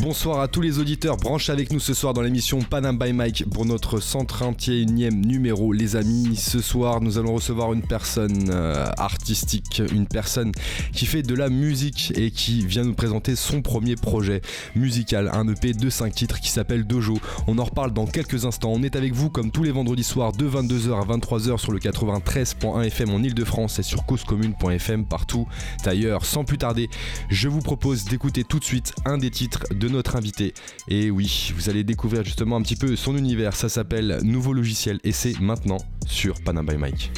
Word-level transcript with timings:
Bonsoir 0.00 0.40
à 0.40 0.48
tous 0.48 0.60
les 0.60 0.78
auditeurs, 0.78 1.16
branche 1.16 1.48
avec 1.48 1.72
nous 1.72 1.80
ce 1.80 1.94
soir 1.94 2.12
dans 2.12 2.20
l'émission 2.20 2.60
Panam 2.60 2.98
by 2.98 3.14
Mike 3.14 3.44
pour 3.50 3.64
notre 3.64 3.98
131e 3.98 5.10
numéro 5.10 5.72
les 5.72 5.96
amis. 5.96 6.36
Ce 6.36 6.60
soir 6.60 7.00
nous 7.00 7.16
allons 7.16 7.34
recevoir 7.34 7.72
une 7.72 7.80
personne 7.80 8.50
euh, 8.50 8.86
artistique, 8.98 9.80
une 9.92 10.06
personne 10.06 10.52
qui 10.92 11.06
fait 11.06 11.22
de 11.22 11.34
la 11.34 11.48
musique 11.48 12.12
et 12.14 12.30
qui 12.30 12.66
vient 12.66 12.84
nous 12.84 12.94
présenter 12.94 13.36
son 13.36 13.62
premier 13.62 13.96
projet 13.96 14.42
musical, 14.74 15.30
un 15.32 15.48
EP 15.48 15.72
de 15.72 15.88
5 15.88 16.14
titres 16.14 16.40
qui 16.40 16.50
s'appelle 16.50 16.86
Dojo. 16.86 17.18
On 17.46 17.58
en 17.58 17.64
reparle 17.64 17.92
dans 17.92 18.06
quelques 18.06 18.44
instants. 18.44 18.72
On 18.74 18.82
est 18.82 18.96
avec 18.96 19.14
vous 19.14 19.30
comme 19.30 19.50
tous 19.50 19.62
les 19.62 19.72
vendredis 19.72 20.04
soirs 20.04 20.32
de 20.32 20.46
22h 20.46 20.92
à 20.92 21.16
23h 21.16 21.56
sur 21.58 21.72
le 21.72 21.78
93.1 21.78 22.84
FM 22.84 23.14
en 23.14 23.22
Ile-de-France 23.22 23.78
et 23.78 23.82
sur 23.82 24.04
causecommune.fm 24.04 25.06
partout 25.06 25.48
ailleurs. 25.86 26.26
Sans 26.26 26.44
plus 26.44 26.58
tarder, 26.58 26.90
je 27.30 27.48
vous 27.48 27.60
propose 27.60 28.04
d'écouter 28.04 28.44
tout 28.44 28.58
de 28.58 28.64
suite 28.64 28.92
un 29.06 29.16
des 29.16 29.30
titres 29.30 29.64
de 29.70 29.85
notre 29.88 30.16
invité. 30.16 30.54
Et 30.88 31.10
oui, 31.10 31.52
vous 31.56 31.68
allez 31.68 31.84
découvrir 31.84 32.24
justement 32.24 32.56
un 32.56 32.62
petit 32.62 32.76
peu 32.76 32.96
son 32.96 33.16
univers. 33.16 33.54
Ça 33.54 33.68
s'appelle 33.68 34.18
Nouveau 34.22 34.52
Logiciel 34.52 35.00
et 35.04 35.12
c'est 35.12 35.38
maintenant 35.40 35.78
sur 36.06 36.40
Panam 36.42 36.66
by 36.66 36.76
Mike. 36.76 37.12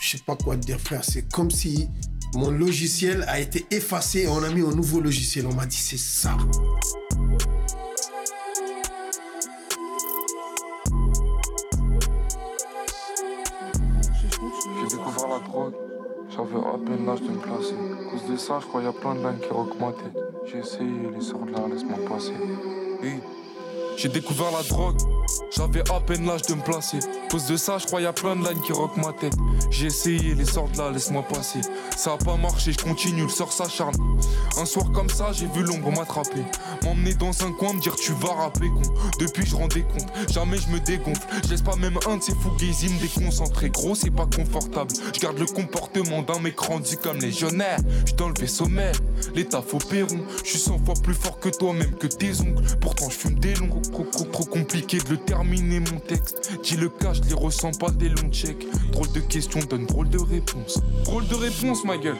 Je 0.00 0.10
sais 0.10 0.22
pas 0.24 0.36
quoi 0.36 0.56
te 0.56 0.66
dire, 0.66 0.80
frère. 0.80 1.04
C'est 1.04 1.30
comme 1.32 1.50
si 1.50 1.88
mon 2.34 2.50
logiciel 2.50 3.24
a 3.28 3.40
été 3.40 3.64
effacé 3.70 4.22
et 4.22 4.28
on 4.28 4.42
a 4.42 4.50
mis 4.50 4.60
un 4.60 4.74
nouveau 4.74 5.00
logiciel. 5.00 5.46
On 5.46 5.54
m'a 5.54 5.66
dit 5.66 5.76
c'est 5.76 5.96
ça. 5.96 6.36
J'ai 14.64 14.96
découvert 14.96 15.28
la 15.28 15.38
drogue, 15.46 15.74
j'avais 16.36 16.56
à 16.56 16.78
peine 16.78 17.06
l'âge 17.06 17.22
de 17.22 17.28
me 17.30 17.38
placer. 17.38 17.74
À 17.74 18.10
cause 18.10 18.30
de 18.30 18.36
ça, 18.36 18.58
je 18.60 18.66
a 18.88 18.92
plein 18.92 19.14
de 19.14 19.20
lignes 19.20 19.38
qui 19.40 19.52
tête. 19.92 20.22
J'ai 20.46 20.58
essayé, 20.58 20.90
les 21.14 21.20
sorts 21.20 21.46
de 21.46 21.52
là, 21.52 21.60
laisse-moi 21.70 21.98
passer. 22.08 22.34
Oui. 23.02 23.20
J'ai 23.96 24.08
découvert 24.08 24.50
la 24.50 24.62
drogue, 24.62 24.96
j'avais 25.56 25.88
à 25.90 26.00
peine 26.00 26.26
l'âge 26.26 26.42
de 26.42 26.54
me 26.54 26.62
placer. 26.62 26.98
Cause 27.30 27.46
de 27.46 27.56
ça, 27.56 27.78
je 27.78 27.86
crois 27.86 28.00
qu'il 28.00 28.04
y 28.04 28.08
a 28.08 28.12
plein 28.12 28.36
de 28.36 28.46
lignes 28.46 28.60
qui 28.60 28.72
roquent 28.72 28.96
ma 28.96 29.12
tête. 29.12 29.34
J'ai 29.70 29.86
essayé, 29.86 30.34
les 30.34 30.44
sorts 30.44 30.68
de 30.68 30.78
là, 30.78 30.90
laisse-moi 30.90 31.22
passer. 31.22 31.60
Ça 31.96 32.12
a 32.12 32.16
pas 32.16 32.36
marché, 32.36 32.72
je 32.72 32.78
continue, 32.78 33.22
le 33.22 33.28
sort 33.28 33.52
s'acharne. 33.52 33.94
Un 34.58 34.64
soir 34.64 34.90
comme 34.92 35.08
ça, 35.08 35.32
j'ai 35.32 35.46
vu 35.46 35.62
l'ombre 35.62 35.90
m'attraper. 35.90 36.44
M'emmener 36.82 37.14
dans 37.14 37.42
un 37.44 37.52
coin, 37.52 37.72
me 37.72 37.80
dire 37.80 37.96
tu 37.96 38.12
vas 38.12 38.34
rapper 38.34 38.68
con. 38.68 38.82
Depuis, 39.18 39.46
je 39.46 39.54
rendais 39.54 39.82
compte, 39.82 40.06
jamais 40.30 40.58
je 40.58 40.68
me 40.68 40.80
dégonfle. 40.80 41.26
Je 41.44 41.50
laisse 41.50 41.62
pas 41.62 41.76
même 41.76 41.98
un 42.08 42.16
de 42.16 42.22
ces 42.22 42.34
fouguises 42.34 42.84
me 42.84 43.00
déconcentrer. 43.00 43.70
Gros, 43.70 43.94
c'est 43.94 44.10
pas 44.10 44.26
confortable. 44.26 44.92
Je 45.14 45.20
garde 45.20 45.38
le 45.38 45.46
comportement 45.46 46.22
d'un 46.22 46.40
mec 46.40 46.58
rendu 46.58 46.96
comme 46.96 47.18
légionnaire. 47.18 47.78
Je 48.06 48.14
dans 48.14 48.28
le 48.28 48.34
vaisseau 48.38 48.66
mère, 48.66 48.94
l'état 49.34 49.62
faux 49.62 49.78
perron. 49.78 50.20
Je 50.44 50.50
suis 50.50 50.58
100 50.58 50.84
fois 50.84 50.94
plus 51.02 51.14
fort 51.14 51.38
que 51.38 51.48
toi, 51.48 51.72
même 51.72 51.94
que 51.94 52.06
tes 52.06 52.40
ongles. 52.40 52.62
Pourtant, 52.80 53.08
je 53.08 53.16
fume 53.16 53.38
des 53.38 53.54
longs. 53.54 53.82
Trop, 53.92 54.04
trop, 54.04 54.24
trop 54.24 54.44
compliqué 54.44 54.98
de 54.98 55.10
le 55.10 55.16
terminer, 55.16 55.80
mon 55.80 55.98
texte. 56.00 56.58
Dis 56.62 56.76
le 56.76 56.88
cas, 56.88 57.12
je 57.12 57.22
les 57.22 57.34
ressens 57.34 57.72
pas 57.72 57.90
des 57.90 58.08
longs 58.08 58.30
checks. 58.30 58.66
Drôle 58.92 59.12
de 59.12 59.20
question 59.20 59.60
donne 59.60 59.86
drôle 59.86 60.08
de 60.08 60.18
réponse. 60.18 60.78
Drôle 61.04 61.26
de 61.28 61.34
réponse, 61.34 61.84
ma 61.84 61.96
gueule. 61.96 62.18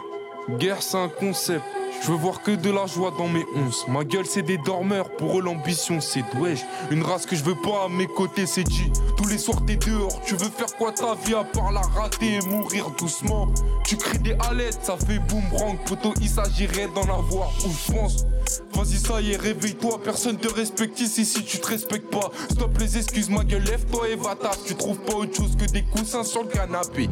Guerre, 0.58 0.82
c'est 0.82 0.98
un 0.98 1.08
concept. 1.08 1.64
Je 2.02 2.10
veux 2.10 2.18
voir 2.18 2.42
que 2.42 2.50
de 2.50 2.70
la 2.70 2.86
joie 2.86 3.14
dans 3.16 3.28
mes 3.28 3.44
onces. 3.56 3.86
Ma 3.88 4.04
gueule, 4.04 4.26
c'est 4.26 4.42
des 4.42 4.58
dormeurs. 4.58 5.08
Pour 5.16 5.38
eux, 5.38 5.42
l'ambition, 5.42 6.00
c'est 6.02 6.22
douège. 6.34 6.62
Une 6.90 7.02
race 7.02 7.24
que 7.24 7.34
je 7.34 7.42
veux 7.42 7.54
pas 7.54 7.86
à 7.86 7.88
mes 7.88 8.06
côtés, 8.06 8.44
c'est 8.44 8.68
G. 8.70 8.92
Tous 9.16 9.26
les 9.26 9.38
soirs, 9.38 9.64
t'es 9.66 9.76
dehors. 9.76 10.20
Tu 10.26 10.34
veux 10.34 10.50
faire 10.50 10.76
quoi 10.76 10.92
ta 10.92 11.14
vie 11.14 11.34
à 11.34 11.44
part 11.44 11.72
la 11.72 11.80
rater 11.80 12.34
et 12.34 12.46
mourir 12.46 12.90
doucement? 12.98 13.48
Tu 13.86 13.96
cries 13.96 14.18
des 14.18 14.36
alettes, 14.50 14.80
ça 14.82 14.98
fait 14.98 15.18
boomerang. 15.18 15.78
Poto, 15.86 16.12
il 16.20 16.28
s'agirait 16.28 16.88
d'en 16.94 17.04
avoir 17.04 17.50
où 17.64 17.70
je 17.70 17.92
pense. 17.92 18.26
Vas-y, 18.74 18.98
ça 18.98 19.20
y 19.20 19.32
est, 19.32 19.36
réveille-toi. 19.36 20.00
Personne 20.02 20.36
te 20.36 20.52
respecte 20.52 21.00
ici 21.00 21.24
si 21.24 21.44
tu 21.44 21.58
te 21.58 21.66
respectes 21.68 22.10
pas. 22.10 22.30
Stop 22.50 22.76
les 22.78 22.98
excuses, 22.98 23.30
ma 23.30 23.44
gueule, 23.44 23.62
lève-toi 23.62 24.08
et 24.08 24.16
va. 24.16 24.36
Tu 24.66 24.74
trouves 24.74 24.98
pas 24.98 25.14
autre 25.14 25.36
chose 25.36 25.56
que 25.56 25.64
des 25.66 25.82
coussins 25.82 26.24
sur 26.24 26.42
le 26.42 26.48
canapé. 26.48 27.08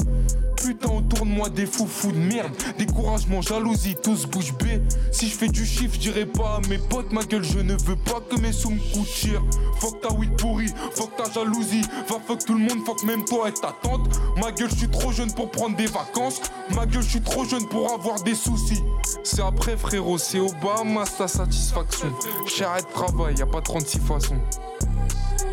Putain, 0.63 0.91
autour 0.91 1.27
de 1.27 1.31
moi 1.31 1.49
des 1.49 1.67
fous 1.67 1.89
fous 1.89 2.13
de 2.13 2.19
merde. 2.19 2.53
Découragement, 2.79 3.43
jalousie, 3.43 3.97
tous 4.01 4.27
bouche 4.27 4.53
bée. 4.55 4.81
Si 5.11 5.29
je 5.29 5.35
fais 5.35 5.49
du 5.49 5.67
chiffre, 5.67 5.95
je 5.95 5.99
dirais 5.99 6.25
pas 6.25 6.61
à 6.63 6.69
mes 6.69 6.79
potes, 6.79 7.13
ma 7.13 7.25
gueule, 7.25 7.43
je 7.43 7.59
ne 7.59 7.75
veux 7.83 7.97
pas 7.97 8.21
que 8.21 8.41
mes 8.41 8.53
sous 8.53 8.71
me 8.71 8.79
coûtent 8.95 9.09
cher. 9.09 9.43
Fuck 9.81 10.01
ta 10.01 10.13
weed 10.13 10.37
pourri, 10.41 10.67
fuck 10.95 11.17
ta 11.17 11.29
jalousie. 11.33 11.83
Va 12.09 12.21
fuck 12.25 12.45
tout 12.45 12.55
le 12.55 12.61
monde, 12.61 12.87
fuck 12.87 13.03
même 13.03 13.25
toi 13.25 13.49
et 13.49 13.53
ta 13.53 13.75
tante. 13.83 14.09
Ma 14.37 14.53
gueule, 14.53 14.71
je 14.71 14.77
suis 14.77 14.89
trop 14.89 15.11
jeune 15.11 15.33
pour 15.35 15.51
prendre 15.51 15.77
des 15.77 15.87
vacances. 15.87 16.41
Ma 16.75 16.87
gueule, 16.87 17.03
je 17.03 17.11
suis 17.11 17.21
trop 17.21 17.45
jeune 17.45 17.67
pour 17.67 17.93
avoir 17.93 18.23
des 18.23 18.37
soucis. 18.37 18.83
C'est 19.25 19.43
après, 19.43 19.77
frérot, 19.77 20.19
c'est 20.19 20.39
Obama 20.39 21.07
sa 21.07 21.27
satisfaction. 21.27 22.13
J'arrête 22.57 22.89
travail, 22.93 23.35
y 23.37 23.43
a 23.43 23.47
pas 23.47 23.61
36 23.61 23.99
façons. 23.99 24.39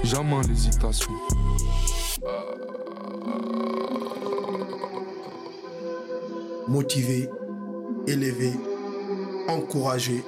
Jamais 0.04 0.42
l'hésitation. 0.48 1.12
Motivé, 6.70 7.28
élevé, 8.06 8.52
encouragé, 9.48 10.24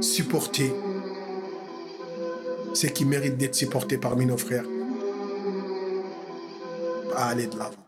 supporté. 0.00 0.72
C'est 2.74 2.92
qui 2.92 3.04
mérite 3.04 3.36
d'être 3.36 3.56
supporté 3.56 3.98
parmi 3.98 4.24
nos 4.24 4.36
frères. 4.36 4.66
À 7.16 7.30
aller 7.30 7.48
de 7.48 7.58
l'avant. 7.58 7.81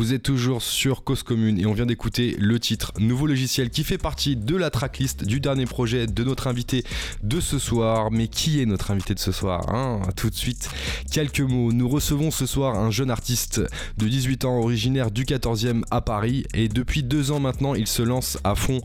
Vous 0.00 0.14
êtes 0.14 0.22
toujours 0.22 0.62
sur 0.62 1.04
Cause 1.04 1.22
Commune 1.22 1.58
et 1.60 1.66
on 1.66 1.74
vient 1.74 1.84
d'écouter 1.84 2.34
le 2.38 2.58
titre 2.58 2.94
Nouveau 2.98 3.26
logiciel 3.26 3.68
qui 3.68 3.84
fait 3.84 3.98
partie 3.98 4.34
de 4.34 4.56
la 4.56 4.70
tracklist 4.70 5.26
du 5.26 5.40
dernier 5.40 5.66
projet 5.66 6.06
de 6.06 6.24
notre 6.24 6.46
invité 6.46 6.84
de 7.22 7.38
ce 7.38 7.58
soir. 7.58 8.10
Mais 8.10 8.26
qui 8.26 8.62
est 8.62 8.64
notre 8.64 8.92
invité 8.92 9.12
de 9.12 9.18
ce 9.18 9.30
soir 9.30 9.68
hein? 9.68 10.00
Tout 10.16 10.30
de 10.30 10.34
suite, 10.34 10.70
quelques 11.12 11.40
mots. 11.40 11.70
Nous 11.70 11.86
recevons 11.86 12.30
ce 12.30 12.46
soir 12.46 12.78
un 12.78 12.90
jeune 12.90 13.10
artiste 13.10 13.60
de 13.98 14.08
18 14.08 14.46
ans 14.46 14.58
originaire 14.58 15.10
du 15.10 15.26
14e 15.26 15.82
à 15.90 16.00
Paris 16.00 16.46
et 16.54 16.68
depuis 16.68 17.02
deux 17.02 17.30
ans 17.30 17.38
maintenant 17.38 17.74
il 17.74 17.86
se 17.86 18.00
lance 18.00 18.38
à 18.42 18.54
fond 18.54 18.80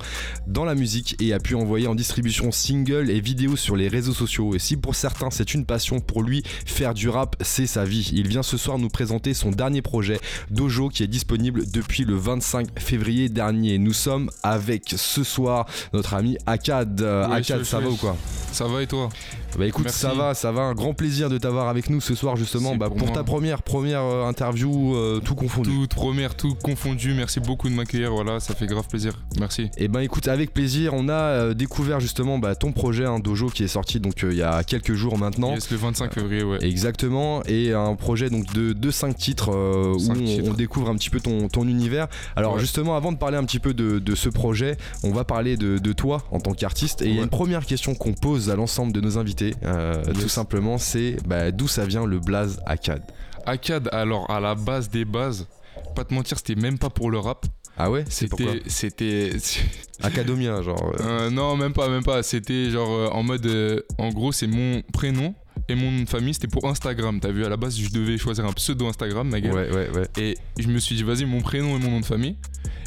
dans 0.48 0.66
la 0.66 0.76
musique 0.76 1.16
et 1.22 1.32
a 1.32 1.40
pu 1.40 1.56
envoyer 1.56 1.88
en 1.88 1.96
distribution 1.96 2.52
single 2.52 3.10
et 3.10 3.22
vidéos 3.22 3.56
sur 3.56 3.78
les 3.78 3.88
réseaux 3.88 4.14
sociaux. 4.14 4.54
Et 4.54 4.60
si 4.60 4.76
pour 4.76 4.96
certains 4.96 5.32
c'est 5.32 5.54
une 5.54 5.66
passion, 5.66 6.02
pour 6.02 6.24
lui 6.24 6.44
faire 6.66 6.94
du 6.94 7.08
rap 7.08 7.38
c'est 7.40 7.68
sa 7.68 7.86
vie. 7.86 8.12
Il 8.12 8.28
vient 8.28 8.44
ce 8.44 8.58
soir 8.58 8.78
nous 8.78 8.90
présenter 8.90 9.34
son 9.34 9.52
dernier 9.52 9.82
projet 9.82 10.20
Dojo 10.52 10.90
qui 10.90 11.04
est 11.04 11.05
disponible 11.08 11.64
depuis 11.72 12.06
le 12.06 12.16
25 12.16 12.68
février 12.80 13.30
dernier. 13.30 13.78
Nous 13.78 13.94
sommes 13.94 14.30
avec 14.44 14.94
ce 14.96 15.24
soir 15.24 15.66
notre 15.94 16.14
ami 16.14 16.38
Akad. 16.46 17.02
Euh, 17.02 17.28
wesh, 17.28 17.52
ça 17.64 17.80
va 17.80 17.90
ou 17.90 17.96
quoi? 17.96 18.16
Ça 18.52 18.68
va 18.68 18.82
et 18.82 18.88
toi? 18.88 19.10
Bah 19.58 19.66
écoute, 19.66 19.86
Merci. 19.86 20.00
ça 20.00 20.14
va, 20.14 20.34
ça 20.34 20.52
va. 20.52 20.64
Un 20.64 20.74
grand 20.74 20.94
plaisir 20.94 21.30
de 21.30 21.38
t'avoir 21.38 21.70
avec 21.70 21.90
nous 21.90 22.02
ce 22.02 22.14
soir 22.14 22.36
justement 22.36 22.76
bah, 22.76 22.90
pour 22.90 23.12
ta 23.12 23.24
première 23.24 23.64
première 23.64 24.02
euh, 24.02 24.26
interview 24.26 24.96
euh, 24.96 25.22
tout 25.24 25.36
confondu. 25.36 25.70
Toute 25.70 25.94
première, 25.96 26.36
tout 26.36 26.56
confondu. 26.56 27.14
Merci 27.14 27.40
beaucoup 27.40 27.70
de 27.70 27.74
m'accueillir. 27.74 28.12
Voilà, 28.12 28.40
ça 28.40 28.54
fait 28.54 28.66
grave 28.66 28.88
plaisir. 28.88 29.14
Merci. 29.40 29.70
Et 29.78 29.88
ben 29.88 30.02
écoute, 30.02 30.28
avec 30.28 30.54
plaisir, 30.54 30.94
on 30.94 31.08
a 31.10 31.14
euh, 31.14 31.54
découvert 31.54 32.00
justement 32.00 32.38
bah, 32.38 32.56
ton 32.56 32.72
projet, 32.74 33.06
un 33.06 33.20
dojo 33.20 33.48
qui 33.48 33.64
est 33.64 33.68
sorti 33.70 34.00
donc 34.00 34.24
euh, 34.24 34.32
il 34.32 34.38
y 34.38 34.42
a 34.42 34.64
quelques 34.64 34.94
jours 34.94 35.18
maintenant. 35.18 35.54
Yes, 35.54 35.72
le 35.72 35.78
25 35.78 36.14
février, 36.14 36.44
ouais. 36.44 36.58
Exactement, 36.62 37.42
et 37.46 37.74
un 37.74 37.96
projet 37.96 38.30
donc 38.30 38.52
de, 38.54 38.74
de 38.74 38.92
5 38.92 39.16
titres 39.16 39.50
où 39.50 40.00
Cinq 40.00 40.18
on, 40.18 40.24
titres. 40.24 40.50
on 40.50 40.54
découvre 40.54 40.90
un 40.90 40.95
petit 40.96 41.10
peu 41.10 41.20
ton, 41.20 41.48
ton 41.48 41.68
univers. 41.68 42.08
Alors 42.36 42.54
Ouais. 42.56 42.60
justement, 42.60 42.96
avant 42.96 43.12
de 43.12 43.18
parler 43.18 43.38
un 43.38 43.44
petit 43.44 43.60
peu 43.60 43.74
de, 43.74 44.00
de 44.00 44.16
ce 44.16 44.30
projet, 44.30 44.78
on 45.04 45.12
va 45.12 45.24
parler 45.24 45.58
de, 45.58 45.78
de 45.78 45.94
toi 45.94 46.24
en 46.32 46.40
tant 46.40 46.54
qu'artiste. 46.54 47.02
Et 47.02 47.08
il 47.10 47.16
y 47.16 47.20
a 47.20 47.24
une 47.24 47.30
première 47.30 47.66
question 47.66 47.96
qu'on 47.96 48.14
pose 48.14 48.50
à 48.50 48.56
l'ensemble 48.56 48.92
de 48.94 49.02
nos 49.02 49.18
invités, 49.18 49.54
euh, 49.64 50.04
Yes. 50.08 50.18
tout 50.24 50.30
simplement, 50.30 50.78
c'est 50.78 51.18
bah, 51.28 51.52
d'où 51.52 51.68
ça 51.68 51.86
vient 51.86 52.06
le 52.06 52.20
blaze 52.20 52.60
Akkad 52.66 53.02
Akkad, 53.46 53.90
alors 53.92 54.30
à 54.32 54.40
la 54.40 54.56
base 54.56 54.90
des 54.90 55.06
bases, 55.06 55.48
pas 55.96 56.04
te 56.04 56.14
mentir, 56.14 56.38
c'était 56.38 56.56
même 56.60 56.78
pas 56.80 56.90
pour 56.90 57.12
le 57.12 57.20
rap. 57.20 57.46
Ah 57.78 57.92
ouais? 57.92 58.06
C'était. 58.10 58.62
C'était. 58.68 59.32
Academia, 60.02 60.62
genre. 60.62 60.94
euh, 61.00 61.04
Euh, 61.26 61.30
non, 61.30 61.56
même 61.58 61.74
pas, 61.74 61.90
même 61.90 62.04
pas. 62.04 62.24
C'était 62.24 62.70
genre 62.70 62.90
euh, 62.92 63.08
en 63.10 63.24
mode. 63.24 63.46
euh, 63.46 63.82
en 63.98 64.10
gros, 64.10 64.32
c'est 64.32 64.48
mon 64.48 64.82
prénom 64.94 65.34
et 65.68 65.76
mon 65.76 65.92
nom 65.92 66.04
de 66.04 66.10
famille, 66.10 66.34
c'était 66.34 66.48
pour 66.48 66.68
Instagram. 66.68 67.20
T'as 67.20 67.32
vu, 67.32 67.44
à 67.46 67.50
la 67.50 67.58
base, 67.58 67.78
je 67.80 67.90
devais 67.90 68.18
choisir 68.18 68.46
un 68.46 68.54
pseudo 68.54 68.88
Instagram, 68.88 69.28
ma 69.30 69.42
gueule. 69.42 69.54
ouais, 69.54 69.70
ouais, 69.72 69.90
ouais. 69.90 70.08
Et 70.18 70.38
je 70.60 70.68
me 70.68 70.80
suis 70.80 70.96
dit, 70.96 71.04
vas-y, 71.04 71.26
mon 71.26 71.42
prénom 71.42 71.76
et 71.78 71.80
mon 71.80 71.92
nom 71.92 72.00
de 72.00 72.06
famille. 72.06 72.36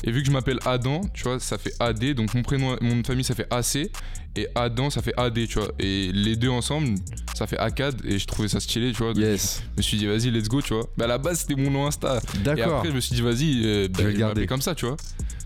Et 0.05 0.13
vu 0.13 0.21
que 0.23 0.27
je 0.29 0.33
m'appelle 0.33 0.61
Adam, 0.65 1.01
tu 1.13 1.25
vois, 1.25 1.41
ça 1.41 1.59
fait 1.59 1.73
AD. 1.81 2.15
Donc 2.15 2.35
mon 2.35 2.43
prénom, 2.43 2.77
mon 2.81 2.95
nom 2.97 3.01
de 3.01 3.07
famille, 3.07 3.25
ça 3.25 3.35
fait 3.35 3.47
AC. 3.53 3.91
Et 4.37 4.47
Adam, 4.55 4.91
ça 4.91 5.03
fait 5.03 5.15
AD, 5.17 5.47
tu 5.49 5.59
vois. 5.59 5.73
Et 5.81 6.13
les 6.13 6.37
deux 6.37 6.51
ensemble, 6.51 6.95
ça 7.35 7.49
fait 7.49 7.59
Akkad. 7.59 8.01
Et 8.05 8.19
je 8.21 8.27
trouvais 8.27 8.47
ça 8.47 8.61
stylé, 8.61 8.93
tu 8.93 8.99
vois. 9.03 9.13
Donc 9.13 9.25
Yes, 9.25 9.63
Je 9.73 9.79
me 9.79 9.83
suis 9.83 9.97
dit, 9.97 10.07
vas-y, 10.07 10.31
let's 10.31 10.49
go, 10.49 10.63
tu 10.63 10.75
vois. 10.75 10.89
Mais 10.97 11.05
à 11.05 11.09
la 11.09 11.19
base, 11.19 11.41
c'était 11.41 11.61
mon 11.61 11.71
nom 11.73 11.87
Insta. 11.87 12.21
Et 12.37 12.39
d'accord. 12.45 12.77
après, 12.77 12.91
je 12.91 12.95
me 12.95 13.01
suis 13.01 13.17
dit, 13.17 13.23
vas-y, 13.23 13.63
euh, 13.65 13.89
bah, 13.89 13.99
vais 13.99 14.05
le 14.05 14.11
je 14.11 14.15
vais 14.15 14.19
garder. 14.21 14.23
m'appeler 14.35 14.47
comme 14.47 14.63
ça, 14.63 14.77
tu 14.77 14.87
vois. 14.87 14.97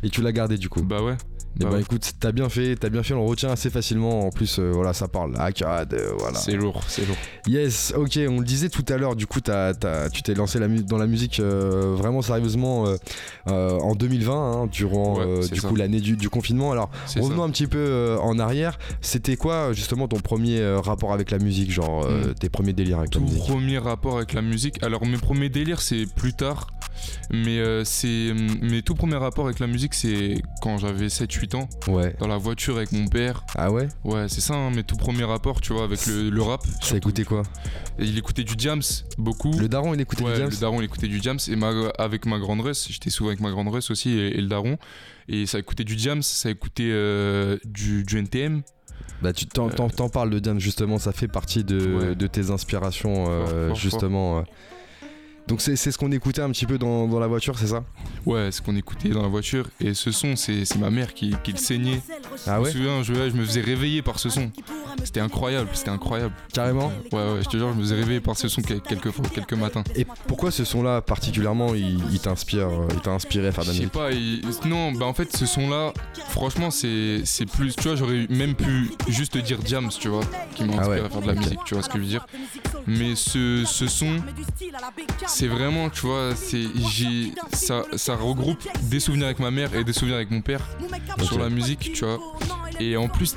Et 0.02 0.10
tu 0.10 0.20
l'as 0.20 0.32
gardé 0.32 0.58
du 0.58 0.68
coup 0.68 0.82
Bah 0.82 1.00
ouais. 1.02 1.14
Eh 1.60 1.64
Bah 1.64 1.70
ouais. 1.70 1.80
écoute, 1.82 2.12
t'as 2.18 2.32
bien 2.32 2.48
fait, 2.48 2.76
t'as 2.76 2.88
bien 2.88 3.02
fait, 3.02 3.12
on 3.14 3.26
retient 3.26 3.50
assez 3.50 3.68
facilement. 3.68 4.26
En 4.26 4.30
plus, 4.30 4.58
euh, 4.58 4.70
voilà, 4.72 4.92
ça 4.94 5.06
parle 5.08 5.34
arcade, 5.36 5.92
euh, 5.94 6.12
voilà. 6.18 6.38
C'est 6.38 6.52
lourd, 6.56 6.80
c'est 6.88 7.06
lourd. 7.06 7.16
Yes, 7.46 7.92
ok, 7.96 8.18
on 8.28 8.38
le 8.38 8.44
disait 8.44 8.68
tout 8.70 8.84
à 8.88 8.96
l'heure, 8.96 9.16
du 9.16 9.26
coup, 9.26 9.40
t'as- 9.40 9.74
t'as- 9.74 10.08
tu 10.08 10.22
t'es 10.22 10.34
lancé 10.34 10.58
la 10.58 10.68
dans 10.68 10.96
la 10.98 11.06
musique 11.06 11.40
euh, 11.40 11.94
vraiment 11.96 12.22
sérieusement 12.22 12.86
euh, 13.48 13.78
en 13.80 13.94
2020, 13.94 14.34
hein, 14.62 14.66
durant 14.72 15.18
Ouais, 15.18 15.46
du 15.48 15.60
ça. 15.60 15.68
coup 15.68 15.76
l'année 15.76 16.00
du, 16.00 16.16
du 16.16 16.30
confinement. 16.30 16.72
Alors, 16.72 16.90
revenons 17.16 17.42
ça. 17.42 17.44
un 17.44 17.50
petit 17.50 17.66
peu 17.66 18.16
en 18.20 18.38
arrière. 18.38 18.78
C'était 19.02 19.36
quoi 19.36 19.72
justement 19.74 20.08
ton 20.08 20.20
premier 20.20 20.64
rapport 20.76 21.12
avec 21.12 21.30
la 21.30 21.38
musique, 21.38 21.70
genre 21.70 22.06
Hmm. 22.06 22.34
tes 22.34 22.48
premiers 22.48 22.72
délires 22.72 22.98
avec 23.00 23.14
la 23.14 23.20
Tout 23.20 23.26
musique? 23.26 23.42
premier 23.42 23.78
rapport 23.78 24.16
avec 24.16 24.32
la 24.32 24.42
musique. 24.42 24.82
Alors 24.82 25.04
mes 25.06 25.18
premiers 25.18 25.48
délires 25.50 25.80
c'est 25.82 26.06
plus 26.14 26.32
tard, 26.32 26.68
mais 27.32 27.60
c'est 27.84 28.32
mes 28.62 28.82
tout 28.82 28.94
premiers 28.94 29.16
rapports 29.16 29.46
avec 29.46 29.58
la 29.58 29.66
musique 29.66 29.94
c'est 29.94 30.40
quand 30.62 30.78
j'avais 30.78 31.08
7-8 31.08 31.41
ans 31.54 31.68
Ouais. 31.88 32.14
dans 32.20 32.26
la 32.28 32.36
voiture 32.36 32.76
avec 32.76 32.92
mon 32.92 33.06
père. 33.06 33.44
Ah 33.56 33.70
ouais? 33.70 33.88
Ouais 34.04 34.28
c'est 34.28 34.40
ça 34.40 34.54
hein, 34.54 34.70
mes 34.70 34.82
tout 34.84 34.96
premiers 34.96 35.24
rapports 35.24 35.60
tu 35.60 35.72
vois 35.72 35.84
avec 35.84 36.06
le, 36.06 36.30
le 36.30 36.42
rap. 36.42 36.62
Ça 36.80 36.96
écoutait 36.96 37.24
quoi? 37.24 37.42
Et 37.98 38.04
il 38.04 38.16
écoutait 38.18 38.44
du 38.44 38.54
Jams 38.58 38.82
beaucoup. 39.18 39.52
Le 39.58 39.68
daron, 39.68 39.94
il 39.94 40.00
écoutait 40.00 40.24
Ouais, 40.24 40.32
du 40.32 40.38
James 40.38 40.50
le 40.50 40.56
daron 40.60 40.80
il 40.80 40.84
écoutait 40.84 41.08
du 41.08 41.20
Jams 41.22 41.38
et 41.48 41.56
ma- 41.56 41.90
avec 41.98 42.26
ma 42.26 42.38
grande 42.38 42.60
Russ, 42.62 42.88
j'étais 42.90 43.10
souvent 43.10 43.28
avec 43.30 43.40
ma 43.40 43.50
grande 43.50 43.68
Russ 43.68 43.90
aussi 43.90 44.10
et, 44.10 44.38
et 44.38 44.40
le 44.40 44.48
daron 44.48 44.78
et 45.28 45.46
ça 45.46 45.58
écoutait 45.58 45.84
du 45.84 45.98
Jams, 45.98 46.22
ça 46.22 46.50
écoutait 46.50 46.90
euh, 46.90 47.56
du, 47.64 48.02
du 48.04 48.18
NTM. 48.18 48.62
Bah 49.20 49.32
tu 49.32 49.46
t'en, 49.46 49.68
t'en- 49.68 50.08
parles 50.08 50.30
de 50.30 50.40
Diams 50.40 50.58
justement, 50.58 50.98
ça 50.98 51.12
fait 51.12 51.28
partie 51.28 51.62
de, 51.62 51.78
Ouais. 52.10 52.14
de 52.16 52.26
tes 52.26 52.50
inspirations 52.50 53.26
euh, 53.28 53.68
Fort, 53.68 53.76
justement. 53.76 54.38
euh. 54.38 54.42
Donc 55.48 55.60
c'est, 55.60 55.76
ce 55.76 55.98
qu'on 55.98 56.12
écoutait 56.12 56.40
un 56.40 56.50
petit 56.50 56.66
peu 56.66 56.78
dans, 56.78 57.06
dans 57.08 57.18
la 57.18 57.26
voiture, 57.26 57.58
c'est 57.58 57.66
ça? 57.66 57.84
Ouais, 58.24 58.50
ce 58.52 58.62
qu'on 58.62 58.76
écoutait 58.76 59.08
dans 59.08 59.22
la 59.22 59.28
voiture 59.28 59.68
et 59.80 59.92
ce 59.92 60.12
son 60.12 60.36
c'est 60.36 60.76
ma 60.76 60.88
mère 60.90 61.12
qui, 61.14 61.34
qui 61.42 61.52
le 61.52 61.58
saignait. 61.58 62.00
Ah 62.46 62.56
Je 62.56 62.60
ouais? 62.60 62.66
me 62.68 62.70
souviens, 62.72 63.02
je, 63.02 63.12
je 63.30 63.36
me 63.36 63.44
faisais 63.44 63.60
réveiller 63.60 64.02
par 64.02 64.18
ce 64.18 64.30
son. 64.30 64.50
C'était 65.04 65.20
incroyable, 65.20 65.68
c'était 65.74 65.90
incroyable. 65.90 66.32
Carrément? 66.52 66.92
Ouais, 67.12 67.18
ouais, 67.18 67.40
je 67.42 67.48
te 67.48 67.56
jure, 67.56 67.70
je 67.72 67.76
me 67.76 67.82
faisais 67.82 67.96
réveiller 67.96 68.20
par 68.20 68.36
ce 68.36 68.46
son 68.48 68.62
quel- 68.62 68.80
quelques 68.80 69.10
fois, 69.10 69.24
quelques 69.34 69.54
matins. 69.54 69.82
Et 69.96 70.06
pourquoi 70.28 70.50
ce 70.52 70.64
son-là 70.64 71.00
particulièrement 71.02 71.74
il, 71.74 71.98
il 72.12 72.20
t'inspire, 72.20 72.68
euh, 72.68 72.86
il 72.94 73.00
t'a 73.00 73.10
inspiré 73.10 73.48
à 73.48 73.52
faire 73.52 73.64
de 73.64 73.72
Je 73.72 73.72
la 73.72 73.78
sais 73.78 73.80
musique? 73.80 73.92
pas, 73.92 74.12
il- 74.12 74.68
non, 74.70 74.92
bah 74.92 75.06
en 75.06 75.14
fait, 75.14 75.36
ce 75.36 75.44
son-là, 75.44 75.92
franchement, 76.28 76.70
c'est 76.70 77.22
plus. 77.52 77.74
Tu 77.74 77.82
vois, 77.88 77.96
j'aurais 77.96 78.26
même 78.30 78.54
pu 78.54 78.92
juste 79.08 79.36
dire 79.38 79.58
Diams, 79.58 79.88
tu 79.98 80.08
vois, 80.08 80.22
qui 80.54 80.64
m'a 80.64 80.74
Ah 80.76 80.80
inspiré 80.82 81.00
ouais, 81.00 81.06
à 81.06 81.10
faire 81.10 81.20
de 81.22 81.26
la 81.26 81.34
musique, 81.34 81.58
tu 81.64 81.74
vois 81.74 81.82
ce 81.82 81.88
que 81.88 81.98
je 81.98 82.02
veux 82.04 82.08
dire. 82.08 82.26
Mais 82.86 83.14
ce, 83.16 83.64
ce 83.66 83.86
son, 83.88 84.16
c'est 85.42 85.48
vraiment, 85.48 85.90
tu 85.90 86.02
vois, 86.06 86.36
c'est 86.36 86.62
j'ai 86.92 87.32
ça, 87.52 87.82
ça 87.96 88.14
regroupe 88.14 88.58
des 88.82 89.00
souvenirs 89.00 89.24
avec 89.26 89.40
ma 89.40 89.50
mère 89.50 89.74
et 89.74 89.82
des 89.82 89.92
souvenirs 89.92 90.14
avec 90.14 90.30
mon 90.30 90.40
père 90.40 90.60
sur 91.24 91.36
la 91.36 91.48
musique, 91.50 91.90
tu 91.94 92.04
vois. 92.04 92.20
Et 92.78 92.96
en 92.96 93.08
plus, 93.08 93.34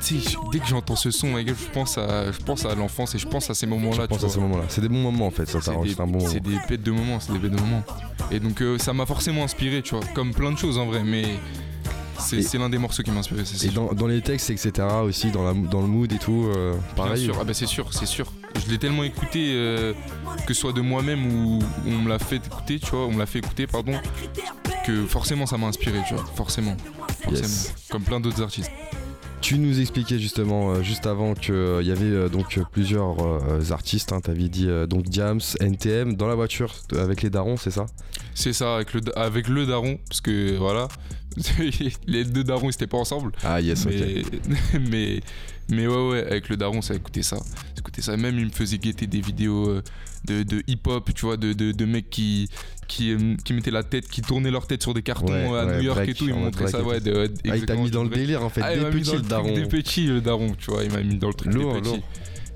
dès 0.52 0.60
que 0.60 0.68
j'entends 0.68 0.96
ce 0.96 1.10
son, 1.10 1.36
je 1.36 1.54
pense 1.74 1.98
à, 1.98 2.32
je 2.32 2.38
pense 2.38 2.64
à 2.66 2.76
l'enfance 2.76 3.16
et 3.16 3.18
je 3.18 3.28
pense 3.28 3.50
à 3.50 3.56
ces 3.56 3.66
moments-là. 3.66 4.04
Je 4.04 4.08
pense 4.08 4.20
tu 4.20 4.26
à 4.26 4.28
vois. 4.28 4.36
ce 4.36 4.40
moment-là. 4.40 4.64
C'est 4.70 4.82
des 4.82 4.88
bons 4.88 5.02
moments 5.02 5.26
en 5.26 5.32
fait, 5.32 5.48
ça, 5.48 5.60
C'est 5.62 5.72
des, 5.82 6.00
un 6.00 6.06
bon 6.06 6.20
moment. 6.20 6.28
c'est 6.30 6.40
des 6.42 6.58
bêtes 6.70 6.84
de 6.84 6.92
moments, 6.92 7.20
c'est 7.20 7.34
des 7.34 7.40
bêtes 7.40 7.52
de 7.54 7.60
moments. 7.60 7.84
Et 8.30 8.40
donc 8.40 8.62
euh, 8.62 8.78
ça 8.78 8.94
m'a 8.94 9.08
forcément 9.08 9.44
inspiré, 9.44 9.82
tu 9.82 9.96
vois, 9.96 10.06
comme 10.14 10.32
plein 10.32 10.52
de 10.52 10.60
choses 10.60 10.78
en 10.78 10.86
vrai, 10.86 11.04
mais 11.04 11.24
c'est 12.20 12.38
Et- 12.38 12.42
c'est 12.44 12.60
l'un 12.60 12.70
des 12.70 12.78
morceaux 12.78 13.02
qui 13.02 13.10
m'a 13.10 13.22
inspiré, 13.22 13.42
c'est 13.46 13.66
Et 13.68 13.72
dans, 13.72 13.92
dans 13.94 14.06
les 14.08 14.22
textes, 14.22 14.52
etc. 14.52 14.88
aussi, 15.04 15.32
dans, 15.32 15.44
la, 15.44 15.54
dans 15.54 15.82
le 15.82 15.88
mood 15.88 16.14
et 16.14 16.20
tout, 16.20 16.52
euh, 16.56 16.74
Bien 16.74 16.82
pareil. 17.04 17.26
sûr, 17.26 17.36
ah 17.42 17.44
bah 17.44 17.54
c'est 17.56 17.66
sûr, 17.66 17.92
c'est 17.94 18.06
sûr. 18.06 18.32
Je 18.64 18.72
l'ai 18.72 18.78
tellement 18.78 19.04
écouté, 19.04 19.52
euh, 19.54 19.94
que 20.48 20.54
ce 20.54 20.62
soit 20.62 20.74
de 20.74 20.82
moi-même 20.82 21.26
ou 21.26 21.60
on 21.88 21.92
me 22.00 22.10
l'a 22.10 22.20
fait 22.20 22.38
écouter, 22.38 22.80
tu 22.80 22.90
vois, 22.92 23.06
on 23.06 23.12
me 23.12 23.20
l'a 23.20 23.26
fait 23.26 23.40
écouter, 23.40 23.68
pardon, 23.68 23.94
que 24.86 25.06
forcément 25.06 25.46
ça 25.46 25.58
m'a 25.58 25.68
inspiré, 25.68 26.00
tu 26.08 26.14
vois, 26.16 26.24
forcément, 26.36 26.76
forcément, 27.24 27.32
Yes. 27.48 27.74
comme 27.92 28.04
plein 28.04 28.20
d'autres 28.20 28.42
artistes. 28.42 28.72
Tu 29.42 29.60
nous 29.60 29.80
expliquais 29.80 30.18
justement 30.18 30.72
euh, 30.72 30.82
juste 30.82 31.06
avant 31.06 31.36
qu'il 31.36 31.54
y 31.84 31.92
avait 31.92 32.06
euh, 32.06 32.30
donc 32.30 32.58
euh, 32.58 32.64
plusieurs 32.72 33.20
euh, 33.24 33.60
artistes. 33.72 34.12
Hein, 34.12 34.20
T'avais 34.22 34.50
dit 34.50 34.68
euh, 34.68 34.88
donc 34.88 35.04
Diams, 35.04 35.40
NTM 35.60 36.16
dans 36.16 36.28
la 36.28 36.34
voiture 36.34 36.74
euh, 36.94 37.04
avec 37.04 37.22
les 37.22 37.30
darons, 37.30 37.56
c'est 37.58 37.70
ça? 37.70 37.86
C'est 38.34 38.54
ça 38.54 38.76
avec 38.76 38.94
le 38.94 39.02
avec 39.16 39.48
le 39.48 39.68
daron, 39.68 40.00
parce 40.10 40.22
que 40.22 40.56
voilà, 40.58 40.88
les 42.08 42.24
deux 42.26 42.44
darons 42.44 42.70
ils 42.70 42.74
étaient 42.74 42.88
pas 42.88 42.98
ensemble. 42.98 43.32
Ah 43.44 43.60
yes, 43.62 43.86
ok. 43.86 43.94
mais, 43.94 44.80
mais, 44.90 45.20
mais 45.70 45.88
ouais, 45.88 46.10
ouais, 46.10 46.26
avec 46.26 46.50
le 46.50 46.58
daron, 46.58 46.82
ça 46.82 46.94
écoutait 46.96 47.24
ça. 47.24 47.38
Ça 47.38 47.44
écoutait 47.80 48.02
ça. 48.02 48.16
Même, 48.18 48.38
il 48.40 48.46
me 48.46 48.52
faisait 48.52 48.78
guetter 48.78 49.08
des 49.08 49.22
vidéos 49.22 49.68
euh, 49.70 49.82
de, 50.26 50.44
de 50.44 50.64
hip-hop, 50.68 51.10
tu 51.14 51.26
vois, 51.26 51.38
de, 51.38 51.54
de, 51.54 51.72
de 51.72 51.86
mecs 51.86 52.10
qui, 52.10 52.50
qui, 52.88 53.12
euh, 53.12 53.36
qui 53.44 53.54
mettaient 53.54 53.72
la 53.72 53.84
tête, 53.84 54.08
qui 54.08 54.22
tournaient 54.22 54.52
leur 54.52 54.68
tête 54.68 54.82
sur 54.84 54.94
des 54.94 55.02
cartons 55.04 55.34
Ouais, 55.34 55.58
à 55.60 55.66
ouais, 55.66 55.78
New 55.78 55.84
York 55.84 55.98
break, 55.98 56.10
et 56.10 56.14
tout. 56.14 56.28
Ils 56.28 56.34
me 56.36 56.40
montraient 56.40 56.68
ça, 56.68 56.82
ouais. 56.84 57.00
De, 57.00 57.30
Ah, 57.50 57.58
il 57.58 57.66
t'a 57.66 57.76
mis 57.76 57.92
dans 57.92 58.04
le 58.04 58.10
délire 58.10 58.44
en 58.44 58.50
fait, 58.50 58.62
Ah, 58.64 58.76
il 58.76 58.82
m'a 58.82 58.92
mis 58.92 59.02
dans 59.02 59.14
le 59.16 59.22
daron. 59.22 59.54
des 59.54 59.66
petits, 59.66 60.08
le 60.08 60.22
daron, 60.22 60.56
tu 60.58 60.72
vois. 60.72 60.84
Il 60.84 60.92
m'a 60.92 61.02
mis 61.02 61.16
dans 61.18 61.28
le 61.30 61.34
truc 61.34 61.54
Lourd, 61.54 61.74
des 61.74 61.82
petits. 61.82 61.90
lourd. 61.96 62.04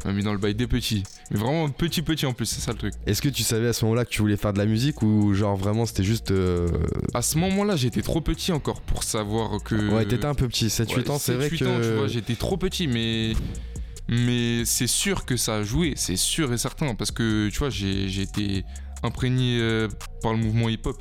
Il 0.05 0.07
m'a 0.07 0.13
mis 0.13 0.23
dans 0.23 0.31
le 0.31 0.37
bail 0.37 0.55
des 0.55 0.67
petits. 0.67 1.03
Mais 1.31 1.37
vraiment 1.39 1.67
petit, 1.69 2.01
petit 2.01 2.25
en 2.25 2.33
plus, 2.33 2.45
c'est 2.45 2.61
ça 2.61 2.71
le 2.71 2.77
truc. 2.77 2.93
Est-ce 3.05 3.21
que 3.21 3.29
tu 3.29 3.43
savais 3.43 3.67
à 3.67 3.73
ce 3.73 3.83
moment-là 3.85 4.05
que 4.05 4.09
tu 4.09 4.21
voulais 4.21 4.37
faire 4.37 4.53
de 4.53 4.57
la 4.57 4.65
musique 4.65 5.01
ou 5.01 5.33
genre 5.33 5.55
vraiment 5.57 5.85
c'était 5.85 6.03
juste. 6.03 6.31
euh, 6.31 6.67
À 7.13 7.21
ce 7.21 7.37
moment-là, 7.37 7.75
j'étais 7.75 8.01
trop 8.01 8.21
petit 8.21 8.51
encore 8.51 8.81
pour 8.81 9.03
savoir 9.03 9.61
que. 9.63 9.75
Ouais, 9.93 10.05
t'étais 10.05 10.25
un 10.25 10.35
peu 10.35 10.47
petit, 10.47 10.67
7-8 10.67 10.95
Ouais, 10.95 11.09
ans, 11.11 11.19
c'est 11.19 11.33
vrai 11.33 11.49
7-8 11.49 11.57
que. 11.59 11.65
ans, 11.65 11.79
tu 11.81 11.97
vois, 11.97 12.07
j'étais 12.07 12.35
trop 12.35 12.57
petit, 12.57 12.87
mais. 12.87 13.33
Mais 14.07 14.63
c'est 14.65 14.87
sûr 14.87 15.23
que 15.25 15.37
ça 15.37 15.57
a 15.57 15.63
joué, 15.63 15.93
c'est 15.95 16.15
sûr 16.15 16.51
et 16.51 16.57
certain, 16.57 16.95
parce 16.95 17.11
que 17.11 17.49
tu 17.49 17.59
vois, 17.59 17.69
j'ai 17.69 18.07
j'ai 18.09 18.23
été 18.23 18.63
imprégné 19.03 19.59
euh, 19.61 19.87
par 20.23 20.31
le 20.31 20.39
mouvement 20.39 20.67
hip-hop 20.67 20.97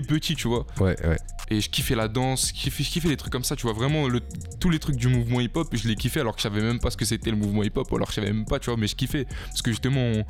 dès 0.00 0.06
petit, 0.06 0.34
tu 0.34 0.48
vois. 0.48 0.66
Ouais, 0.80 0.96
ouais. 1.06 1.16
Et 1.50 1.60
je 1.60 1.68
kiffais 1.70 1.94
la 1.94 2.08
danse, 2.08 2.48
je 2.48 2.52
kiffais, 2.54 2.82
je 2.84 2.90
kiffais 2.90 3.08
les 3.08 3.16
trucs 3.16 3.32
comme 3.32 3.44
ça, 3.44 3.54
tu 3.56 3.62
vois. 3.62 3.72
Vraiment, 3.72 4.08
le- 4.08 4.20
tous 4.60 4.70
les 4.70 4.78
trucs 4.78 4.96
du 4.96 5.08
mouvement 5.08 5.40
hip-hop, 5.40 5.68
je 5.72 5.86
les 5.88 5.94
kiffais 5.94 6.20
alors 6.20 6.34
que 6.34 6.40
je 6.40 6.44
savais 6.44 6.62
même 6.62 6.80
pas 6.80 6.90
ce 6.90 6.96
que 6.96 7.04
c'était 7.04 7.30
le 7.30 7.36
mouvement 7.36 7.62
hip-hop, 7.62 7.86
alors 7.92 8.08
je 8.10 8.14
savais 8.14 8.32
même 8.32 8.46
pas, 8.46 8.58
tu 8.58 8.70
vois, 8.70 8.76
mais 8.78 8.86
je 8.86 8.96
kiffais. 8.96 9.26
Parce 9.48 9.62
que 9.62 9.70
justement, 9.70 10.00
on, 10.00 10.24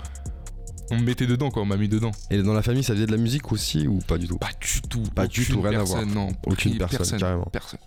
on 0.90 0.98
me 0.98 1.04
mettait 1.04 1.26
dedans, 1.26 1.50
quoi, 1.50 1.62
on 1.62 1.66
m'a 1.66 1.76
mis 1.76 1.88
dedans. 1.88 2.10
Et 2.30 2.42
dans 2.42 2.52
la 2.52 2.62
famille, 2.62 2.82
ça 2.84 2.94
faisait 2.94 3.06
de 3.06 3.12
la 3.12 3.16
musique 3.18 3.52
aussi 3.52 3.86
ou 3.86 4.00
pas 4.00 4.18
du 4.18 4.26
tout? 4.28 4.38
Pas 4.38 4.50
du 4.60 4.80
tout. 4.88 5.02
Pas 5.14 5.26
du 5.26 5.46
tout, 5.46 5.60
rien 5.60 5.72
à 5.72 5.76
personne, 5.84 6.08
voir. 6.10 6.26
Non, 6.26 6.32
Aucune 6.46 6.76
personne, 6.78 6.98
personne, 6.98 7.20
carrément. 7.20 7.48
Personne. 7.52 7.80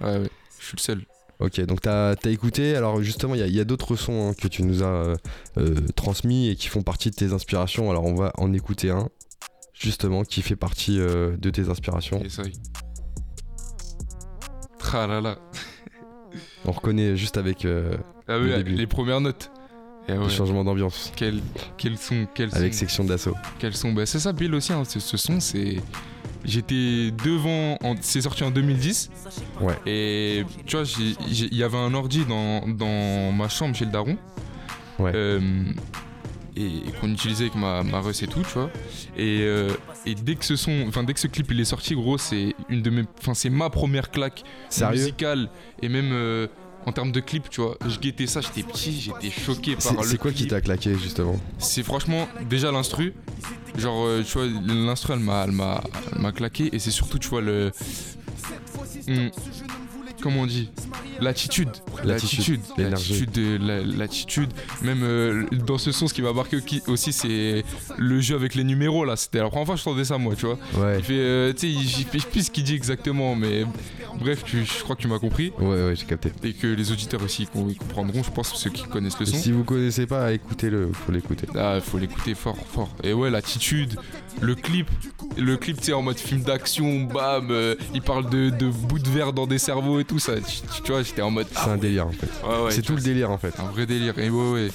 Ouais, 0.00 0.18
ouais, 0.18 0.30
je 0.58 0.64
suis 0.66 0.76
le 0.76 0.82
seul. 0.82 1.02
Ok, 1.38 1.58
donc 1.62 1.80
t'as 1.80 2.10
as 2.22 2.28
écouté. 2.28 2.76
Alors 2.76 3.02
justement, 3.02 3.34
il 3.34 3.40
y 3.40 3.42
a, 3.42 3.46
il 3.46 3.54
y 3.54 3.60
a 3.60 3.64
d'autres 3.64 3.96
sons 3.96 4.28
hein, 4.30 4.34
que 4.34 4.46
tu 4.46 4.62
nous 4.62 4.82
as 4.82 4.86
euh, 4.86 5.16
euh, 5.56 5.74
transmis 5.96 6.48
et 6.48 6.56
qui 6.56 6.68
font 6.68 6.82
partie 6.82 7.10
de 7.10 7.14
tes 7.14 7.32
inspirations. 7.32 7.90
Alors 7.90 8.04
on 8.04 8.14
va 8.14 8.30
en 8.36 8.52
écouter 8.52 8.90
un, 8.90 9.08
justement, 9.80 10.22
qui 10.24 10.42
fait 10.42 10.56
partie 10.56 11.00
euh, 11.00 11.36
de 11.36 11.50
tes 11.50 11.68
inspirations. 11.68 12.22
On 16.64 16.72
reconnaît 16.72 17.16
juste 17.16 17.36
avec 17.38 17.64
euh, 17.64 17.96
Ah 18.28 18.36
Le 18.38 18.44
oui, 18.44 18.56
début. 18.58 18.74
les 18.76 18.86
premières 18.86 19.20
notes. 19.20 19.50
Et 20.08 20.12
ouais, 20.12 20.18
le 20.18 20.28
changement 20.28 20.64
d'ambiance. 20.64 21.12
quel, 21.16 21.40
quel 21.76 21.96
son, 21.96 22.26
quel 22.34 22.54
Avec 22.54 22.72
son, 22.74 22.80
section 22.80 23.04
d'assaut. 23.04 23.34
quel 23.58 23.74
son. 23.76 23.92
Bah, 23.92 24.06
c'est 24.06 24.18
ça, 24.18 24.32
Bill 24.32 24.54
aussi, 24.54 24.72
hein, 24.72 24.82
ce, 24.84 24.98
son, 25.16 25.40
c'est. 25.40 25.76
J'étais 26.44 27.10
devant, 27.24 27.76
en- 27.82 27.94
c'est 28.00 28.22
sorti 28.22 28.42
en 28.44 28.50
2010. 28.50 29.10
Ouais. 29.60 29.74
Et 29.86 30.44
tu 30.66 30.76
vois, 30.76 30.86
il 31.28 31.54
y 31.54 31.62
avait 31.62 31.76
un 31.78 31.92
ordi 31.94 32.24
dans, 32.24 32.66
dans 32.66 33.30
ma 33.32 33.48
chambre 33.48 33.74
chez 33.76 33.84
le 33.84 33.90
daron. 33.92 34.16
Ouais. 34.98 35.12
Euh, 35.14 35.40
et, 36.56 36.66
et 36.66 36.92
qu'on 37.00 37.10
utilisait 37.12 37.44
avec 37.44 37.56
ma, 37.56 37.82
ma 37.82 38.00
Russ 38.00 38.22
et 38.22 38.26
tout, 38.26 38.42
tu 38.42 38.54
vois. 38.54 38.70
Et, 39.16 39.40
euh, 39.42 39.70
et 40.06 40.14
dès 40.14 40.34
que 40.34 40.44
ce 40.44 40.56
son, 40.56 40.84
enfin 40.88 41.02
dès 41.02 41.14
que 41.14 41.20
ce 41.20 41.26
clip 41.26 41.50
il 41.50 41.60
est 41.60 41.64
sorti, 41.64 41.94
gros, 41.94 42.18
c'est 42.18 42.54
une 42.68 42.82
de 42.82 42.90
mes, 42.90 43.04
enfin 43.20 43.34
c'est 43.34 43.50
ma 43.50 43.70
première 43.70 44.10
claque 44.10 44.42
Sérieux 44.68 44.98
musicale 44.98 45.50
et 45.82 45.88
même 45.88 46.10
euh, 46.12 46.46
en 46.86 46.92
termes 46.92 47.12
de 47.12 47.20
clip, 47.20 47.50
tu 47.50 47.60
vois. 47.60 47.76
Je 47.86 47.98
guettais 47.98 48.26
ça, 48.26 48.40
j'étais 48.40 48.62
petit, 48.62 49.00
j'étais 49.00 49.30
choqué 49.30 49.76
par 49.76 49.94
le 49.94 50.02
c'est 50.08 50.18
quoi 50.18 50.32
qui 50.32 50.46
t'a 50.46 50.60
claqué 50.60 50.96
justement? 50.96 51.38
C'est 51.58 51.82
franchement 51.82 52.28
déjà 52.48 52.72
l'instru. 52.72 53.12
Genre, 53.76 54.04
euh, 54.04 54.22
tu 54.24 54.38
vois, 54.38 54.46
l'instru 54.66 55.12
elle 55.12 55.20
m'a, 55.20 55.44
elle 55.44 55.52
m'a, 55.52 55.82
elle 56.12 56.22
m'a 56.22 56.32
claqué 56.32 56.74
et 56.74 56.78
c'est 56.78 56.90
surtout, 56.90 57.18
tu 57.18 57.28
vois, 57.28 57.40
le. 57.40 57.70
Hmm, 59.06 59.28
comment 60.20 60.40
on 60.42 60.46
dit 60.46 60.68
L'attitude. 61.20 61.68
L'attitude. 62.04 62.60
L'attitude, 62.78 63.36
la- 63.60 63.82
l'attitude. 63.82 64.50
Même 64.82 65.02
euh, 65.02 65.44
dans 65.66 65.76
ce 65.78 65.92
son, 65.92 66.08
ce 66.08 66.14
qui 66.14 66.22
m'a 66.22 66.32
marqué 66.32 66.56
au- 66.56 66.90
aussi, 66.92 67.12
c'est 67.12 67.64
le 67.98 68.20
jeu 68.20 68.34
avec 68.36 68.54
les 68.54 68.64
numéros 68.64 69.04
là. 69.04 69.16
C'était 69.16 69.38
la 69.40 69.48
première 69.48 69.66
fois 69.66 69.74
que 69.74 69.80
je 69.82 69.88
entendais 69.88 70.04
ça, 70.04 70.16
moi, 70.18 70.34
tu 70.34 70.46
vois. 70.46 70.58
Ouais. 70.78 70.98
Il 70.98 71.04
fait, 71.04 71.12
euh, 71.18 71.52
tu 71.52 71.72
sais, 71.74 71.80
je 71.82 71.96
sais 72.20 72.26
plus 72.30 72.46
ce 72.46 72.50
qu'il 72.50 72.64
dit 72.64 72.74
exactement, 72.74 73.34
mais 73.34 73.64
bref, 74.20 74.44
tu- 74.44 74.64
je 74.64 74.82
crois 74.82 74.96
que 74.96 75.02
tu 75.02 75.08
m'as 75.08 75.18
compris. 75.18 75.52
Ouais, 75.58 75.66
ouais, 75.66 75.94
j'ai 75.96 76.06
capté. 76.06 76.30
Et 76.42 76.52
que 76.52 76.66
les 76.66 76.92
auditeurs 76.92 77.22
aussi 77.22 77.46
comprendront, 77.46 78.22
je 78.22 78.30
pense, 78.30 78.54
ceux 78.54 78.70
qui 78.70 78.84
connaissent 78.84 79.18
le 79.18 79.26
Et 79.28 79.30
son. 79.32 79.36
si 79.36 79.52
vous 79.52 79.64
connaissez 79.64 80.06
pas, 80.06 80.32
écoutez-le, 80.32 80.90
faut 80.92 81.12
l'écouter. 81.12 81.46
Ah, 81.56 81.78
faut 81.80 81.98
l'écouter 81.98 82.34
fort, 82.34 82.56
fort. 82.72 82.90
Et 83.02 83.12
ouais, 83.12 83.30
l'attitude, 83.30 83.96
le 84.40 84.54
clip, 84.54 84.88
le 85.36 85.56
clip, 85.56 85.78
tu 85.78 85.84
sais, 85.86 85.92
en 85.92 86.02
mode 86.02 86.18
film 86.18 86.42
d'action, 86.42 87.02
bam, 87.02 87.48
euh, 87.50 87.74
il 87.94 88.02
parle 88.02 88.28
de, 88.30 88.50
de 88.50 88.68
bouts 88.68 88.98
de 88.98 89.08
verre 89.08 89.32
dans 89.32 89.46
des 89.46 89.58
cerveaux 89.58 90.00
et 90.00 90.04
tout 90.04 90.18
ça. 90.18 90.32
Tu, 90.84 90.92
vois, 90.92 91.02
j'étais 91.02 91.22
en 91.22 91.30
mode. 91.30 91.46
C'est 91.52 91.70
un 91.70 91.76
délire 91.76 92.06
en 92.06 92.12
fait. 92.12 92.28
Ouais, 92.46 92.64
ouais, 92.64 92.70
c'est 92.70 92.82
tout 92.82 92.92
vois, 92.92 93.00
le 93.00 93.04
délire 93.04 93.30
en 93.30 93.38
fait. 93.38 93.54
Un 93.60 93.70
vrai 93.70 93.86
délire. 93.86 94.18
Et 94.18 94.30
ouais, 94.30 94.50
ouais. 94.52 94.68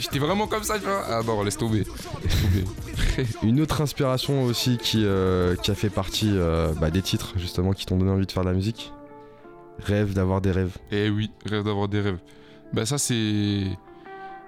J'étais 0.00 0.18
vraiment 0.18 0.46
comme 0.46 0.62
ça, 0.62 0.78
tu 0.78 0.84
vois. 0.86 1.02
Ah 1.06 1.20
non, 1.24 1.42
laisse 1.42 1.58
tomber. 1.58 1.84
Laisse 1.84 2.42
tomber. 2.42 3.46
Une 3.46 3.60
autre 3.60 3.80
inspiration 3.82 4.44
aussi 4.44 4.78
qui, 4.78 5.02
euh, 5.04 5.54
qui 5.56 5.70
a 5.70 5.74
fait 5.74 5.90
partie 5.90 6.30
euh, 6.32 6.72
bah, 6.80 6.90
des 6.90 7.02
titres 7.02 7.34
justement 7.36 7.72
qui 7.74 7.84
t'ont 7.84 7.98
donné 7.98 8.10
envie 8.10 8.24
de 8.26 8.32
faire 8.32 8.42
de 8.44 8.48
la 8.48 8.54
musique. 8.54 8.92
Rêve 9.80 10.14
d'avoir 10.14 10.40
des 10.40 10.50
rêves. 10.52 10.76
Eh 10.90 11.10
oui, 11.10 11.30
rêve 11.44 11.64
d'avoir 11.64 11.86
des 11.88 12.00
rêves. 12.00 12.18
Bah 12.72 12.86
ça 12.86 12.98
c'est 12.98 13.64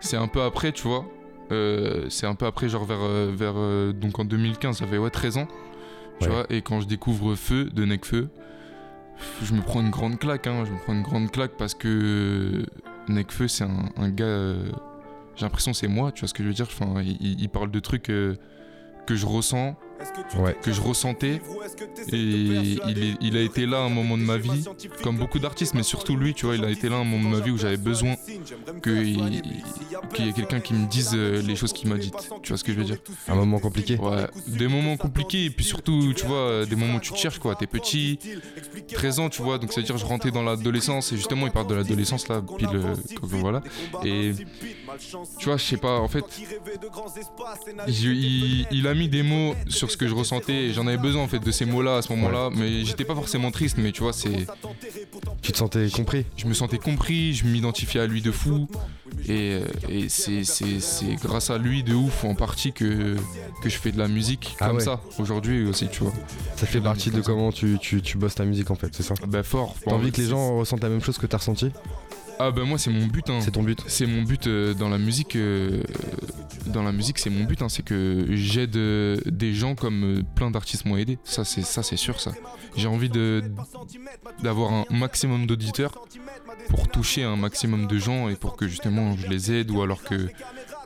c'est 0.00 0.16
un 0.16 0.26
peu 0.28 0.42
après, 0.42 0.73
tu 0.73 0.88
vois. 0.88 1.04
Euh, 1.50 2.06
c'est 2.09 2.26
un 2.26 2.35
peu 2.35 2.47
après, 2.47 2.68
genre 2.68 2.85
vers 2.87 3.00
vers 3.35 3.54
donc 3.94 4.18
en 4.18 4.25
2015, 4.25 4.78
j'avais 4.78 4.97
ouais 4.99 5.11
13 5.11 5.37
ans, 5.38 5.49
tu 6.21 6.28
Ouais. 6.28 6.32
vois. 6.35 6.47
Et 6.50 6.62
quand 6.62 6.80
je 6.80 6.87
découvre 6.87 7.35
Feu 7.35 7.64
de 7.66 7.85
Necfeu, 7.85 8.28
je 9.42 9.52
me 9.54 9.61
prends 9.61 9.80
une 9.82 9.90
grande 9.90 10.18
claque, 10.18 10.47
hein. 10.47 10.64
Je 10.66 10.71
me 10.73 10.78
prends 10.78 10.92
une 10.94 11.02
grande 11.02 11.30
claque 11.30 11.52
parce 11.59 11.75
que 11.75 12.64
Necfeu 13.09 13.49
c'est 13.49 13.64
un, 13.64 13.90
un 13.97 14.09
gars. 14.09 14.54
J'ai 15.37 15.45
l'impression 15.45 15.73
que 15.73 15.77
c'est 15.77 15.89
moi, 15.89 16.12
tu 16.12 16.21
vois 16.21 16.29
ce 16.29 16.35
que 16.35 16.43
je 16.43 16.49
veux 16.49 16.55
dire? 16.55 16.67
Enfin, 16.67 17.03
il 17.03 17.49
parle 17.49 17.71
de 17.71 17.81
trucs 17.81 18.11
euh, 18.11 18.37
que 19.07 19.15
je 19.17 19.27
ressens, 19.27 19.77
Ouais. 20.38 20.56
que 20.62 20.73
je 20.73 20.80
ressentais. 20.80 21.40
Et 22.12 22.16
il, 22.16 22.80
est- 23.02 23.16
il 23.21 23.37
a 23.37 23.40
été 23.40 23.66
là 23.66 23.78
à 23.78 23.82
un 23.82 23.88
moment 23.88 24.16
de 24.18 24.23
ma 24.23 24.37
vie, 24.37 24.64
comme 25.02 25.16
beaucoup 25.18 25.38
d'artistes, 25.38 25.75
mais 25.75 25.82
surtout 25.82 26.16
lui, 26.16 26.35
tu 26.35 26.47
vois, 26.47 26.56
il 26.56 26.64
a 26.64 26.71
été 26.71 26.88
là 26.88 26.97
à 26.97 27.00
un 27.00 27.04
moment 27.04 27.30
de 27.30 27.37
ma 27.37 27.42
vie 27.44 27.50
où 27.50 27.59
j'avais 27.59 27.76
besoin 27.76 28.14
qu'il 28.82 30.25
y 30.26 30.28
ait 30.28 30.32
quelqu'un 30.32 30.61
qui 30.61 30.75
me 30.75 30.87
dise 30.87 31.11
euh, 31.14 31.40
les 31.42 31.56
choses 31.56 31.73
qu'il 31.73 31.88
m'a 31.88 31.97
dites. 31.99 32.14
Tu 32.42 32.49
vois 32.49 32.59
ce 32.59 32.64
que 32.64 32.73
je 32.73 32.78
veux 32.78 32.85
dire 32.85 32.99
Un 33.28 33.35
moment 33.35 33.59
compliqué. 33.59 33.97
Ouais, 33.97 34.26
des 34.47 34.68
moments 34.68 34.97
compliqués, 34.97 35.47
et 35.47 35.50
puis 35.50 35.64
surtout, 35.64 36.12
tu 36.14 36.26
vois, 36.26 36.64
des 36.66 36.76
moments 36.76 36.97
où 36.97 37.00
tu 37.00 37.12
te 37.12 37.18
cherches, 37.18 37.38
quoi. 37.38 37.54
T'es 37.54 37.66
petit, 37.66 38.18
13 38.92 39.18
ans, 39.21 39.28
tu 39.28 39.42
vois, 39.42 39.59
donc 39.59 39.73
c'est-à-dire 39.73 39.97
je 39.99 40.04
rentrais 40.06 40.30
dans 40.30 40.42
l'adolescence, 40.42 41.12
et 41.12 41.16
justement, 41.16 41.47
il 41.47 41.52
parle 41.52 41.66
de 41.68 41.75
l'adolescence, 41.75 42.28
là, 42.28 42.42
pile, 42.56 42.68
euh, 42.75 42.94
voilà. 43.23 43.62
Et 44.04 44.32
tu 45.38 45.47
vois, 45.47 45.56
je 45.56 45.64
sais 45.64 45.76
pas, 45.76 45.99
en 45.99 46.09
fait, 46.09 46.25
il, 47.88 48.66
il 48.71 48.87
a 48.87 48.94
mis 48.94 49.09
des 49.09 49.23
mots 49.23 49.54
sur 49.68 49.90
ce 49.92 49.96
que 49.96 50.08
je 50.08 50.14
ressentais, 50.14 50.52
et 50.66 50.72
j'en 50.72 50.87
avais 50.87 50.99
besoin, 50.99 51.22
en 51.22 51.28
fait, 51.28 51.38
de 51.38 51.50
ces 51.50 51.64
mots-là 51.64 51.99
à 51.99 52.02
ce 52.02 52.12
moment-là, 52.12 52.50
mais 52.54 52.84
j'étais 52.84 53.04
pas 53.04 53.14
forcément 53.14 53.50
triste, 53.50 53.76
mais 53.78 53.92
tu 53.92 54.02
vois, 54.02 54.12
c'est. 54.12 54.46
Tu 55.42 55.52
te 55.52 55.58
sentais 55.58 55.88
compris? 55.90 56.25
Je 56.37 56.46
me 56.46 56.54
sentais 56.54 56.78
compris, 56.78 57.34
je 57.34 57.44
m'identifiais 57.46 58.00
à 58.00 58.06
lui 58.06 58.22
de 58.22 58.30
fou. 58.30 58.68
Et, 59.28 59.52
euh, 59.61 59.64
et 59.88 60.08
c'est, 60.08 60.42
grâce 61.22 61.50
à 61.50 61.58
lui 61.58 61.82
de 61.82 61.94
ouf 61.94 62.25
en 62.25 62.34
partie 62.34 62.72
que, 62.72 63.14
que 63.62 63.68
je 63.68 63.76
fais 63.76 63.92
de 63.92 63.99
la 63.99 64.08
musique 64.08 64.56
Ah 64.58 64.68
comme 64.68 64.78
ouais. 64.78 64.84
ça 64.84 65.00
aujourd'hui 65.18 65.64
aussi, 65.66 65.88
tu 65.88 66.02
vois. 66.02 66.12
Ça 66.56 66.66
fait 66.66 66.80
partie 66.80 67.11
de 67.11 67.20
comment 67.20 67.52
tu, 67.52 67.78
tu, 67.80 68.00
tu 68.02 68.16
bosses 68.18 68.34
ta 68.37 68.44
musique 68.44 68.70
en 68.70 68.75
fait, 68.75 68.88
c'est 68.92 69.02
ça? 69.02 69.14
Bah 69.28 69.42
fort. 69.42 69.76
T'as 69.84 69.92
envie 69.92 70.11
que 70.11 70.20
les 70.20 70.28
gens 70.28 70.56
ressentent 70.56 70.82
la 70.82 70.88
même 70.88 71.02
chose 71.02 71.18
que 71.18 71.26
t'as 71.26 71.37
ressenti? 71.37 71.70
Ah 72.38 72.50
bah 72.50 72.62
moi 72.64 72.78
c'est 72.78 72.90
mon 72.90 73.06
but. 73.06 73.28
Hein. 73.28 73.38
C'est 73.42 73.52
ton 73.52 73.62
but 73.62 73.78
C'est 73.87 74.06
mon 74.06 74.22
but 74.22 74.46
euh, 74.46 74.75
dans 74.75 74.88
la 74.88 74.99
musique. 74.99 75.37
euh, 75.37 75.82
dans 76.66 76.83
la 76.83 76.92
musique, 76.92 77.19
c'est 77.19 77.31
mon 77.31 77.45
but. 77.45 77.62
hein, 77.62 77.69
c'est 77.69 77.85
que 77.85 78.26
j'aide 78.31 78.76
euh, 78.76 79.16
des 79.26 79.54
gens 79.54 79.75
comme 79.75 80.04
euh, 80.19 80.23
plein 80.35 80.50
d'artistes 80.50 80.85
m'ont 80.85 80.97
aidé. 80.97 81.19
Ça, 81.25 81.45
c'est 81.45 81.62
ça, 81.62 81.83
c'est 81.83 81.97
sûr. 81.97 82.21
Ça. 82.21 82.33
J'ai 82.76 82.88
envie 82.88 83.09
de 83.09 83.42
d'avoir 84.42 84.73
un 84.73 84.85
maximum 84.90 85.47
d'auditeurs 85.47 85.92
pour 86.69 86.88
toucher 86.88 87.23
un 87.25 87.37
maximum 87.37 87.87
de 87.87 87.99
gens 87.99 88.28
et 88.28 88.37
pour 88.37 88.57
que 88.57 88.66
justement 88.69 89.16
je 89.16 89.26
les 89.28 89.52
aide 89.52 89.71
ou 89.71 89.83
alors 89.83 90.02
que 90.02 90.28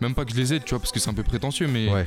même 0.00 0.14
pas 0.14 0.24
que 0.24 0.32
je 0.32 0.36
les 0.36 0.54
aide, 0.54 0.64
tu 0.64 0.70
vois, 0.70 0.78
parce 0.80 0.92
que 0.92 1.00
c'est 1.00 1.10
un 1.10 1.14
peu 1.14 1.22
prétentieux, 1.22 1.66
mais 1.68 1.88
Ouais. 1.90 2.06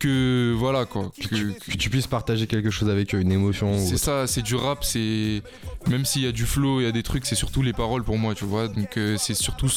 que 0.00 0.54
voilà 0.56 0.84
quoi. 0.86 1.10
Que 1.20 1.28
que- 1.28 1.34
tu, 1.34 1.52
que 1.72 1.76
tu 1.76 1.90
puisses 1.90 2.06
partager 2.06 2.46
quelque 2.46 2.70
chose 2.70 2.88
avec 2.88 3.14
eux, 3.14 3.20
une 3.20 3.32
émotion. 3.32 3.76
C'est 3.78 3.98
ça, 3.98 4.26
c'est 4.26 4.42
du 4.42 4.54
rap, 4.54 4.84
c'est 4.84 5.42
même 5.88 6.04
s'il 6.04 6.22
y 6.22 6.26
a 6.26 6.32
du 6.32 6.46
flow, 6.46 6.80
il 6.80 6.84
y 6.84 6.86
a 6.86 6.92
des 6.92 7.02
trucs, 7.02 7.26
c'est 7.26 7.34
surtout 7.34 7.62
les 7.62 7.72
paroles 7.72 8.04
pour 8.04 8.16
moi, 8.18 8.34
tu 8.34 8.44
vois. 8.44 8.68
Donc 8.68 8.96
euh, 8.96 9.16
c'est 9.18 9.34
surtout 9.34 9.68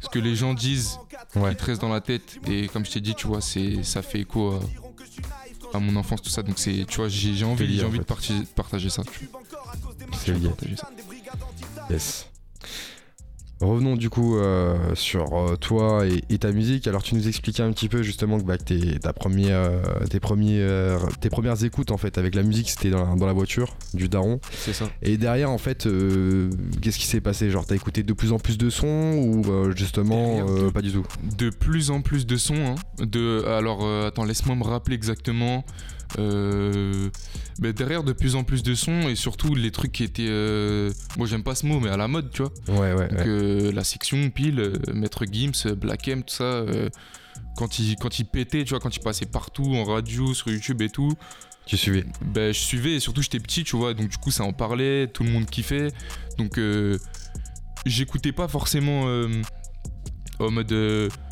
ce... 0.00 0.08
que 0.08 0.18
les 0.18 0.34
gens 0.36 0.54
disent 0.54 0.98
Ouais. 1.36 1.50
qui 1.50 1.56
te 1.56 1.64
reste 1.64 1.80
dans 1.80 1.88
la 1.88 2.00
tête. 2.00 2.38
Et 2.46 2.68
comme 2.68 2.84
je 2.84 2.92
t'ai 2.92 3.00
dit, 3.00 3.14
tu 3.14 3.26
vois, 3.26 3.40
c'est 3.40 3.82
ça 3.82 4.02
fait 4.02 4.20
écho 4.20 4.52
à, 5.72 5.76
à 5.76 5.80
mon 5.80 5.96
enfance, 5.96 6.22
tout 6.22 6.30
ça. 6.30 6.42
Donc 6.42 6.58
c'est, 6.58 6.84
tu 6.88 6.96
vois, 6.98 7.08
j'ai 7.08 7.34
j'ai 7.34 7.44
envie, 7.44 7.66
lié, 7.66 7.76
j'ai 7.78 7.84
en 7.84 7.88
envie 7.88 7.98
de 7.98 8.04
partager, 8.04 8.34
partager 8.54 8.90
ça. 8.90 9.02
C'est 10.12 10.32
lié. 10.32 10.48
Partager 10.48 10.76
ça. 10.76 10.88
Yes. 11.90 12.26
Revenons 13.64 13.96
du 13.96 14.10
coup 14.10 14.36
euh, 14.36 14.76
sur 14.94 15.32
euh, 15.36 15.56
toi 15.56 16.06
et, 16.06 16.22
et 16.28 16.38
ta 16.38 16.52
musique. 16.52 16.86
Alors 16.86 17.02
tu 17.02 17.14
nous 17.14 17.26
expliquais 17.28 17.62
un 17.62 17.72
petit 17.72 17.88
peu 17.88 18.02
justement 18.02 18.38
que, 18.38 18.44
bah, 18.44 18.58
tes, 18.58 18.98
ta 18.98 19.12
première, 19.12 19.56
euh, 19.58 19.80
tes, 20.10 20.20
premiers, 20.20 20.60
euh, 20.60 20.98
tes 21.20 21.30
premières 21.30 21.64
écoutes 21.64 21.90
en 21.90 21.96
fait 21.96 22.18
avec 22.18 22.34
la 22.34 22.42
musique 22.42 22.68
c'était 22.70 22.90
dans, 22.90 23.16
dans 23.16 23.26
la 23.26 23.32
voiture 23.32 23.76
du 23.94 24.08
daron. 24.08 24.40
C'est 24.52 24.72
ça. 24.74 24.88
Et 25.02 25.16
derrière 25.16 25.50
en 25.50 25.58
fait 25.58 25.86
euh, 25.86 26.50
qu'est-ce 26.82 26.98
qui 26.98 27.06
s'est 27.06 27.20
passé? 27.20 27.50
Genre 27.50 27.66
t'as 27.66 27.74
écouté 27.74 28.02
de 28.02 28.12
plus 28.12 28.32
en 28.32 28.38
plus 28.38 28.58
de 28.58 28.70
sons 28.70 29.14
ou 29.16 29.44
justement 29.74 30.44
Derrière, 30.44 30.64
de- 30.66 30.70
pas 30.70 30.82
du 30.82 30.92
tout? 30.92 31.06
De 31.38 31.50
plus 31.50 31.90
en 31.90 32.00
plus 32.02 32.26
de 32.26 32.36
sons. 32.36 32.54
Hein. 32.98 33.04
De, 33.04 33.44
alors, 33.46 33.86
attends, 34.06 34.24
laisse-moi 34.24 34.56
me 34.56 34.64
rappeler 34.64 34.94
exactement. 34.94 35.64
Euh, 36.18 37.08
derrière 37.58 38.04
de 38.04 38.12
plus 38.12 38.36
en 38.36 38.44
plus 38.44 38.62
de 38.62 38.74
sons 38.74 39.08
et 39.08 39.14
surtout 39.16 39.54
les 39.54 39.70
trucs 39.70 39.92
qui 39.92 40.04
étaient. 40.04 40.26
euh, 40.28 40.92
moi 41.16 41.26
j'aime 41.26 41.42
pas 41.42 41.54
ce 41.54 41.66
mot, 41.66 41.80
mais 41.80 41.90
à 41.90 41.96
la 41.96 42.08
mode, 42.08 42.30
tu 42.30 42.42
vois. 42.42 42.52
Ouais 42.68 42.92
ouais. 42.92 43.08
Donc 43.08 43.18
ouais. 43.18 43.24
euh, 43.26 43.72
la 43.72 43.84
section 43.84 44.30
pile, 44.30 44.72
Maître 44.92 45.24
Gims, 45.30 45.74
Black 45.74 46.06
M, 46.08 46.22
tout 46.22 46.34
ça. 46.34 46.64
quand 47.56 47.78
il, 47.78 47.96
quand 47.96 48.18
il 48.18 48.24
pétait, 48.26 48.64
tu 48.64 48.70
vois, 48.70 48.80
quand 48.80 48.94
il 48.96 49.00
passait 49.00 49.26
partout 49.26 49.74
en 49.74 49.84
radio, 49.84 50.34
sur 50.34 50.48
YouTube 50.50 50.82
et 50.82 50.88
tout, 50.90 51.12
Tu 51.66 51.76
suivais. 51.76 52.04
ben 52.22 52.52
je 52.52 52.58
suivais 52.60 52.92
et 52.94 53.00
surtout 53.00 53.22
j'étais 53.22 53.40
petit, 53.40 53.64
tu 53.64 53.76
vois, 53.76 53.94
donc 53.94 54.08
du 54.08 54.16
coup 54.18 54.30
ça 54.30 54.44
en 54.44 54.52
parlait, 54.52 55.08
tout 55.08 55.24
le 55.24 55.30
monde 55.30 55.46
kiffait. 55.46 55.88
Donc 56.38 56.58
j'écoutais 57.86 58.32
pas 58.32 58.48
forcément 58.48 59.04
en 60.40 60.50
mode 60.50 60.74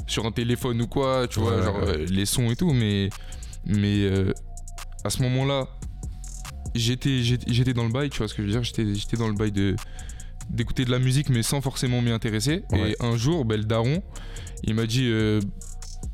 sur 0.07 0.27
un 0.27 0.33
téléphone 0.33 0.81
ou 0.83 0.87
quoi, 0.87 1.27
tu 1.29 1.41
vois, 1.41 1.63
genre 1.63 1.81
les 2.09 2.27
sons 2.27 2.51
et 2.51 2.57
tout, 2.57 2.73
mais 2.73 3.11
mais 3.65 4.11
à 5.05 5.11
ce 5.11 5.23
moment-là, 5.23 5.69
j'étais 6.75 7.23
j'étais 7.23 7.73
dans 7.75 7.85
le 7.85 7.91
bail, 7.93 8.11
tu 8.11 8.19
vois 8.19 8.29
ce 8.29 8.35
que 8.35 8.43
je 8.43 8.47
veux 8.47 8.53
dire, 8.53 8.63
j'étais 8.63 8.95
j'étais 8.95 9.17
dans 9.17 9.29
le 9.29 9.35
bail 9.35 9.53
de 9.53 9.77
d'écouter 10.51 10.85
de 10.85 10.91
la 10.91 10.99
musique 10.99 11.29
mais 11.29 11.43
sans 11.43 11.61
forcément 11.61 12.03
m'y 12.03 12.11
intéresser. 12.11 12.63
Ouais. 12.73 12.93
Et 12.93 12.97
un 13.05 13.17
jour, 13.17 13.45
ben, 13.45 13.57
le 13.59 13.65
daron, 13.65 14.03
il 14.65 14.75
m'a 14.75 14.87
dit 14.87 15.09
euh, 15.09 15.41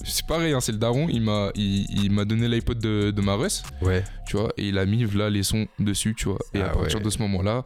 c'est 0.04 0.26
pareil, 0.26 0.52
hein, 0.52 0.60
c'est 0.60 0.72
le 0.72 0.78
daron, 0.78 1.08
il 1.08 1.22
m'a 1.22 1.50
il, 1.54 1.86
il 2.04 2.10
m'a 2.10 2.24
donné 2.24 2.48
l'iPod 2.48 2.78
de, 2.78 3.10
de 3.10 3.20
ma 3.22 3.34
Russ 3.34 3.62
Ouais. 3.82 4.04
tu 4.26 4.36
vois, 4.36 4.52
et 4.56 4.68
il 4.68 4.78
a 4.78 4.86
mis 4.86 5.04
là 5.06 5.30
les 5.30 5.42
sons 5.42 5.66
dessus, 5.78 6.14
tu 6.16 6.26
vois. 6.28 6.38
Et 6.54 6.60
Ah 6.60 6.66
à 6.66 6.68
partir 6.70 6.98
ouais. 6.98 7.04
de 7.04 7.10
ce 7.10 7.18
moment-là, 7.18 7.62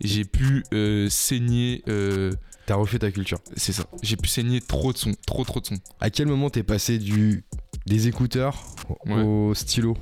j'ai 0.00 0.24
pu 0.24 0.64
euh, 0.72 1.08
saigner, 1.10 1.82
euh, 1.88 2.32
T'as 2.66 2.74
refait 2.76 2.98
ta 2.98 3.10
culture. 3.10 3.38
c'est 3.56 3.72
ça, 3.72 3.84
j'ai 4.02 4.16
pu 4.16 4.28
saigner 4.28 4.60
trop 4.60 4.92
de 4.92 4.98
sons, 4.98 5.14
trop 5.26 5.44
trop 5.44 5.60
de 5.60 5.66
sons. 5.66 5.78
À 6.00 6.10
quel 6.10 6.26
moment 6.26 6.50
t'es 6.50 6.62
passé 6.62 6.98
du 6.98 7.44
des 7.86 8.08
écouteurs 8.08 8.62
Ouais. 9.06 9.22
au 9.22 9.54
stylo? 9.54 9.96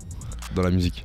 Dans 0.55 0.63
la 0.63 0.71
musique 0.71 1.05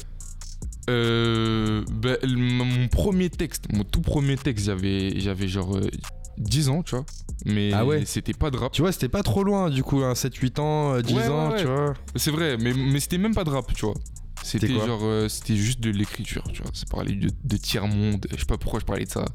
Euh, 0.89 1.83
ben, 1.91 2.17
mon 2.25 2.87
premier 2.87 3.29
texte, 3.29 3.65
mon 3.71 3.83
tout 3.83 4.01
premier 4.01 4.35
texte, 4.37 4.65
j'avais, 4.65 5.19
j'avais 5.19 5.47
genre 5.47 5.75
euh, 5.77 5.89
10 6.37 6.69
ans, 6.69 6.83
tu 6.83 6.95
vois. 6.95 7.05
Mais 7.45 7.71
Ah 7.73 7.85
ouais. 7.85 8.03
c'était 8.05 8.33
pas 8.33 8.51
de 8.51 8.57
rap. 8.57 8.71
Tu 8.71 8.81
vois, 8.81 8.91
c'était 8.91 9.09
pas 9.09 9.23
trop 9.23 9.43
loin 9.43 9.69
du 9.69 9.83
coup, 9.83 10.01
hein, 10.03 10.13
7-8 10.13 10.59
ans, 10.59 10.93
euh, 10.93 11.01
10 11.01 11.13
Ouais, 11.13 11.19
ouais, 11.21 11.27
ans, 11.29 11.51
ouais. 11.51 11.59
tu 11.61 11.65
vois. 11.67 11.93
C'est 12.15 12.31
vrai, 12.31 12.57
mais, 12.57 12.73
mais 12.73 12.99
c'était 12.99 13.17
même 13.17 13.33
pas 13.35 13.43
de 13.43 13.49
rap, 13.49 13.73
tu 13.73 13.85
vois. 13.85 13.95
C'était 14.43 14.67
genre, 14.69 15.01
euh, 15.03 15.29
c'était 15.29 15.55
juste 15.55 15.81
de 15.81 15.91
l'écriture, 15.91 16.43
tu 16.51 16.63
vois. 16.63 16.71
Ça 16.73 16.85
parlait 16.89 17.13
de, 17.13 17.29
de 17.43 17.57
tiers-monde, 17.57 18.25
je 18.31 18.37
sais 18.37 18.45
pas 18.45 18.57
pourquoi 18.57 18.79
je 18.79 18.85
parlais 18.85 19.05
de 19.05 19.09
ça. 19.09 19.25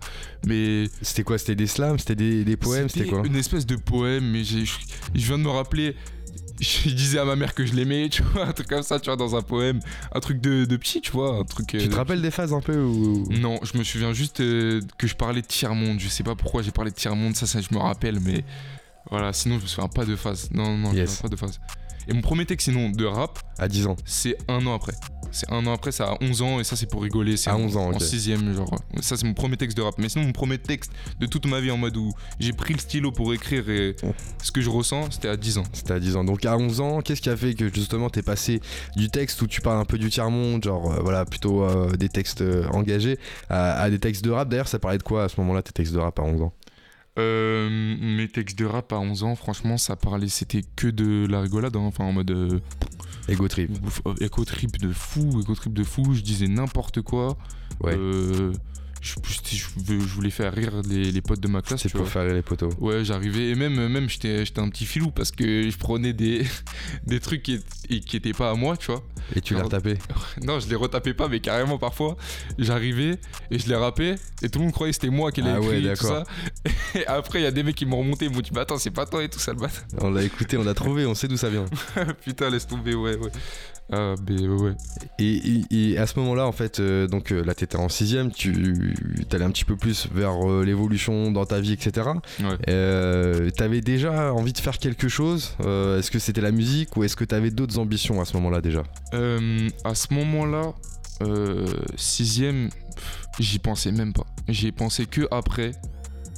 Mais 0.46 0.88
C'était 1.00 1.22
quoi? 1.22 1.38
C'était 1.38 1.54
des 1.54 1.68
slams? 1.68 1.98
C'était 2.00 2.16
des, 2.16 2.44
des 2.44 2.56
poèmes? 2.56 2.88
C'était 2.88 3.06
quoi? 3.06 3.22
Une 3.24 3.36
espèce 3.36 3.66
de 3.66 3.76
poème, 3.76 4.28
mais 4.32 4.42
je 4.42 4.64
viens 5.14 5.38
de 5.38 5.44
me 5.44 5.48
rappeler. 5.48 5.94
Je 6.60 6.88
disais 6.90 7.18
à 7.18 7.24
ma 7.24 7.36
mère 7.36 7.54
que 7.54 7.66
je 7.66 7.74
l'aimais, 7.74 8.08
tu 8.08 8.22
vois, 8.22 8.46
un 8.46 8.52
truc 8.52 8.68
comme 8.68 8.82
ça, 8.82 8.98
tu 9.00 9.06
vois, 9.06 9.16
dans 9.16 9.36
un 9.36 9.42
poème. 9.42 9.80
Un 10.12 10.20
truc 10.20 10.40
de, 10.40 10.64
de 10.64 10.76
petit, 10.76 11.00
tu 11.00 11.12
vois, 11.12 11.36
un 11.38 11.44
truc. 11.44 11.74
euh, 11.74 11.78
Tu 11.80 11.88
te 11.88 11.96
rappelles 11.96 12.22
des 12.22 12.30
phases 12.30 12.52
un 12.52 12.60
peu 12.60 12.78
ou... 12.78 13.26
Non, 13.30 13.58
je 13.62 13.76
me 13.78 13.84
souviens 13.84 14.12
juste 14.12 14.40
euh, 14.40 14.80
que 14.98 15.06
je 15.06 15.14
parlais 15.14 15.42
de 15.42 15.46
tiers-monde. 15.46 16.00
Je 16.00 16.08
sais 16.08 16.22
pas 16.24 16.34
pourquoi 16.34 16.62
j'ai 16.62 16.70
parlé 16.70 16.90
de 16.90 16.96
tiers-monde, 16.96 17.36
ça, 17.36 17.46
ça, 17.46 17.60
je 17.60 17.68
me 17.74 17.78
rappelle, 17.78 18.20
mais 18.20 18.44
voilà, 19.10 19.32
sinon, 19.32 19.58
je 19.58 19.62
me 19.62 19.66
souviens 19.66 19.88
pas 19.88 20.04
de 20.04 20.16
phase. 20.16 20.48
Non, 20.52 20.76
non, 20.76 20.90
je 20.90 20.94
me 20.96 21.00
Yes. 21.00 21.10
souviens 21.16 21.22
pas 21.30 21.34
de 21.36 21.40
phase. 21.40 21.60
Et 22.08 22.12
mon 22.14 22.20
premier 22.22 22.46
texte, 22.46 22.66
sinon, 22.70 22.90
de 22.90 23.04
rap, 23.04 23.38
À 23.58 23.66
10 23.68 23.86
ans. 23.88 23.96
c'est 24.04 24.36
un 24.48 24.64
an 24.66 24.74
après. 24.74 24.92
C'est 25.36 25.52
un 25.52 25.66
an 25.66 25.74
après, 25.74 25.92
ça 25.92 26.04
a 26.12 26.16
11 26.22 26.42
ans, 26.42 26.60
et 26.60 26.64
ça, 26.64 26.76
c'est 26.76 26.86
pour 26.90 27.02
rigoler. 27.02 27.36
C'est 27.36 27.50
À 27.50 27.56
en- 27.56 27.60
11 27.60 27.76
ans, 27.76 27.88
En 27.88 27.92
ok. 27.92 28.00
sixième, 28.02 28.54
genre. 28.54 28.74
Ça, 29.00 29.16
c'est 29.16 29.26
mon 29.26 29.34
premier 29.34 29.56
texte 29.56 29.76
de 29.76 29.82
rap. 29.82 29.94
Mais 29.98 30.08
sinon, 30.08 30.24
mon 30.24 30.32
premier 30.32 30.58
texte 30.58 30.90
de 31.20 31.26
toute 31.26 31.46
ma 31.46 31.60
vie 31.60 31.70
en 31.70 31.76
mode 31.76 31.96
où 31.96 32.12
j'ai 32.40 32.52
pris 32.52 32.72
le 32.72 32.78
stylo 32.80 33.12
pour 33.12 33.32
écrire 33.34 33.68
et 33.68 33.94
Oh. 34.02 34.12
ce 34.42 34.50
que 34.50 34.60
je 34.60 34.70
ressens, 34.70 35.10
c'était 35.10 35.28
à 35.28 35.36
10 35.36 35.58
ans. 35.58 35.64
C'était 35.72 35.92
à 35.92 36.00
10 36.00 36.16
ans. 36.16 36.24
Donc 36.24 36.44
à 36.44 36.56
11 36.56 36.80
ans, 36.80 37.00
qu'est-ce 37.02 37.20
qui 37.20 37.28
a 37.30 37.36
fait 37.36 37.54
que 37.54 37.72
justement 37.72 38.08
t'es 38.10 38.22
passé 38.22 38.60
du 38.96 39.08
texte 39.10 39.40
où 39.42 39.46
tu 39.46 39.60
parles 39.60 39.78
un 39.78 39.84
peu 39.84 39.98
du 39.98 40.08
tiers-monde, 40.10 40.64
genre 40.64 40.92
euh, 40.92 41.00
voilà, 41.02 41.24
plutôt 41.24 41.62
euh, 41.64 41.90
des 41.96 42.08
textes 42.08 42.40
euh, 42.40 42.66
engagés, 42.72 43.18
à, 43.50 43.80
à 43.80 43.90
des 43.90 43.98
textes 43.98 44.24
de 44.24 44.30
rap? 44.30 44.48
D'ailleurs, 44.48 44.68
ça 44.68 44.78
parlait 44.78 44.98
de 44.98 45.02
quoi 45.02 45.24
à 45.24 45.28
ce 45.28 45.40
moment-là, 45.40 45.62
tes 45.62 45.72
textes 45.72 45.92
de 45.92 45.98
rap 45.98 46.18
à 46.18 46.22
11 46.22 46.40
ans? 46.42 46.52
Euh, 47.18 47.96
mes 48.00 48.28
textes 48.28 48.58
de 48.58 48.66
rap 48.66 48.92
à 48.92 48.98
11 48.98 49.22
ans, 49.24 49.36
franchement, 49.36 49.78
ça 49.78 49.96
parlait, 49.96 50.28
c'était 50.28 50.62
que 50.76 50.86
de 50.88 51.26
la 51.26 51.40
rigolade, 51.40 51.74
hein. 51.76 51.80
enfin 51.80 52.04
en 52.04 52.12
mode 52.12 52.30
euh, 52.30 52.60
Ego 53.28 53.48
trip. 53.48 53.70
éco 54.20 54.44
trip 54.44 54.78
de 54.78 54.92
fou, 54.92 55.40
éco 55.40 55.54
trip 55.54 55.72
de 55.72 55.82
fou. 55.84 56.14
Je 56.14 56.20
disais 56.20 56.46
n'importe 56.46 57.00
quoi. 57.00 57.36
Ouais. 57.80 57.94
Euh, 57.96 58.52
je, 59.06 59.94
voulais 60.14 60.30
faire 60.30 60.52
rire 60.52 60.82
les, 60.88 61.20
potes 61.20 61.40
de 61.40 61.48
ma 61.48 61.62
classe. 61.62 61.82
C'est 61.82 61.92
pour 61.92 62.08
faire 62.08 62.24
rire 62.24 62.34
les 62.34 62.42
potos. 62.42 62.72
Ouais, 62.80 63.04
j'arrivais 63.04 63.50
et 63.50 63.54
même, 63.54 63.88
même 63.88 64.08
j'étais 64.08 64.44
un 64.56 64.68
petit 64.68 64.86
filou 64.86 65.10
parce 65.10 65.30
que 65.30 65.70
je 65.70 65.76
prenais 65.78 66.12
des, 66.12 66.44
des 67.06 67.20
trucs 67.20 67.42
qui, 67.42 67.60
qui 68.00 68.16
étaient 68.16 68.32
pas 68.32 68.50
à 68.50 68.54
moi, 68.54 68.76
tu 68.76 68.86
vois. 68.90 69.02
Et 69.34 69.40
tu 69.40 69.54
les 69.54 69.62
retapais 69.62 69.98
Non, 70.42 70.60
je 70.60 70.68
les 70.68 70.76
retapais 70.76 71.14
pas, 71.14 71.28
mais 71.28 71.40
carrément 71.40 71.78
parfois, 71.78 72.16
j'arrivais 72.58 73.18
et 73.50 73.58
je 73.58 73.68
les 73.68 73.76
rappais 73.76 74.16
et 74.42 74.48
tout 74.48 74.58
le 74.58 74.66
monde 74.66 74.74
croyait 74.74 74.92
que 74.92 74.96
c'était 74.96 75.10
moi 75.10 75.32
qui 75.32 75.42
l'ai 75.42 75.50
ah 75.50 75.58
et 75.60 75.94
tout 75.94 76.06
ça. 76.06 76.24
Et 76.94 77.06
après, 77.06 77.40
il 77.40 77.42
y 77.42 77.46
a 77.46 77.50
des 77.50 77.62
mecs 77.62 77.74
qui 77.74 77.86
m'ont 77.86 77.98
remonté, 77.98 78.26
ils 78.26 78.32
m'ont 78.32 78.40
dit, 78.40 78.50
bah 78.50 78.62
attends, 78.62 78.78
c'est 78.78 78.90
pas 78.90 79.06
toi 79.06 79.22
et 79.22 79.28
tout 79.28 79.38
ça 79.38 79.52
le 79.52 79.60
bat. 79.60 79.68
On 80.00 80.10
l'a 80.10 80.22
écouté, 80.22 80.56
on 80.56 80.64
l'a 80.64 80.74
trouvé, 80.74 81.06
on 81.06 81.14
sait 81.14 81.28
d'où 81.28 81.36
ça 81.36 81.50
vient. 81.50 81.66
Putain, 82.22 82.50
laisse 82.50 82.66
tomber, 82.66 82.94
ouais, 82.94 83.16
ouais. 83.16 83.30
Ah, 83.92 84.14
ben 84.20 84.48
ouais. 84.48 84.74
Et, 85.18 85.96
à 85.96 86.06
ce 86.06 86.18
moment-là, 86.18 86.46
en 86.46 86.52
fait, 86.52 86.80
euh, 86.80 87.06
donc 87.06 87.30
euh, 87.30 87.44
là, 87.44 87.54
t'étais 87.54 87.76
en 87.76 87.88
sixième, 87.88 88.32
tu 88.32 88.94
allais 89.32 89.44
un 89.44 89.50
petit 89.50 89.64
peu 89.64 89.76
plus 89.76 90.08
vers 90.12 90.48
euh, 90.48 90.64
l'évolution 90.64 91.30
dans 91.30 91.46
ta 91.46 91.60
vie, 91.60 91.72
etc. 91.72 92.08
Ouais. 92.40 93.52
t'avais 93.52 93.80
déjà 93.80 94.34
envie 94.34 94.52
de 94.52 94.58
faire 94.58 94.78
quelque 94.78 95.08
chose 95.08 95.56
Est-ce 95.60 96.10
que 96.10 96.18
c'était 96.18 96.40
la 96.40 96.52
musique 96.52 96.96
ou 96.96 97.04
est-ce 97.04 97.16
que 97.16 97.24
t'avais 97.24 97.50
d'autres 97.50 97.78
ambitions 97.78 98.20
à 98.20 98.24
ce 98.24 98.34
moment-là 98.34 98.60
déjà? 98.60 98.82
À 99.12 99.94
ce 99.94 100.12
moment-là, 100.14 100.72
sixième, 101.96 102.70
j'y 103.38 103.58
pensais 103.58 103.92
même 103.92 104.12
pas. 104.12 104.26
J'y 104.48 104.68
ai 104.68 104.72
pensé 104.72 105.06
que 105.06 105.28
après 105.30 105.72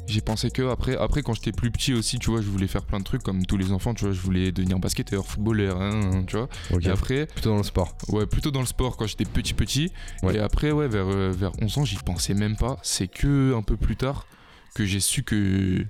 j'ai 0.09 0.21
pensé 0.21 0.51
que 0.51 0.63
après, 0.71 0.97
après 0.97 1.23
quand 1.23 1.35
j'étais 1.35 1.53
plus 1.53 1.71
petit 1.71 1.93
aussi, 1.93 2.19
tu 2.19 2.31
vois, 2.31 2.41
je 2.41 2.49
voulais 2.49 2.67
faire 2.67 2.83
plein 2.83 2.99
de 2.99 3.05
trucs 3.05 3.23
comme 3.23 3.45
tous 3.45 3.57
les 3.57 3.73
enfants, 3.73 3.95
tu 3.95 4.05
vois, 4.05 4.13
je 4.13 4.21
voulais 4.21 4.53
devenir 4.53 4.79
basketteur, 4.79 5.27
footballeur, 5.27 5.81
hein, 5.81 6.25
tu 6.27 6.37
vois. 6.37 6.49
Et 6.81 6.89
après. 6.89 7.27
Plutôt 7.27 7.51
dans 7.51 7.59
le 7.59 7.63
sport. 7.63 7.97
Ouais, 8.09 8.27
plutôt 8.27 8.51
dans 8.51 8.61
le 8.61 8.67
sport 8.67 8.97
quand 8.97 9.07
j'étais 9.07 9.25
petit 9.25 9.55
petit. 9.55 9.93
Et 10.33 10.39
après, 10.39 10.71
ouais, 10.73 10.89
vers, 10.89 11.07
euh, 11.07 11.31
vers 11.31 11.53
11 11.61 11.79
ans, 11.79 11.85
j'y 11.85 11.97
pensais 11.97 12.35
même 12.35 12.57
pas. 12.57 12.79
C'est 12.83 13.09
que 13.09 13.55
un 13.55 13.63
peu 13.63 13.77
plus 13.77 13.97
tard 13.97 14.27
que 14.75 14.85
j'ai 14.85 15.01
su 15.01 15.23
que 15.23 15.85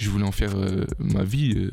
je 0.00 0.08
voulais 0.08 0.24
en 0.24 0.32
faire 0.32 0.56
euh, 0.56 0.86
ma 0.98 1.24
vie 1.24 1.52
euh, 1.54 1.70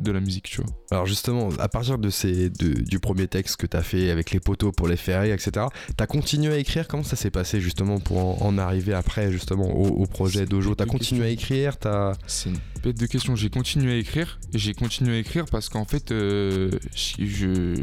de 0.00 0.10
la 0.10 0.18
musique, 0.18 0.48
tu 0.50 0.60
vois. 0.60 0.70
Alors 0.90 1.06
justement, 1.06 1.50
à 1.60 1.68
partir 1.68 1.98
de 1.98 2.10
ces, 2.10 2.50
du 2.50 2.98
premier 2.98 3.28
texte 3.28 3.56
que 3.56 3.66
tu 3.66 3.76
as 3.76 3.82
fait 3.82 4.10
avec 4.10 4.32
les 4.32 4.40
poteaux 4.40 4.72
pour 4.72 4.88
les 4.88 4.96
ferrer, 4.96 5.32
etc., 5.32 5.66
tu 5.96 6.02
as 6.02 6.06
continué 6.08 6.52
à 6.52 6.58
écrire? 6.58 6.88
Comment 6.88 7.04
ça 7.04 7.14
s'est 7.14 7.30
passé 7.30 7.60
justement 7.60 8.00
pour 8.00 8.44
en, 8.44 8.58
arriver 8.58 8.92
après 8.92 9.30
justement 9.30 9.70
au, 9.70 10.04
projet 10.06 10.46
Dojo? 10.46 10.74
Tu 10.74 10.82
as 10.82 10.86
continué 10.86 11.26
à 11.26 11.28
écrire? 11.28 11.76
As... 11.84 12.14
C'est 12.26 12.50
une 12.50 12.58
bête 12.82 12.98
de 12.98 13.06
question. 13.06 13.36
J'ai 13.36 13.50
continué 13.50 13.92
à 13.92 13.96
écrire. 13.98 14.40
J'ai 14.52 14.74
continué 14.74 15.16
à 15.16 15.18
écrire 15.20 15.44
parce 15.44 15.68
qu'en 15.68 15.84
fait, 15.84 16.10
euh, 16.10 16.70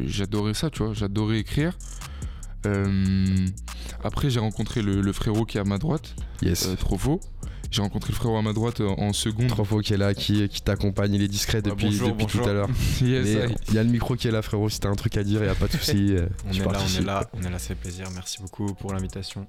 j'adorais 0.06 0.53
ça, 0.53 0.70
tu 0.70 0.84
vois. 0.84 0.94
J'adorais 0.94 1.39
écrire. 1.39 1.77
après, 4.03 4.29
j'ai 4.29 4.41
rencontré 4.41 4.82
le, 4.82 5.13
frérot 5.13 5.46
qui 5.46 5.58
est 5.58 5.62
à 5.62 5.63
ma 5.63 5.77
droite. 5.77 6.13
Yes. 6.41 6.67
trop 6.77 6.98
faux. 6.98 7.22
J'ai 7.69 7.81
rencontré 7.81 8.12
le 8.12 8.15
frérot 8.15 8.38
à 8.38 8.41
ma 8.41 8.53
droite 8.53 8.81
euh, 8.81 8.89
en 8.97 9.13
seconde. 9.13 9.47
Trop 9.47 9.81
qui 9.81 9.93
est 9.93 9.97
là, 9.97 10.13
qui, 10.13 10.47
qui 10.50 10.62
t'accompagne, 10.62 11.13
il 11.13 11.21
est 11.21 11.27
discret 11.27 11.62
depuis, 11.62 12.00
depuis 12.00 12.25
tout 12.25 12.43
à 12.43 12.53
l'heure. 12.53 12.69
il 13.01 13.74
y 13.74 13.77
a 13.77 13.83
le 13.83 13.89
micro 13.89 14.15
qui 14.15 14.27
est 14.27 14.31
là, 14.31 14.41
frérot. 14.41 14.69
Si 14.69 14.79
t'as 14.79 14.89
un 14.89 14.95
truc 14.95 15.17
à 15.17 15.24
dire, 15.24 15.43
il 15.43 15.50
a 15.50 15.55
pas 15.55 15.67
de 15.67 15.71
souci. 15.77 16.15
Euh, 16.15 16.27
on, 16.47 16.53
est 16.53 16.59
là, 16.59 16.65
on 16.65 17.01
est 17.01 17.05
là, 17.05 17.29
on 17.33 17.43
est 17.43 17.50
là, 17.50 17.59
c'est 17.59 17.75
plaisir. 17.75 18.07
Merci 18.13 18.39
beaucoup 18.41 18.74
pour 18.75 18.93
l'invitation. 18.93 19.45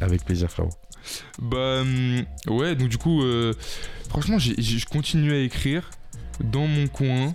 Avec 0.00 0.24
plaisir, 0.24 0.50
frérot. 0.50 0.70
Bah 1.40 1.80
hum, 1.80 2.24
ouais, 2.48 2.76
donc 2.76 2.88
du 2.88 2.98
coup, 2.98 3.22
euh, 3.22 3.54
franchement, 4.08 4.38
je 4.38 4.86
continue 4.86 5.32
à 5.32 5.38
écrire 5.38 5.90
dans 6.42 6.66
mon 6.66 6.86
coin 6.86 7.34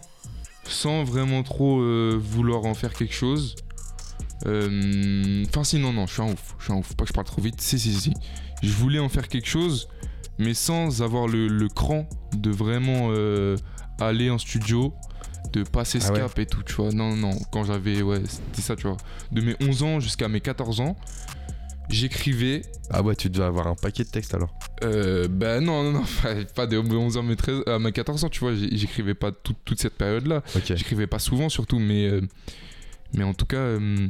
sans 0.63 1.03
vraiment 1.03 1.43
trop 1.43 1.81
vouloir 2.17 2.65
en 2.65 2.73
faire 2.73 2.93
quelque 2.93 3.13
chose. 3.13 3.55
Enfin, 4.45 5.63
si, 5.63 5.79
non, 5.79 5.93
non, 5.93 6.05
je 6.07 6.13
suis 6.13 6.21
un 6.21 6.31
ouf. 6.31 6.55
Je 6.59 6.65
suis 6.65 6.73
un 6.73 6.77
ouf. 6.77 6.93
Pas 6.95 7.03
que 7.03 7.09
je 7.09 7.13
parle 7.13 7.27
trop 7.27 7.41
vite. 7.41 7.59
Si, 7.61 7.79
si, 7.79 7.93
si. 7.93 8.13
Je 8.63 8.71
voulais 8.71 8.99
en 8.99 9.09
faire 9.09 9.27
quelque 9.27 9.47
chose, 9.47 9.87
mais 10.39 10.53
sans 10.53 11.01
avoir 11.01 11.27
le, 11.27 11.67
cran 11.67 12.07
de 12.33 12.49
vraiment 12.49 13.09
euh, 13.11 13.55
aller 13.99 14.29
en 14.29 14.37
studio, 14.37 14.93
de 15.53 15.63
passer 15.63 15.99
ce 15.99 16.11
ah 16.11 16.15
cap 16.15 16.39
et 16.39 16.45
tout, 16.45 16.63
tu 16.63 16.73
vois. 16.73 16.91
Non, 16.91 17.15
non, 17.15 17.31
quand 17.51 17.63
j'avais, 17.63 18.01
ouais, 18.01 18.21
c'était 18.25 18.61
ça, 18.61 18.75
tu 18.75 18.87
vois. 18.87 18.97
De 19.31 19.41
mes 19.41 19.55
11 19.61 19.83
ans 19.83 19.99
jusqu'à 19.99 20.27
mes 20.27 20.41
14 20.41 20.81
ans, 20.81 20.95
j'écrivais. 21.89 22.61
Ah 22.89 23.01
ouais, 23.01 23.15
tu 23.15 23.29
devais 23.29 23.45
avoir 23.45 23.67
un 23.67 23.75
paquet 23.75 24.03
de 24.03 24.09
textes 24.09 24.33
alors 24.33 24.53
euh, 24.83 25.27
Ben 25.27 25.63
non, 25.63 25.83
non, 25.83 25.99
non, 25.99 26.03
pas 26.55 26.67
de 26.67 26.77
11 26.77 27.17
ans, 27.17 27.23
mais 27.23 27.35
13, 27.35 27.63
à 27.67 27.79
mes 27.79 27.91
14 27.91 28.23
ans, 28.23 28.29
tu 28.29 28.39
vois, 28.39 28.53
j'écrivais 28.53 29.15
pas 29.15 29.31
toute 29.31 29.79
cette 29.79 29.95
période-là. 29.95 30.43
J'écrivais 30.65 31.07
pas 31.07 31.19
souvent 31.19 31.49
surtout, 31.49 31.79
mais, 31.79 32.07
euh, 32.07 32.21
mais 33.13 33.23
en 33.23 33.33
tout 33.33 33.45
cas, 33.45 33.57
euh, 33.57 34.07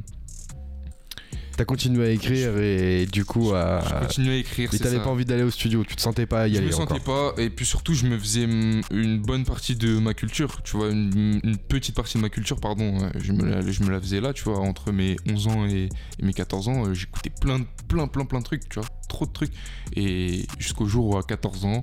T'as 1.58 1.66
continué 1.66 2.06
à 2.06 2.12
écrire 2.12 2.56
et 2.60 3.08
du 3.08 3.26
coup 3.26 3.52
à. 3.56 3.82
Je 3.84 4.06
continué 4.06 4.36
à 4.36 4.38
écrire. 4.38 4.70
Mais 4.72 4.78
t'avais 4.78 5.00
pas 5.00 5.10
envie 5.10 5.26
d'aller 5.26 5.42
au 5.42 5.50
studio, 5.50 5.84
tu 5.84 5.96
te 5.96 6.02
sentais 6.02 6.28
pas 6.28 6.48
y 6.48 6.56
aller. 6.56 6.68
Je 6.68 6.72
me 6.72 6.72
sentais 6.72 7.00
pas 7.00 7.34
et 7.40 7.50
puis 7.50 7.66
surtout 7.66 7.96
je 7.96 8.06
me 8.06 8.16
faisais 8.16 8.44
une 8.44 9.20
bonne 9.20 9.44
partie 9.44 9.76
de 9.76 9.98
ma 9.98 10.14
culture, 10.14 10.62
tu 10.62 10.78
vois, 10.78 10.90
une, 10.90 11.58
petite 11.68 11.96
partie 11.96 12.18
de 12.18 12.22
ma 12.22 12.30
culture, 12.30 12.60
pardon. 12.60 13.10
Je 13.18 13.32
me, 13.32 13.44
la, 13.44 13.62
je 13.62 13.82
me 13.82 13.90
la 13.90 14.00
faisais 14.00 14.22
là, 14.22 14.34
tu 14.34 14.44
vois, 14.44 14.60
entre 14.60 14.92
mes 14.92 15.16
11 15.28 15.48
ans 15.48 15.66
et, 15.66 15.90
mes 16.22 16.34
14 16.34 16.68
ans, 16.68 16.86
euh, 16.86 16.94
j'écoutais 16.94 17.32
plein, 17.32 17.66
plein, 17.88 18.08
plein, 18.08 18.26
plein 18.26 18.40
de 18.40 18.44
trucs, 18.44 18.70
tu 18.70 18.80
vois, 18.80 18.88
trop 19.10 19.26
de 19.26 19.32
trucs. 19.32 19.54
Et 19.96 20.46
jusqu'au 20.60 20.86
jour 20.86 21.08
où 21.08 21.18
à 21.18 21.24
14 21.24 21.66
ans, 21.66 21.82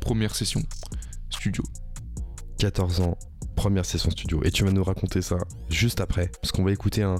première 0.00 0.34
session, 0.34 0.62
studio. 1.30 1.64
14 2.58 3.00
ans, 3.00 3.16
première 3.58 3.84
session 3.84 4.10
studio. 4.10 4.40
Et 4.44 4.52
tu 4.52 4.62
vas 4.62 4.70
nous 4.70 4.84
raconter 4.84 5.20
ça 5.20 5.36
juste 5.68 6.00
après, 6.00 6.30
parce 6.40 6.52
qu'on 6.52 6.62
va 6.62 6.70
écouter 6.70 7.02
un, 7.02 7.16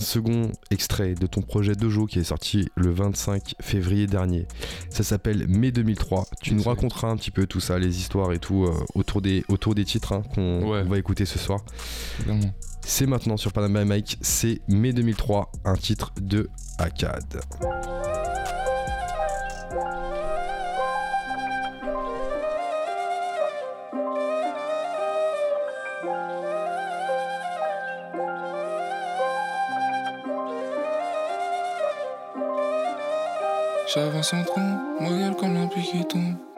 second 0.00 0.50
extrait 0.72 1.14
de 1.14 1.28
ton 1.28 1.42
projet 1.42 1.76
Dojo 1.76 2.06
qui 2.06 2.18
est 2.18 2.24
sorti 2.24 2.68
le 2.74 2.90
25 2.90 3.54
février 3.60 4.08
dernier. 4.08 4.48
Ça 4.90 5.04
s'appelle 5.04 5.46
Mai 5.46 5.70
2003. 5.70 6.26
Tu 6.42 6.54
nous 6.54 6.64
raconteras 6.64 7.08
un 7.08 7.16
petit 7.16 7.30
peu 7.30 7.46
tout 7.46 7.60
ça, 7.60 7.78
les 7.78 7.98
histoires 7.98 8.32
et 8.32 8.40
tout 8.40 8.64
euh, 8.64 8.74
autour, 8.96 9.22
des, 9.22 9.44
autour 9.48 9.76
des 9.76 9.84
titres 9.84 10.12
hein, 10.12 10.22
qu'on 10.34 10.84
va 10.88 10.98
écouter 10.98 11.24
ce 11.24 11.38
soir. 11.38 11.60
C'est 12.84 13.06
maintenant 13.06 13.36
sur 13.36 13.52
Panama 13.52 13.84
Mike, 13.84 14.18
c'est 14.22 14.62
Mai 14.66 14.92
2003, 14.92 15.52
un 15.64 15.76
titre 15.76 16.12
de 16.20 16.50
Akkad. 16.78 17.42
J'avance 33.92 34.32
en 34.34 34.44
tronc, 34.44 34.78
ma 35.00 35.08
gueule 35.08 35.34
comme 35.34 35.68
pluie 35.68 35.82
qui 35.82 36.04
tombe. 36.04 36.49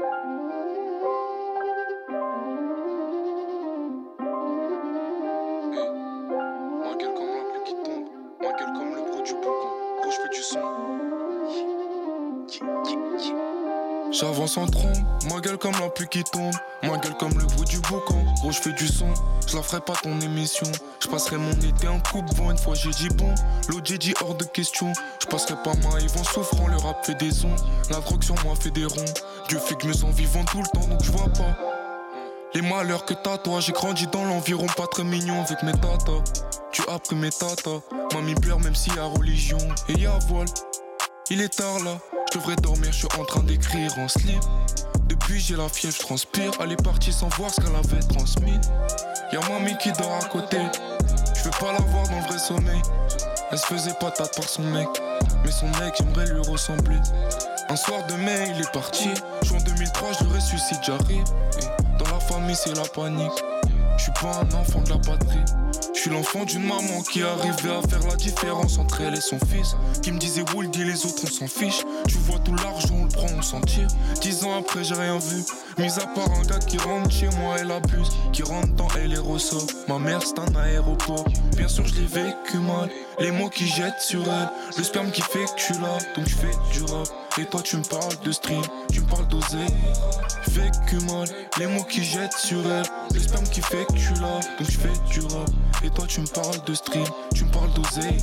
J'avance 14.23 14.57
en 14.57 14.67
tronc, 14.67 14.93
ma 15.29 15.41
gueule 15.41 15.59
comme 15.59 15.75
la 15.81 15.89
pluie 15.89 16.07
qui 16.07 16.23
tombe, 16.23 16.55
ma 16.85 16.97
gueule 16.97 17.17
comme 17.19 17.37
le 17.37 17.45
bruit 17.45 17.67
du 17.67 17.81
boucan. 17.81 18.25
Gros, 18.39 18.53
je 18.53 18.61
fais 18.61 18.73
du 18.73 18.87
son, 18.87 19.13
je 19.49 19.57
la 19.57 19.65
ferai 19.65 19.81
pas 19.81 19.95
ton 20.01 20.21
émission. 20.21 20.69
Je 21.01 21.09
passerai 21.09 21.39
mon 21.39 21.51
été 21.51 21.89
en 21.89 21.99
coupe 21.99 22.33
vent 22.37 22.53
une 22.53 22.57
fois 22.57 22.77
j'ai 22.77 22.91
dit 22.91 23.09
bon. 23.09 23.35
L'autre 23.69 23.83
j'ai 23.87 23.99
dit 23.99 24.15
hors 24.21 24.37
de 24.37 24.45
question. 24.45 24.93
Je 25.21 25.27
passerai 25.27 25.57
pas 25.65 25.73
ma 25.75 25.99
ils 25.99 26.09
vont 26.09 26.23
souffrant, 26.23 26.69
le 26.69 26.77
rap 26.77 27.05
fait 27.05 27.17
des 27.17 27.45
ondes. 27.45 27.59
La 27.91 27.99
drogue 27.99 28.23
sur 28.23 28.37
moi 28.45 28.55
fait 28.55 28.71
des 28.71 28.85
ronds. 28.85 29.13
Dieu 29.49 29.59
fait 29.59 29.75
que 29.75 29.83
je 29.83 29.89
me 29.89 29.93
sens 29.93 30.15
vivant 30.15 30.45
tout 30.45 30.63
le 30.63 30.69
temps 30.69 30.87
donc 30.87 31.03
je 31.03 31.11
vois 31.11 31.29
pas. 31.31 31.59
Les 32.55 32.63
malheurs 32.63 33.05
que 33.05 33.15
t'as 33.15 33.39
toi, 33.39 33.59
j'ai 33.59 33.73
grandi 33.73 34.07
dans 34.07 34.25
l'environ 34.25 34.67
pas 34.77 34.87
très 34.87 35.03
mignon 35.03 35.43
avec 35.43 35.65
mes 35.65 35.73
tatas. 35.73 36.23
Tu 36.71 36.83
as 36.89 37.01
pris 37.01 37.17
mes 37.17 37.31
tatas, 37.31 37.81
mamie 38.15 38.37
pleure 38.37 38.61
même 38.61 38.77
s'il 38.77 38.95
y 38.95 39.01
a 39.01 39.05
religion. 39.05 39.59
Et 39.89 39.95
y'a 39.95 40.17
voile, 40.29 40.47
il 41.29 41.41
est 41.41 41.57
tard 41.57 41.81
là, 41.81 41.99
je 42.33 42.39
devrais 42.39 42.57
dormir, 42.57 42.93
je 42.93 42.99
suis 42.99 43.09
en 43.19 43.25
train 43.25 43.43
d'écrire 43.43 43.93
en 43.99 44.09
slip. 44.09 44.41
Depuis 45.07 45.39
j'ai 45.41 45.57
la 45.57 45.69
fièvre, 45.69 45.95
je 45.95 46.03
transpire. 46.03 46.53
Elle 46.61 46.73
est 46.73 46.83
partie 46.83 47.13
sans 47.13 47.29
voir 47.37 47.51
ce 47.51 47.61
qu'elle 47.61 47.75
avait 47.75 48.03
transmis. 48.09 48.59
Y'a 49.33 49.41
mamie 49.49 49.77
qui 49.79 49.93
dort 49.93 50.19
à 50.21 50.25
côté. 50.27 50.59
Je 51.35 51.45
veux 51.45 51.51
pas 51.51 51.73
la 51.73 51.81
voir 51.81 52.09
dans 52.09 52.21
le 52.21 52.27
vrai 52.27 52.39
sommeil. 52.39 52.81
Elle 53.51 53.59
se 53.59 53.67
faisait 53.67 53.95
patate 54.01 54.35
par 54.35 54.49
son 54.49 54.63
mec. 54.63 54.89
Mais 55.45 55.51
son 55.51 55.67
mec, 55.81 55.95
j'aimerais 55.99 56.27
lui 56.27 56.41
ressembler. 56.51 56.99
Un 57.69 57.77
soir 57.77 58.07
de 58.07 58.15
mai, 58.15 58.53
il 58.55 58.63
est 58.63 58.73
parti. 58.73 59.11
Je 59.43 59.55
en 59.55 59.59
2003, 59.59 60.09
je 60.21 60.35
ressuscite, 60.35 60.79
j'arrive. 60.83 61.25
Dans 61.99 62.11
la 62.11 62.21
famille, 62.21 62.57
c'est 62.57 62.75
la 62.75 62.85
panique. 62.85 63.43
Je 64.03 64.11
suis 64.11 64.21
pas 64.21 64.41
un 64.41 64.61
enfant 64.61 64.81
de 64.81 64.91
la 64.91 64.99
patrie. 64.99 65.45
Je 65.95 66.01
suis 66.01 66.11
l'enfant 66.11 66.45
d'une 66.45 66.67
maman 66.67 67.03
qui 67.09 67.23
arrivait 67.23 67.71
à 67.71 67.83
faire 67.83 68.05
la 68.09 68.17
différence 68.17 68.77
entre 68.79 69.01
elle 69.01 69.15
et 69.15 69.21
son 69.21 69.39
fils. 69.39 69.77
Qui 70.03 70.11
me 70.11 70.19
disait 70.19 70.43
Wooldy, 70.53 70.83
les 70.83 71.07
autres 71.07 71.23
on 71.23 71.29
s'en 71.29 71.47
fiche. 71.47 71.85
Tu 72.09 72.19
vois 72.19 72.41
tout 72.41 72.53
l'argent, 72.57 72.97
on 72.99 73.05
le 73.05 73.11
prend, 73.11 73.29
on 73.39 73.43
s'en 73.43 73.61
tire. 73.61 73.87
Dix 74.21 74.43
ans 74.43 74.59
après, 74.59 74.83
j'ai 74.83 74.97
rien 74.97 75.19
vu. 75.19 75.45
Mis 75.79 75.93
à 76.01 76.07
part 76.17 76.33
un 76.33 76.43
gars 76.43 76.59
qui 76.59 76.79
rentre 76.79 77.13
chez 77.13 77.29
moi, 77.39 77.55
elle 77.61 77.71
abuse. 77.71 78.11
Qui 78.33 78.43
rentre 78.43 78.73
dans 78.75 78.89
elle 79.01 79.13
et 79.13 79.19
ressort. 79.19 79.69
Ma 79.87 80.01
mère, 80.01 80.21
c'est 80.25 80.41
un 80.41 80.53
aéroport. 80.57 81.25
Bien 81.57 81.69
sûr, 81.69 81.87
je 81.87 81.95
l'ai 81.95 82.07
vécu 82.07 82.59
mal. 82.59 82.91
Les 83.21 83.31
mots 83.31 83.51
qui 83.51 83.69
jettent 83.69 84.01
sur 84.01 84.23
elle. 84.23 84.49
Le 84.77 84.83
sperme 84.83 85.13
qui 85.13 85.23
fait 85.23 85.45
que 85.45 85.59
je 85.59 85.63
suis 85.63 85.75
là, 85.75 85.97
donc 86.17 86.27
je 86.27 86.35
fais 86.35 86.51
du 86.73 86.83
rap. 86.93 87.07
Et 87.39 87.47
toi 87.47 87.63
tu 87.63 87.77
me 87.77 87.85
parles 87.85 88.19
de 88.25 88.33
stream, 88.33 88.63
tu 88.93 89.01
me 89.01 89.07
parles 89.07 89.29
d'oser. 89.29 89.67
Que 90.87 90.97
mal, 91.11 91.27
les 91.59 91.67
mots 91.67 91.85
qui 91.85 92.05
jettent 92.05 92.35
sur 92.35 92.61
elle. 92.71 92.85
Le 93.15 93.21
sperme 93.21 93.45
qui 93.45 93.63
fait 93.63 93.87
que 93.87 93.95
tu 93.95 94.13
l'as, 94.21 94.41
donc 94.59 94.71
je 94.71 94.79
fais 94.79 94.93
du 95.11 95.21
rap. 95.23 95.49
Et 95.83 95.89
toi 95.89 96.05
tu 96.07 96.21
me 96.21 96.27
parles 96.27 96.63
de 96.67 96.75
stream, 96.75 97.07
tu 97.35 97.47
me 97.47 97.51
parles 97.51 97.73
d'oser. 97.73 98.17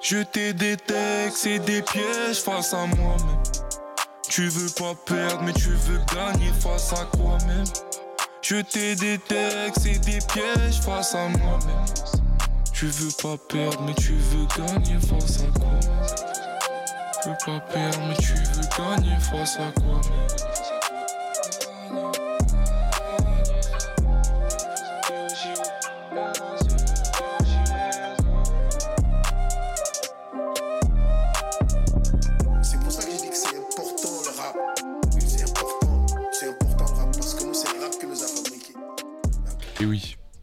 Je 0.00 0.18
t'ai 0.24 0.52
des 0.52 0.76
textes 0.76 1.46
et 1.46 1.60
des 1.60 1.82
pièges 1.82 2.42
face 2.42 2.74
à 2.74 2.86
moi-même. 2.86 3.42
Tu 4.28 4.48
veux 4.48 4.70
pas 4.70 4.94
perdre, 5.06 5.42
mais 5.42 5.52
tu 5.52 5.70
veux 5.70 6.00
gagner 6.12 6.50
face 6.60 6.92
à 6.92 7.04
quoi 7.16 7.38
même? 7.46 7.64
Je 8.42 8.56
t'ai 8.56 8.96
des 8.96 9.18
textes 9.18 9.86
et 9.86 9.98
des 9.98 10.18
pièges 10.26 10.80
face 10.80 11.14
à 11.14 11.28
moi-même. 11.28 11.84
Tu 12.72 12.86
veux 12.86 13.12
pas 13.22 13.36
perdre, 13.48 13.80
mais 13.86 13.94
tu 13.94 14.14
veux 14.14 14.46
gagner 14.58 14.98
face 14.98 15.42
à 15.42 15.58
quoi? 15.58 16.33
Tu 17.24 17.30
veux 17.30 17.36
pas 17.46 17.60
perdre, 17.72 18.00
mais 18.06 18.16
tu 18.16 18.34
veux 18.34 18.68
gagner 18.76 19.18
face 19.18 19.56
à 19.58 19.72
quoi 19.80 19.98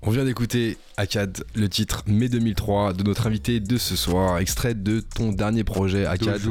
On 0.03 0.09
vient 0.09 0.25
d'écouter 0.25 0.77
Akad, 0.97 1.43
le 1.53 1.69
titre 1.69 2.01
Mai 2.07 2.27
2003 2.27 2.93
de 2.93 3.03
notre 3.03 3.27
invité 3.27 3.59
de 3.59 3.77
ce 3.77 3.95
soir, 3.95 4.39
extrait 4.39 4.73
de 4.73 4.99
ton 4.99 5.31
dernier 5.31 5.63
projet 5.63 6.07
Akad. 6.07 6.41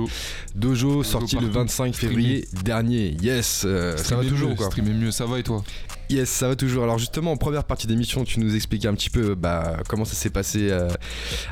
Dojo, 0.55 1.03
sorti 1.03 1.37
le 1.37 1.49
25 1.49 1.93
février 1.93 2.47
dernier. 2.63 3.17
Yes, 3.21 3.65
euh, 3.65 3.97
ça 3.97 4.15
va 4.15 4.25
toujours 4.25 4.55
quoi. 4.55 4.67
Streamer 4.67 4.93
mieux, 4.93 5.11
ça 5.11 5.27
va 5.27 5.41
et 5.41 5.43
toi? 5.43 5.65
Yes, 6.11 6.29
ça 6.29 6.49
va 6.49 6.57
toujours. 6.57 6.83
Alors 6.83 6.99
justement, 6.99 7.31
en 7.31 7.37
première 7.37 7.62
partie 7.62 7.87
d'émission, 7.87 8.25
tu 8.25 8.40
nous 8.40 8.57
expliquais 8.57 8.88
un 8.88 8.94
petit 8.94 9.11
peu 9.11 9.37
bah, 9.37 9.77
comment 9.88 10.05
ça 10.05 10.14
s'est 10.14 10.31
passé 10.31 10.68
euh, 10.68 10.88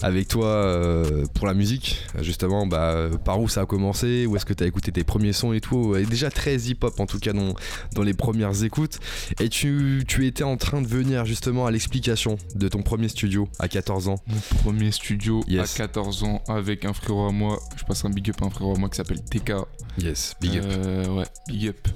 avec 0.02 0.26
toi 0.26 0.46
euh, 0.46 1.26
pour 1.32 1.46
la 1.46 1.54
musique. 1.54 2.04
Justement, 2.22 2.66
bah, 2.66 3.08
par 3.24 3.40
où 3.40 3.48
ça 3.48 3.60
a 3.60 3.66
commencé, 3.66 4.26
où 4.26 4.34
est-ce 4.34 4.44
que 4.44 4.54
tu 4.54 4.64
as 4.64 4.66
écouté 4.66 4.90
tes 4.90 5.04
premiers 5.04 5.32
sons 5.32 5.52
et 5.52 5.60
tout? 5.60 5.94
Et 5.94 6.04
déjà 6.06 6.28
très 6.28 6.56
hip-hop 6.56 6.98
en 6.98 7.06
tout 7.06 7.20
cas 7.20 7.32
dans, 7.32 7.54
dans 7.94 8.02
les 8.02 8.14
premières 8.14 8.64
écoutes. 8.64 8.98
Et 9.38 9.48
tu, 9.48 10.02
tu 10.08 10.26
étais 10.26 10.42
en 10.42 10.56
train 10.56 10.82
de 10.82 10.88
venir 10.88 11.24
justement 11.24 11.66
à 11.66 11.70
l'explication 11.70 12.36
de 12.56 12.66
ton 12.66 12.82
premier 12.82 13.08
studio 13.08 13.48
à 13.60 13.68
14 13.68 14.08
ans. 14.08 14.16
Mon 14.26 14.40
premier 14.64 14.90
studio 14.90 15.40
à 15.56 15.66
14 15.66 16.24
ans 16.24 16.42
avec 16.48 16.84
un 16.84 16.92
frérot 16.92 17.28
à 17.28 17.32
moi. 17.32 17.60
Je 17.76 17.84
passe 17.84 18.04
un 18.04 18.10
big 18.10 18.28
up 18.30 18.42
à 18.42 18.46
un 18.46 18.50
frérot 18.50 18.74
à 18.74 18.78
moi 18.78 18.88
qui 18.88 18.96
s'appelle 18.96 19.22
TK. 19.22 19.52
Yes, 19.98 20.34
big 20.40 20.58
up. 20.58 20.64
Euh, 20.66 21.06
ouais, 21.06 21.26
big 21.46 21.68
up. 21.68 21.88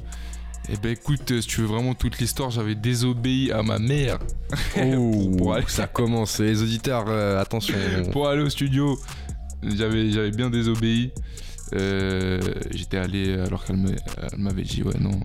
Eh 0.68 0.76
ben 0.76 0.92
écoute, 0.92 1.40
si 1.40 1.46
tu 1.46 1.60
veux 1.60 1.66
vraiment 1.66 1.94
toute 1.94 2.18
l'histoire, 2.18 2.50
j'avais 2.50 2.74
désobéi 2.74 3.50
à 3.50 3.62
ma 3.62 3.78
mère. 3.78 4.18
Oh, 4.78 5.54
ça 5.66 5.86
commence. 5.86 6.38
Les 6.38 6.62
auditeurs, 6.62 7.06
euh, 7.08 7.40
attention. 7.40 7.74
pour 8.12 8.28
aller 8.28 8.42
au 8.42 8.48
studio, 8.48 8.98
j'avais, 9.62 10.10
j'avais 10.10 10.30
bien 10.30 10.50
désobéi. 10.50 11.12
Euh, 11.74 12.38
j'étais 12.70 12.98
allé 12.98 13.32
alors 13.40 13.64
qu'elle 13.64 13.78
m'avait 14.36 14.62
dit 14.62 14.82
ouais 14.82 14.98
non. 15.00 15.18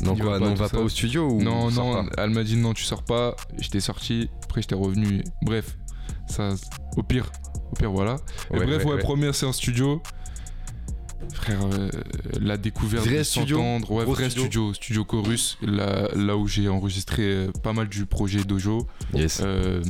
Non 0.00 0.16
quoi, 0.16 0.40
non, 0.40 0.54
va 0.54 0.68
pas 0.68 0.80
au 0.80 0.88
studio 0.88 1.28
ou 1.30 1.42
Non, 1.42 1.70
non, 1.70 2.06
elle 2.18 2.30
m'a 2.30 2.42
dit 2.42 2.56
non, 2.56 2.74
tu 2.74 2.82
sors 2.84 3.04
pas. 3.04 3.36
J'étais 3.58 3.80
sorti, 3.80 4.28
après 4.42 4.62
j'étais 4.62 4.74
revenu. 4.74 5.22
Bref, 5.42 5.78
ça, 6.26 6.50
au 6.96 7.02
pire, 7.02 7.30
au 7.70 7.76
pire 7.76 7.92
voilà. 7.92 8.16
bref, 8.50 8.84
ouais, 8.84 8.98
première 8.98 9.34
séance 9.34 9.56
studio. 9.56 10.02
Frère, 11.32 11.60
euh, 11.64 11.88
la 12.40 12.56
découverte 12.56 13.06
vrai 13.06 13.18
de 13.18 13.22
studio, 13.22 13.60
ouais, 13.88 14.04
vrai 14.04 14.30
studio. 14.30 14.74
studio, 14.74 15.04
Chorus, 15.04 15.58
là, 15.62 16.08
là 16.14 16.36
où 16.36 16.46
j'ai 16.46 16.68
enregistré 16.68 17.22
euh, 17.22 17.50
pas 17.62 17.72
mal 17.72 17.88
du 17.88 18.06
projet 18.06 18.44
Dojo. 18.44 18.86
Yes. 19.14 19.40
Euh, 19.42 19.82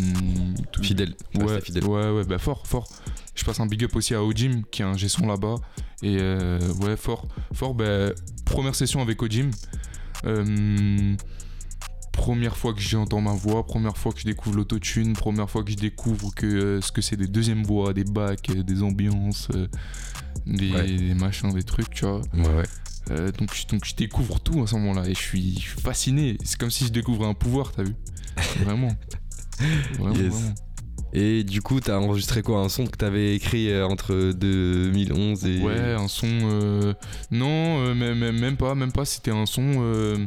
fidèle. 0.80 1.14
Ouais, 1.34 1.60
fidèle. 1.60 1.84
ouais, 1.84 2.10
ouais, 2.10 2.24
bah 2.24 2.38
fort, 2.38 2.66
fort. 2.66 2.88
Je 3.34 3.44
passe 3.44 3.60
un 3.60 3.66
big 3.66 3.84
up 3.84 3.96
aussi 3.96 4.14
à 4.14 4.22
Ojim, 4.22 4.62
qui 4.70 4.82
a 4.82 4.88
un 4.88 4.96
G-son 4.96 5.26
là-bas. 5.26 5.56
Et 6.02 6.16
ouais, 6.16 6.96
fort, 6.96 7.26
fort. 7.52 7.74
Bah, 7.74 8.10
première 8.44 8.74
session 8.74 9.00
avec 9.00 9.22
Ojim. 9.22 9.50
Première 12.12 12.56
fois 12.56 12.74
que 12.74 12.80
j'entends 12.80 13.20
ma 13.20 13.32
voix, 13.32 13.66
première 13.66 13.96
fois 13.96 14.12
que 14.12 14.20
je 14.20 14.24
découvre 14.24 14.56
l'autotune, 14.56 15.14
première 15.14 15.50
fois 15.50 15.64
que 15.64 15.70
je 15.70 15.76
découvre 15.76 16.34
que 16.34 16.80
ce 16.80 16.92
que 16.92 17.02
c'est 17.02 17.16
des 17.16 17.26
deuxièmes 17.26 17.64
voix, 17.64 17.92
des 17.92 18.04
bacs, 18.04 18.50
des 18.50 18.82
ambiances 18.82 19.48
des, 20.46 21.14
machins, 21.14 21.52
des 21.52 21.62
trucs, 21.62 21.90
tu 21.90 22.04
vois. 22.04 22.20
Ouais, 22.34 22.56
ouais. 22.56 22.64
Euh, 23.10 23.32
donc, 23.32 23.50
donc 23.68 23.84
je 23.84 23.94
découvre 23.94 24.40
tout 24.40 24.62
à 24.62 24.66
ce 24.66 24.74
moment-là 24.76 25.08
et 25.08 25.14
je 25.14 25.20
suis, 25.20 25.60
fasciné. 25.82 26.36
C'est 26.44 26.58
comme 26.58 26.70
si 26.70 26.86
je 26.86 26.92
découvrais 26.92 27.26
un 27.26 27.34
pouvoir, 27.34 27.72
t'as 27.72 27.82
vu 27.82 27.94
Vraiment. 28.64 28.92
vraiment, 29.98 30.54
Et 31.12 31.44
du 31.44 31.60
coup, 31.62 31.80
t'as 31.80 31.98
enregistré 31.98 32.42
quoi? 32.42 32.60
Un 32.60 32.68
son 32.68 32.86
que 32.86 32.96
t'avais 32.96 33.34
écrit 33.34 33.70
euh, 33.70 33.86
entre 33.86 34.32
2011 34.32 35.44
et. 35.46 35.60
Ouais, 35.60 35.78
un 35.78 36.08
son. 36.08 36.26
Euh, 36.30 36.94
non, 37.30 37.94
même, 37.94 38.18
même 38.38 38.56
pas, 38.56 38.74
même 38.74 38.92
pas. 38.92 39.04
C'était 39.04 39.32
un 39.32 39.46
son 39.46 40.18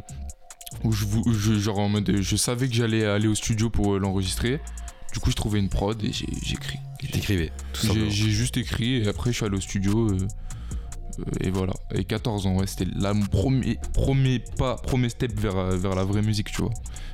où 0.85 0.91
je, 0.91 1.05
je, 1.33 1.53
genre 1.59 1.79
en 1.79 1.89
mode, 1.89 2.21
je 2.21 2.35
savais 2.35 2.67
que 2.67 2.73
j'allais 2.73 3.05
aller 3.05 3.27
au 3.27 3.35
studio 3.35 3.69
pour 3.69 3.99
l'enregistrer. 3.99 4.61
Du 5.13 5.19
coup, 5.19 5.31
je 5.31 5.35
trouvais 5.35 5.59
une 5.59 5.69
prod 5.69 6.03
et 6.03 6.11
j'écris. 6.11 6.79
T'écrivais, 7.11 7.51
tout. 7.73 7.87
J'ai 7.93 8.09
juste 8.09 8.57
écrit 8.57 8.97
et 8.97 9.07
après, 9.07 9.31
je 9.31 9.37
suis 9.37 9.45
allé 9.45 9.57
au 9.57 9.61
studio. 9.61 10.09
Euh, 10.09 10.17
euh, 11.19 11.23
et 11.39 11.49
voilà. 11.49 11.73
Et 11.93 12.03
14 12.03 12.47
ans, 12.47 12.57
ouais, 12.57 12.67
c'était 12.67 12.85
mon 12.85 13.25
premier, 13.25 13.79
premier 13.93 14.39
pas, 14.57 14.75
premier 14.75 15.09
step 15.09 15.39
vers, 15.39 15.57
euh, 15.57 15.77
vers 15.77 15.95
la 15.95 16.03
vraie 16.03 16.21
musique, 16.21 16.51
tu 16.51 16.61
vois. 16.61 16.73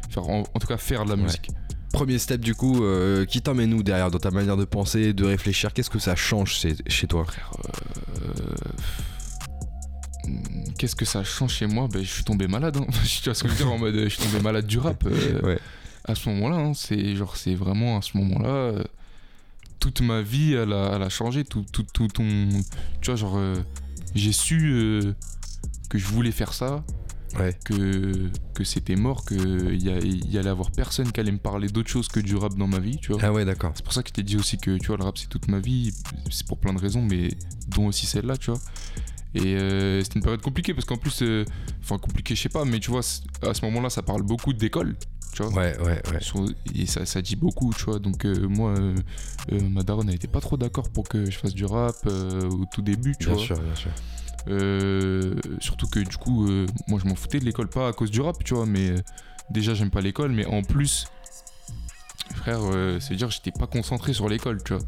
Faire, 0.10 0.28
en, 0.30 0.44
tout 0.44 0.68
cas, 0.68 0.78
faire 0.78 1.06
de 1.06 1.12
la 1.12 1.16
musique. 1.16 1.52
Premier 1.94 2.20
step 2.20 2.42
du 2.42 2.56
coup, 2.56 2.84
qui 3.28 3.42
t'emmène 3.42 3.74
où 3.74 3.84
derrière 3.84 4.10
dans 4.10 4.20
ta 4.20 4.32
manière 4.32 4.58
de 4.58 4.66
penser, 4.66 5.14
de 5.14 5.26
réfléchir? 5.26 5.74
Qu'est-ce 5.74 5.90
que 5.90 6.00
ça 6.00 6.16
change 6.16 6.56
chez, 6.88 7.08
toi? 7.08 7.26
Qu'est-ce 10.78 10.96
que 10.96 11.06
ça 11.06 11.24
change 11.24 11.54
chez 11.54 11.68
moi? 11.68 11.88
Ben, 11.92 12.04
Je 12.04 12.10
suis 12.10 12.24
tombé 12.24 12.48
malade. 12.48 12.78
Hein. 12.78 12.86
tu 13.04 13.24
vois 13.26 13.34
ce 13.34 13.44
que 13.44 13.50
je 13.50 13.54
veux 13.54 13.64
dire 13.64 13.72
en 13.72 13.78
mode 13.78 13.96
je 13.96 14.10
suis 14.10 14.24
tombé 14.24 14.42
malade 14.42 14.66
du 14.66 14.80
rap. 14.80 15.04
ouais 15.04 15.60
à 16.06 16.16
ce 16.16 16.30
moment-là. 16.30 16.58
Hein, 16.58 16.74
c'est 16.74 17.16
genre, 17.16 17.36
c'est 17.38 17.56
vraiment 17.56 17.98
à 17.98 18.02
ce 18.02 18.18
moment-là. 18.18 18.50
Euh, 18.50 18.84
toute 19.80 20.02
ma 20.02 20.22
vie, 20.22 20.54
elle 20.54 20.74
a, 20.74 20.94
elle 20.96 21.04
a, 21.04 21.10
changé. 21.10 21.44
Tout, 21.44 21.66
tout, 21.72 21.86
tout 21.94 22.08
ton. 22.08 22.50
Tu 23.02 23.08
vois, 23.08 23.16
genre, 23.16 23.38
euh, 23.38 23.56
j'ai 24.16 24.32
su 24.32 24.72
euh, 24.72 25.14
que 25.90 25.98
je 25.98 26.06
voulais 26.08 26.32
faire 26.32 26.54
ça. 26.54 26.84
Ouais. 27.40 27.58
Que, 27.64 28.30
que 28.54 28.66
c'était 28.66 28.98
mort, 28.98 29.24
qu'il 29.24 29.82
y, 29.82 29.86
y 29.86 30.38
allait 30.38 30.50
avoir 30.50 30.70
personne 30.70 31.14
qui 31.14 31.20
allait 31.22 31.32
me 31.32 31.38
parler 31.38 31.70
d'autre 31.70 31.90
chose 31.90 32.10
que 32.10 32.20
du 32.20 32.36
rap 32.36 32.56
dans 32.56 32.68
ma 32.68 32.80
vie, 32.80 32.98
tu 32.98 33.14
vois. 33.14 33.22
Ah 33.24 33.32
ouais, 33.32 33.46
d'accord. 33.46 33.72
C'est 33.74 33.86
pour 33.86 33.94
ça 33.94 34.04
que 34.04 34.10
je 34.10 34.14
t'ai 34.16 34.24
dit 34.24 34.36
aussi 34.36 34.58
que, 34.58 34.78
tu 34.78 34.88
vois, 34.88 34.98
le 34.98 35.06
rap 35.06 35.18
c'est 35.18 35.30
toute 35.30 35.48
ma 35.48 35.60
vie, 35.60 35.94
c'est 36.30 36.46
pour 36.46 36.58
plein 36.58 36.74
de 36.74 36.80
raisons, 36.80 37.02
mais 37.02 37.30
dont 37.70 37.88
aussi 37.88 38.06
celle-là, 38.06 38.36
tu 38.36 38.52
vois. 38.52 38.60
Et 39.34 39.56
c'était 40.04 40.16
une 40.16 40.24
période 40.24 40.42
compliquée 40.42 40.74
parce 40.74 40.86
qu'en 40.86 40.98
plus, 40.98 41.24
enfin 41.82 41.98
compliqué, 41.98 42.36
je 42.36 42.42
sais 42.42 42.50
pas, 42.50 42.66
mais 42.66 42.80
tu 42.80 42.92
vois, 42.92 43.02
à 43.44 43.54
ce 43.54 43.66
moment-là, 43.66 43.90
ça 43.90 44.02
parle 44.02 44.24
beaucoup 44.24 44.54
d'école 44.54 44.96
tu 45.32 45.44
vois. 45.44 45.52
Ouais, 45.54 45.78
ouais, 45.80 46.02
ouais. 46.12 46.52
Et 46.76 46.86
ça, 46.86 47.06
ça 47.06 47.22
dit 47.22 47.36
beaucoup, 47.36 47.74
tu 47.74 47.86
vois. 47.86 48.00
Donc, 48.00 48.26
euh, 48.26 48.48
moi, 48.48 48.72
euh, 48.72 48.96
euh, 49.52 49.62
ma 49.70 49.84
daronne 49.84 50.08
n'était 50.08 50.28
pas 50.28 50.42
trop 50.42 50.58
d'accord 50.58 50.90
pour 50.90 51.08
que 51.08 51.30
je 51.30 51.38
fasse 51.38 51.54
du 51.54 51.66
rap 51.66 51.96
au 52.06 52.66
tout 52.74 52.82
début, 52.82 53.16
tu 53.18 53.28
bien 53.28 53.36
vois. 53.36 53.46
Sûr, 53.46 53.60
bien 53.60 53.76
sûr. 53.76 53.92
surtout 55.62 55.88
que 55.88 56.00
du 56.00 56.18
coup, 56.18 56.50
moi 56.88 57.00
je 57.02 57.08
m'en 57.08 57.16
foutais 57.16 57.40
de 57.40 57.46
l'école, 57.46 57.70
pas 57.70 57.88
à 57.88 57.94
cause 57.94 58.12
du 58.12 58.22
rap, 58.22 58.44
tu 58.44 58.54
vois, 58.54 58.66
mais 58.66 58.96
déjà 59.50 59.74
j'aime 59.74 59.92
pas 59.92 60.02
l'école, 60.02 60.32
mais 60.32 60.46
en 60.46 60.64
plus, 60.64 61.06
frère, 62.36 62.62
c'est 63.00 63.16
dire 63.16 63.30
j'étais 63.30 63.52
pas 63.52 63.68
concentré 63.68 64.14
sur 64.14 64.28
l'école, 64.28 64.62
tu 64.64 64.74
vois. 64.74 64.84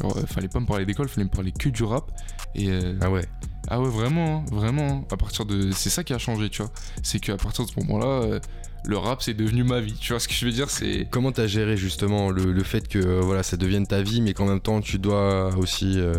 Alors, 0.00 0.16
fallait 0.28 0.48
pas 0.48 0.60
me 0.60 0.66
parler 0.66 0.86
d'école, 0.86 1.08
fallait 1.08 1.24
me 1.24 1.30
parler 1.30 1.52
que 1.52 1.68
du 1.68 1.82
rap. 1.82 2.10
Et, 2.54 2.70
ah 3.00 3.10
ouais. 3.10 3.26
Ah 3.70 3.80
ouais, 3.80 3.88
vraiment, 3.88 4.38
hein, 4.38 4.44
vraiment. 4.50 4.88
Hein. 4.88 5.04
À 5.10 5.16
partir 5.16 5.44
de, 5.44 5.70
c'est 5.72 5.90
ça 5.90 6.04
qui 6.04 6.12
a 6.12 6.18
changé, 6.18 6.48
tu 6.50 6.62
vois. 6.62 6.70
C'est 7.02 7.20
qu'à 7.20 7.36
partir 7.36 7.64
de 7.66 7.70
ce 7.70 7.78
moment-là, 7.80 8.40
le 8.84 8.96
rap 8.96 9.22
c'est 9.22 9.34
devenu 9.34 9.64
ma 9.64 9.80
vie. 9.80 9.94
Tu 9.94 10.12
vois 10.12 10.20
ce 10.20 10.28
que 10.28 10.34
je 10.34 10.44
veux 10.46 10.52
dire 10.52 10.70
C'est 10.70 11.06
comment 11.10 11.32
t'as 11.32 11.46
géré 11.46 11.76
justement 11.76 12.30
le, 12.30 12.62
fait 12.62 12.88
que 12.88 12.98
euh, 12.98 13.20
voilà 13.20 13.42
ça 13.42 13.56
devienne 13.56 13.86
ta 13.86 14.02
vie, 14.02 14.20
mais 14.20 14.34
qu'en 14.34 14.46
même 14.46 14.60
temps 14.60 14.80
tu 14.80 14.98
dois 14.98 15.54
aussi. 15.56 15.98
Euh, 15.98 16.14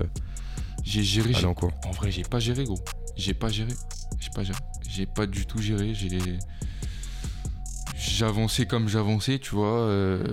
j'ai 0.83 1.03
géré. 1.03 1.33
en, 1.45 1.55
en 1.87 1.91
vrai, 1.91 2.11
j'ai 2.11 2.23
pas 2.23 2.39
géré, 2.39 2.63
gros. 2.63 2.79
J'ai 3.15 3.33
pas 3.33 3.49
géré. 3.49 3.73
J'ai 4.19 4.29
pas 4.29 4.43
géré. 4.43 4.59
J'ai 4.89 5.05
pas 5.05 5.25
du 5.25 5.45
tout 5.45 5.61
géré. 5.61 5.93
J'ai 5.93 6.19
j'avançais 7.97 8.65
comme 8.65 8.87
j'avançais, 8.87 9.39
tu 9.39 9.55
vois. 9.55 9.79
Euh, 9.79 10.23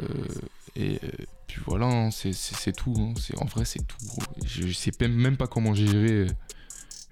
et 0.77 1.01
puis 1.47 1.61
voilà, 1.67 1.87
hein, 1.87 2.11
c'est 2.11 2.77
tout. 2.77 2.95
Hein. 2.99 3.15
En 3.39 3.47
vrai, 3.47 3.65
c'est 3.65 3.87
tout. 3.87 3.97
Je, 4.45 4.73
sais 4.73 4.93
même 5.09 5.37
pas 5.37 5.47
comment 5.47 5.75
j'ai 5.75 5.87
géré. 5.87 6.27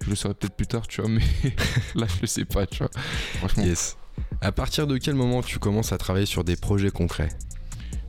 Je 0.05 0.09
le 0.11 0.15
saurai 0.15 0.33
peut-être 0.35 0.55
plus 0.55 0.67
tard, 0.67 0.87
tu 0.87 1.01
vois, 1.01 1.09
mais 1.09 1.21
là, 1.95 2.05
je 2.07 2.21
le 2.21 2.27
sais 2.27 2.45
pas, 2.45 2.65
tu 2.65 2.79
vois. 2.79 2.89
Franchement. 3.39 3.63
Yes. 3.63 3.97
À 4.41 4.51
partir 4.51 4.87
de 4.87 4.97
quel 4.97 5.15
moment 5.15 5.41
tu 5.41 5.59
commences 5.59 5.91
à 5.91 5.97
travailler 5.97 6.25
sur 6.25 6.43
des 6.43 6.55
projets 6.55 6.91
concrets? 6.91 7.29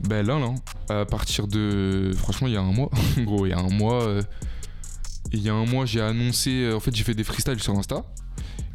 Ben 0.01 0.25
là, 0.27 0.39
là, 0.39 0.55
à 1.01 1.05
partir 1.07 1.47
de. 1.49 2.13
Franchement, 2.17 2.49
il 2.49 2.53
y 2.55 2.57
a 2.57 2.61
un 2.61 2.73
mois. 2.73 2.91
gros, 3.19 3.47
il 3.47 3.51
y 3.51 3.53
a 3.53 3.59
un 3.59 3.69
mois. 3.71 4.03
Euh, 4.05 4.23
il 5.33 5.41
y 5.41 5.49
a 5.49 5.55
un 5.55 5.65
mois, 5.67 5.87
j'ai 5.87 6.01
annoncé. 6.03 6.51
euh, 6.65 6.77
En 6.77 6.81
fait, 6.81 6.95
j'ai 6.95 7.03
fait 7.03 7.15
des 7.15 7.25
freestyles 7.25 7.61
sur 7.61 7.75
Insta. 7.77 8.05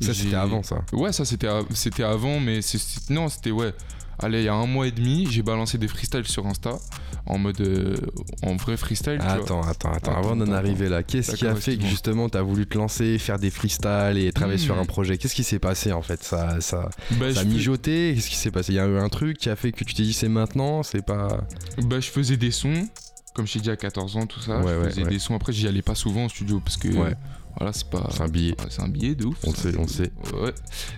Ça, 0.01 0.13
c'était 0.15 0.35
avant 0.35 0.63
ça. 0.63 0.83
Ouais, 0.93 1.13
ça 1.13 1.23
c'était 1.25 1.47
av- 1.47 1.67
c'était 1.75 2.03
avant, 2.03 2.39
mais 2.39 2.61
c'est- 2.63 3.09
non, 3.11 3.29
c'était 3.29 3.51
ouais. 3.51 3.71
Allez, 4.19 4.39
il 4.41 4.45
y 4.45 4.49
a 4.49 4.53
un 4.53 4.67
mois 4.67 4.87
et 4.87 4.91
demi, 4.91 5.27
j'ai 5.31 5.41
balancé 5.41 5.77
des 5.77 5.87
freestyles 5.87 6.27
sur 6.27 6.45
Insta 6.45 6.77
en 7.25 7.37
mode 7.37 7.59
euh, 7.61 7.95
en 8.43 8.55
vrai 8.55 8.77
freestyle. 8.77 9.17
tu 9.19 9.23
vois. 9.25 9.33
Attends, 9.33 9.61
attends, 9.63 9.91
attends, 9.93 10.15
avant 10.15 10.35
d'en 10.35 10.51
arriver 10.51 10.89
là, 10.89 11.01
qu'est-ce 11.03 11.35
qui 11.35 11.47
a 11.47 11.55
fait 11.55 11.77
que 11.77 11.85
justement 11.85 12.29
t'as 12.29 12.41
voulu 12.41 12.67
te 12.67 12.77
lancer, 12.77 13.17
faire 13.17 13.39
des 13.39 13.49
freestyles 13.49 14.17
et 14.17 14.31
travailler 14.31 14.57
Hmm. 14.59 14.65
sur 14.65 14.77
un 14.79 14.85
projet? 14.85 15.17
Qu'est-ce 15.17 15.35
qui 15.35 15.43
s'est 15.43 15.59
passé 15.59 15.91
en 15.91 16.01
fait? 16.01 16.23
Ça, 16.23 16.61
ça, 16.61 16.89
Bah, 17.11 17.33
ça 17.33 17.39
a 17.41 17.43
mijoté? 17.45 18.13
Qu'est-ce 18.15 18.29
qui 18.29 18.35
s'est 18.35 18.51
passé? 18.51 18.73
Il 18.73 18.75
y 18.75 18.79
a 18.79 18.85
eu 18.87 18.97
un 18.97 19.09
truc 19.09 19.37
qui 19.37 19.49
a 19.49 19.55
fait 19.55 19.71
que 19.71 19.83
tu 19.83 19.93
t'es 19.95 20.03
dit 20.03 20.13
c'est 20.13 20.29
maintenant, 20.29 20.83
c'est 20.83 21.05
pas. 21.05 21.41
Bah, 21.83 21.99
je 21.99 22.09
faisais 22.09 22.37
des 22.37 22.51
sons, 22.51 22.87
comme 23.33 23.47
je 23.47 23.53
t'ai 23.53 23.59
dit 23.59 23.71
à 23.71 23.75
14 23.77 24.17
ans, 24.17 24.25
tout 24.27 24.39
ça. 24.41 24.59
Ouais, 24.59 24.73
je 24.73 24.79
ouais, 24.81 24.89
faisais 24.89 25.03
ouais. 25.03 25.09
des 25.09 25.19
sons. 25.19 25.35
Après, 25.35 25.53
j'y 25.53 25.67
allais 25.67 25.81
pas 25.81 25.95
souvent 25.95 26.25
au 26.25 26.29
studio 26.29 26.59
parce 26.59 26.77
que 26.77 26.89
Ouais. 26.89 27.13
Voilà, 27.57 27.73
c'est 27.73 27.89
pas. 27.89 28.07
C'est 28.11 28.21
un 28.21 28.27
billet. 28.27 28.55
C'est 28.69 28.81
un 28.81 28.87
billet 28.87 29.15
de 29.15 29.25
ouf. 29.25 29.37
On 29.45 29.53
sait, 29.53 29.77
on 29.77 29.87
sait. 29.87 30.11
Ouais. 30.33 30.53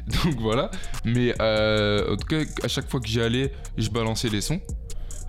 Donc 0.23 0.39
voilà. 0.39 0.69
Mais 1.05 1.33
euh, 1.41 2.13
en 2.13 2.17
tout 2.17 2.27
cas, 2.27 2.41
à 2.63 2.67
chaque 2.67 2.89
fois 2.89 2.99
que 2.99 3.07
j'y 3.07 3.21
allais, 3.21 3.51
je 3.77 3.89
balançais 3.89 4.29
les 4.29 4.41
sons 4.41 4.61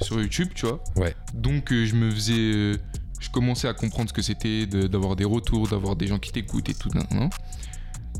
sur 0.00 0.20
YouTube, 0.20 0.48
tu 0.54 0.66
vois. 0.66 0.82
Ouais. 0.96 1.14
Donc 1.32 1.72
euh, 1.72 1.86
je 1.86 1.94
me 1.94 2.10
faisais. 2.10 2.34
euh, 2.36 2.76
je 3.20 3.30
commençais 3.30 3.68
à 3.68 3.72
comprendre 3.74 4.10
ce 4.10 4.14
que 4.14 4.20
c'était 4.22 4.66
de- 4.66 4.86
d'avoir 4.86 5.16
des 5.16 5.24
retours, 5.24 5.66
d'avoir 5.68 5.96
des 5.96 6.06
gens 6.06 6.18
qui 6.18 6.30
t'écoutent 6.30 6.68
et 6.68 6.74
tout. 6.74 6.90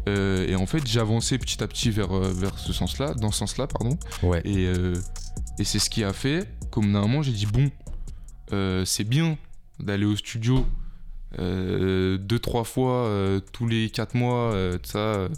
et 0.06 0.54
en 0.54 0.66
fait, 0.66 0.86
j'avançais 0.86 1.36
petit 1.38 1.62
à 1.62 1.68
petit 1.68 1.90
vers, 1.90 2.08
vers 2.08 2.58
ce 2.58 2.72
sens-là, 2.72 3.12
dans 3.14 3.30
ce 3.30 3.38
sens-là, 3.40 3.66
pardon. 3.66 3.98
Ouais. 4.22 4.40
Et, 4.46 4.64
et 5.58 5.64
c'est 5.64 5.78
ce 5.78 5.90
qui 5.90 6.04
a 6.04 6.12
fait, 6.14 6.48
comme 6.70 6.90
normalement, 6.90 7.22
j'ai 7.22 7.32
dit 7.32 7.46
bon, 7.46 7.70
c'est 8.86 9.04
bien 9.04 9.36
d'aller 9.78 10.06
au 10.06 10.16
studio 10.16 10.64
euh, 11.38 12.18
deux, 12.18 12.38
trois 12.38 12.64
fois 12.64 13.06
euh, 13.06 13.40
tous 13.52 13.66
les 13.66 13.90
quatre 13.90 14.14
mois, 14.14 14.52
euh, 14.52 14.78
ça, 14.84 14.98
euh, 14.98 15.28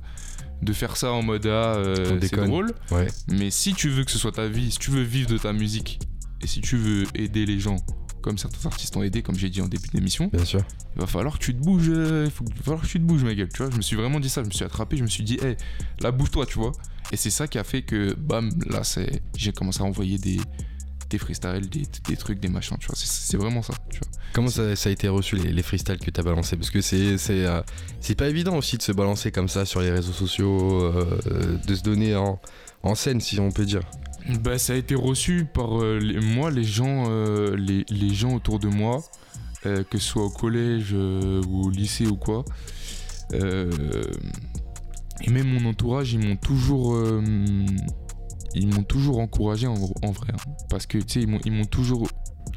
de 0.63 0.73
faire 0.73 0.97
ça 0.97 1.13
en 1.13 1.23
mode 1.23 1.47
ah, 1.47 1.81
c'est 2.21 2.35
drôle. 2.37 2.73
Ouais. 2.91 3.07
Mais 3.29 3.51
si 3.51 3.75
tu 3.75 3.89
veux 3.91 4.05
que 4.05 4.11
ce 4.11 4.19
soit 4.19 4.33
ta 4.33 4.49
vie, 4.49 4.71
si 4.71 4.79
tu 4.79 4.91
veux 4.91 5.03
vivre 5.03 5.29
de 5.31 5.39
ta 5.39 5.53
musique, 5.53 5.99
et 6.43 6.47
si 6.47 6.61
tu 6.61 6.77
veux 6.77 7.05
aider 7.15 7.45
les 7.47 7.59
gens, 7.59 7.77
comme 8.23 8.39
certains 8.39 8.67
artistes 8.67 8.97
ont 8.97 9.03
aidé, 9.03 9.23
comme 9.23 9.37
j'ai 9.37 9.51
dit 9.51 9.61
en 9.61 9.69
début 9.69 9.89
d'émission, 9.93 10.29
Bien 10.33 10.45
sûr. 10.45 10.63
il 10.97 11.01
va 11.01 11.07
falloir 11.07 11.39
que 11.39 11.45
tu 11.45 11.55
te 11.55 11.63
bouges, 11.63 11.87
il 11.87 12.31
faut- 12.31 12.45
va 12.45 12.63
falloir 12.63 12.83
que 12.83 12.89
tu 12.89 12.99
te 12.99 13.05
bouges, 13.05 13.23
ma 13.23 13.35
gueule, 13.35 13.49
tu 13.53 13.63
vois. 13.63 13.71
Je 13.71 13.77
me 13.77 13.83
suis 13.83 13.97
vraiment 13.97 14.19
dit 14.19 14.29
ça, 14.29 14.43
je 14.43 14.47
me 14.49 14.53
suis 14.53 14.65
attrapé, 14.65 14.97
je 14.97 15.03
me 15.03 15.09
suis 15.09 15.23
dit, 15.25 15.39
hé, 15.43 15.57
là, 16.01 16.11
bouge-toi, 16.11 16.45
tu 16.47 16.59
vois. 16.59 16.73
Et 17.13 17.17
c'est 17.17 17.31
ça 17.31 17.47
qui 17.47 17.59
a 17.59 17.65
fait 17.65 17.83
que, 17.83 18.15
bam, 18.15 18.51
là, 18.69 18.83
c'est, 18.83 19.23
j'ai 19.37 19.53
commencé 19.53 19.81
à 19.81 19.85
envoyer 19.85 20.19
des, 20.19 20.39
des 21.09 21.19
freestyles, 21.19 21.69
des, 21.69 21.85
des 22.09 22.17
trucs, 22.17 22.41
des 22.41 22.49
machins, 22.49 22.77
tu 22.79 22.87
vois. 22.87 22.97
C'est, 22.97 23.37
vraiment 23.37 23.63
ça, 23.63 23.75
tu 23.91 23.99
vois. 23.99 24.09
Comment 24.33 24.49
ça, 24.49 24.75
ça 24.77 24.89
a 24.89 24.93
été 24.93 25.09
reçu 25.09 25.37
les, 25.37 25.53
les 25.53 25.63
freestyles 25.63 25.99
que 25.99 26.11
t'as 26.11 26.23
balancés? 26.23 26.57
Parce 26.57 26.71
que 26.71 26.81
c'est 26.81 27.17
c'est 27.19 27.45
euh, 27.47 27.63
c'est 28.01 28.15
pas 28.15 28.29
évident 28.29 28.57
aussi 28.57 28.77
de 28.77 28.83
se 28.83 28.93
balancer 28.93 29.31
comme 29.31 29.49
ça 29.49 29.65
sur 29.65 29.81
les 29.81 29.91
réseaux 29.91 30.13
sociaux, 30.13 30.83
euh, 30.83 31.59
de 31.67 31.75
se 31.75 31.83
donner 31.83 32.15
en, 32.17 32.39
en 32.83 32.95
scène 32.95 33.21
si 33.21 33.39
on 33.41 33.51
peut 33.51 33.65
dire. 33.65 33.83
Bah, 34.43 34.59
ça 34.59 34.73
a 34.73 34.77
été 34.77 34.95
reçu 34.97 35.47
par 35.53 35.81
euh, 35.81 35.99
les- 36.01 36.21
moi, 36.21 36.51
les 36.51 36.65
gens, 36.65 37.05
euh, 37.09 37.55
les, 37.57 37.85
les 37.89 38.13
gens 38.15 38.35
autour 38.35 38.59
de 38.59 38.67
moi, 38.67 39.03
euh, 39.67 39.85
que 39.85 39.99
ce 39.99 40.07
soit 40.09 40.25
au 40.25 40.31
collège 40.31 40.91
euh, 40.93 41.41
ou 41.47 41.67
au 41.67 41.71
lycée 41.71 42.07
ou 42.07 42.17
quoi. 42.17 42.45
Euh, 43.35 43.71
et 45.23 45.31
même 45.31 45.47
mon 45.49 45.69
entourage, 45.71 46.13
ils 46.13 46.19
m'ont 46.19 46.37
toujours, 46.37 46.95
euh, 46.97 47.23
ils 48.59 48.69
m'ont 48.75 48.83
toujours 48.85 49.19
encouragé 49.19 49.67
en, 49.67 49.75
en 49.75 50.11
vrai, 50.13 50.33
hein. 50.33 50.51
parce 50.71 50.87
que 50.87 50.99
tu 50.99 51.21
sais, 51.21 51.27
ils 51.45 51.53
m'ont, 51.53 51.65
toujours 51.65 52.09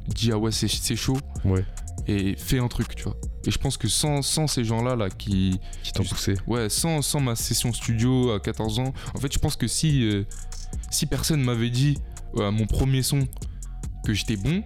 dit 0.08 0.32
ah 0.32 0.38
ouais 0.38 0.52
c'est, 0.52 0.68
chaud 0.96 1.18
Ouais. 1.46 1.66
et 2.08 2.36
fais 2.36 2.60
un 2.60 2.68
truc, 2.68 2.96
tu 2.96 3.04
vois. 3.04 3.16
Et 3.46 3.52
je 3.52 3.58
pense 3.58 3.78
que 3.78 3.88
sans, 3.88 4.22
sans 4.22 4.48
ces 4.48 4.64
gens-là 4.64 4.96
là 4.96 5.10
qui, 5.10 5.60
Qui 5.84 5.92
t'ont 5.94 6.04
poussé. 6.04 6.36
Ouais, 6.48 6.70
sans, 6.70 7.02
sans 7.02 7.20
ma 7.20 7.36
session 7.36 7.72
studio 7.74 8.32
à 8.32 8.40
14 8.40 8.80
ans. 8.80 8.94
En 9.16 9.20
fait, 9.20 9.32
je 9.32 9.40
pense 9.40 9.56
que 9.56 9.68
si, 9.68 10.04
euh, 10.10 10.26
si 10.92 11.06
personne 11.06 11.42
m'avait 11.42 11.70
dit 11.70 11.98
euh, 12.38 12.48
à 12.48 12.52
mon 12.52 12.66
premier 12.66 13.02
son 13.04 13.28
que 14.06 14.14
j'étais 14.14 14.36
bon, 14.36 14.64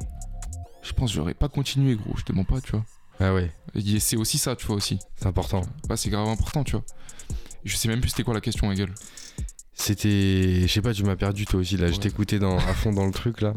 je 0.82 0.92
pense 0.94 1.12
que 1.12 1.16
j'aurais 1.16 1.34
pas 1.34 1.50
continué, 1.50 1.96
gros. 1.96 2.16
Je 2.18 2.24
te 2.24 2.34
mens 2.34 2.44
pas, 2.46 2.60
tu 2.62 2.72
vois. 2.72 2.86
Ah 3.20 3.34
ouais, 3.34 3.52
Et 3.76 4.00
c'est 4.00 4.18
aussi 4.18 4.38
ça, 4.38 4.56
tu 4.56 4.66
vois, 4.66 4.76
aussi. 4.76 5.00
c'est 5.16 5.28
important. 5.28 5.62
Ouais, 5.90 5.98
c'est 5.98 6.10
grave 6.10 6.28
important, 6.28 6.64
tu 6.64 6.74
vois. 6.74 6.84
Je 7.64 7.76
sais 7.78 7.88
même 7.88 8.02
plus 8.02 8.10
c'était 8.10 8.24
quoi 8.24 8.34
la 8.34 8.42
question, 8.42 8.68
ma 8.68 8.76
gueule. 8.76 8.94
C'était. 9.76 10.62
Je 10.62 10.68
sais 10.68 10.82
pas, 10.82 10.94
tu 10.94 11.04
m'as 11.04 11.16
perdu 11.16 11.46
toi 11.46 11.60
aussi 11.60 11.78
là. 11.78 11.92
Je 11.92 11.98
t'écoutais 11.98 12.40
dans, 12.40 12.58
à 12.58 12.74
fond 12.74 12.94
dans 12.94 13.06
le 13.06 13.12
truc 13.12 13.42
là. 13.42 13.54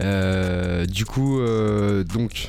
Euh, 0.00 0.86
du 0.86 1.04
coup, 1.04 1.40
euh, 1.40 2.04
donc. 2.04 2.48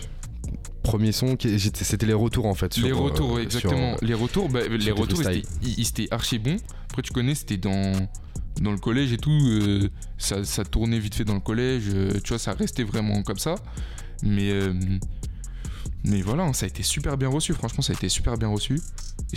Premier 0.83 1.11
son, 1.11 1.35
c'était 1.37 2.05
les 2.05 2.13
retours 2.13 2.45
en 2.45 2.53
fait. 2.53 2.73
sur, 2.73 2.85
les 2.87 2.93
retours, 2.93 3.35
euh, 3.35 3.41
exactement. 3.41 3.97
sur- 3.97 4.07
les 4.07 4.13
retours, 4.13 4.47
bah, 4.47 4.61
les 4.69 4.91
retours, 4.91 5.21
ils 5.21 5.37
étaient, 5.39 5.47
ils- 5.61 5.79
ils 5.79 5.87
étaient 5.89 6.07
archi 6.11 6.39
bons. 6.39 6.55
Après, 6.89 7.01
tu 7.01 7.11
connais, 7.11 7.35
c'était 7.35 7.57
dans, 7.57 7.91
dans 8.61 8.71
le 8.71 8.77
collège 8.77 9.11
et 9.11 9.17
tout. 9.17 9.31
euh, 9.31 9.89
ça, 10.17 10.45
ça 10.45 10.63
tournait 10.63 10.99
vite 10.99 11.15
fait 11.15 11.25
dans 11.25 11.33
le 11.33 11.41
collège. 11.41 11.83
euh, 11.93 12.13
tu 12.23 12.29
vois, 12.29 12.39
ça 12.39 12.53
restait 12.53 12.85
vraiment 12.85 13.21
comme 13.23 13.37
ça. 13.37 13.55
Mais, 14.23 14.49
euh, 14.49 14.71
mais 16.07 16.21
voilà, 16.21 16.43
hein, 16.43 16.53
ça 16.53 16.65
a 16.65 16.69
été 16.69 16.83
super 16.83 17.17
bien 17.17 17.29
reçu. 17.29 17.53
Franchement, 17.53 17.81
ça 17.81 17.93
a 17.93 17.95
été 17.95 18.09
super 18.09 18.37
bien 18.37 18.47
reçu. 18.47 18.79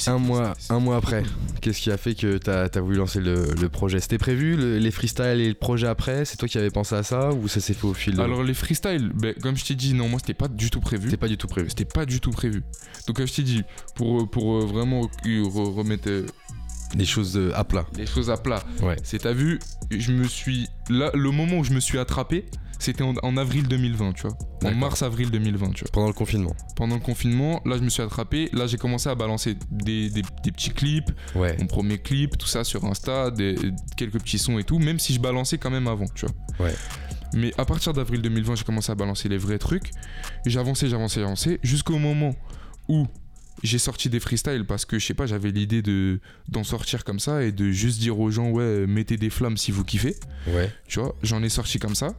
Un 0.06 0.18
mois, 0.18 0.54
un 0.68 0.78
mois 0.78 0.96
après, 0.96 1.22
qu'est-ce 1.60 1.80
qui 1.80 1.90
a 1.90 1.96
fait 1.96 2.14
que 2.14 2.38
t'as 2.38 2.66
as 2.72 2.80
voulu 2.80 2.96
lancer 2.98 3.20
le, 3.20 3.46
le 3.60 3.68
projet? 3.68 3.98
C'était 4.00 4.18
prévu 4.18 4.56
le- 4.56 4.78
les 4.78 4.90
freestyles 4.90 5.40
et 5.40 5.48
le 5.48 5.54
projet 5.54 5.86
après? 5.86 6.24
C'est 6.24 6.36
toi 6.36 6.48
qui 6.48 6.58
avais 6.58 6.70
pensé 6.70 6.94
à 6.94 7.02
ça 7.02 7.30
ou 7.32 7.48
ça 7.48 7.60
s'est 7.60 7.74
fait 7.74 7.86
au 7.86 7.94
fil 7.94 8.14
de... 8.16 8.20
Alors, 8.22 8.42
les 8.42 8.54
freestyles, 8.54 9.10
bah, 9.14 9.28
comme 9.42 9.56
je 9.56 9.64
t'ai 9.64 9.74
dit, 9.74 9.94
non, 9.94 10.08
moi, 10.08 10.18
c'était 10.20 10.34
pas 10.34 10.48
du 10.48 10.70
tout 10.70 10.80
prévu. 10.80 11.04
C'était 11.10 11.16
pas 11.16 11.28
du 11.28 11.36
tout 11.38 11.48
prévu. 11.48 11.68
C'était 11.70 11.84
pas 11.86 12.06
du 12.06 12.20
tout 12.20 12.30
prévu. 12.30 12.62
Donc, 13.06 13.16
comme 13.16 13.26
je 13.26 13.32
t'ai 13.34 13.42
dit, 13.42 13.62
pour, 13.96 14.30
pour 14.30 14.56
euh, 14.62 14.66
vraiment 14.66 15.02
re- 15.02 15.42
re- 15.42 15.74
remettre 15.74 16.08
euh, 16.08 16.26
Des 16.94 17.06
choses 17.06 17.36
euh, 17.36 17.50
à 17.56 17.64
plat. 17.64 17.86
les 17.96 18.06
choses 18.06 18.30
à 18.30 18.36
plat, 18.36 18.62
Ouais. 18.82 18.96
C'est 19.02 19.18
t'as 19.20 19.32
vu, 19.32 19.58
je 19.90 20.12
me 20.12 20.24
suis 20.24 20.68
là 20.88 21.10
le 21.14 21.30
moment 21.30 21.58
où 21.58 21.64
je 21.64 21.72
me 21.72 21.80
suis 21.80 21.98
attrapé, 21.98 22.44
c'était 22.80 23.02
en, 23.04 23.14
en 23.22 23.36
avril 23.36 23.68
2020, 23.68 24.12
tu 24.14 24.22
vois. 24.22 24.32
En 24.32 24.36
D'accord. 24.62 24.78
mars 24.78 25.02
avril 25.02 25.30
2020, 25.30 25.70
tu 25.74 25.84
vois. 25.84 25.90
Pendant 25.92 26.08
le 26.08 26.12
confinement. 26.12 26.56
Pendant 26.74 26.96
le 26.96 27.00
confinement, 27.00 27.62
là 27.64 27.76
je 27.78 27.82
me 27.82 27.88
suis 27.90 28.02
attrapé, 28.02 28.48
là 28.52 28.66
j'ai 28.66 28.76
commencé 28.78 29.08
à 29.08 29.14
balancer 29.14 29.56
des, 29.70 30.10
des- 30.10 30.22
des 30.42 30.50
petits 30.52 30.70
clips, 30.70 31.10
Ouais. 31.36 31.56
mon 31.58 31.66
premier 31.66 31.98
clip, 31.98 32.36
tout 32.36 32.48
ça 32.48 32.64
sur 32.64 32.84
Insta, 32.84 33.30
des, 33.30 33.54
quelques 33.96 34.18
petits 34.20 34.38
sons 34.38 34.58
et 34.58 34.64
tout, 34.64 34.78
même 34.78 34.98
si 34.98 35.14
je 35.14 35.20
balançais 35.20 35.58
quand 35.58 35.70
même 35.70 35.86
avant, 35.86 36.06
tu 36.14 36.26
vois. 36.26 36.66
Ouais. 36.66 36.74
Mais 37.34 37.52
à 37.58 37.64
partir 37.64 37.92
d'avril 37.92 38.22
2020, 38.22 38.56
j'ai 38.56 38.64
commencé 38.64 38.90
à 38.90 38.96
balancer 38.96 39.28
les 39.28 39.38
vrais 39.38 39.58
trucs. 39.58 39.90
J'avançais, 40.46 40.88
j'avançais, 40.88 41.20
j'avançais, 41.20 41.60
jusqu'au 41.62 41.98
moment 41.98 42.34
où 42.88 43.06
j'ai 43.62 43.78
sorti 43.78 44.08
des 44.08 44.20
freestyles 44.20 44.64
parce 44.64 44.86
que 44.86 44.98
je 44.98 45.04
sais 45.06 45.12
pas, 45.14 45.26
j'avais 45.26 45.50
l'idée 45.50 45.82
de 45.82 46.18
d'en 46.48 46.64
sortir 46.64 47.04
comme 47.04 47.20
ça 47.20 47.42
et 47.42 47.52
de 47.52 47.70
juste 47.70 48.00
dire 48.00 48.18
aux 48.18 48.30
gens 48.30 48.48
ouais, 48.50 48.86
mettez 48.86 49.18
des 49.18 49.28
flammes 49.28 49.58
si 49.58 49.70
vous 49.70 49.84
kiffez 49.84 50.16
Ouais. 50.46 50.72
tu 50.88 50.98
vois, 50.98 51.14
j'en 51.22 51.42
ai 51.42 51.50
sorti 51.50 51.78
comme 51.78 51.94
ça. 51.94 52.14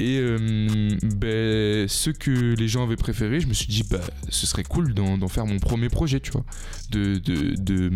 Et 0.00 0.18
euh, 0.18 0.88
ben, 1.16 1.88
ceux 1.88 2.12
que 2.12 2.30
les 2.30 2.68
gens 2.68 2.82
avaient 2.82 2.96
préférés, 2.96 3.40
je 3.40 3.46
me 3.46 3.54
suis 3.54 3.68
dit, 3.68 3.84
bah, 3.88 4.00
ce 4.28 4.46
serait 4.46 4.64
cool 4.64 4.92
d'en 4.94 5.28
faire 5.28 5.46
mon 5.46 5.58
premier 5.58 5.88
projet, 5.88 6.20
tu 6.20 6.32
vois. 6.32 6.44
De, 6.90 7.18
de, 7.18 7.54
de, 7.60 7.92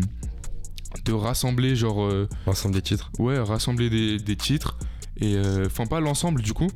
de 1.05 1.13
rassembler, 1.13 1.75
genre, 1.75 2.05
euh, 2.05 2.29
L'ensemble 2.47 2.75
des 2.75 2.83
titres. 2.83 3.11
ouais, 3.19 3.39
rassembler 3.39 3.91
des, 3.91 4.19
des 4.19 4.37
titres. 4.37 4.79
Et 5.21 5.35
euh, 5.35 5.67
enfin, 5.67 5.87
pas 5.87 5.99
l'ensemble 5.99 6.43
du 6.43 6.53
coup, 6.53 6.69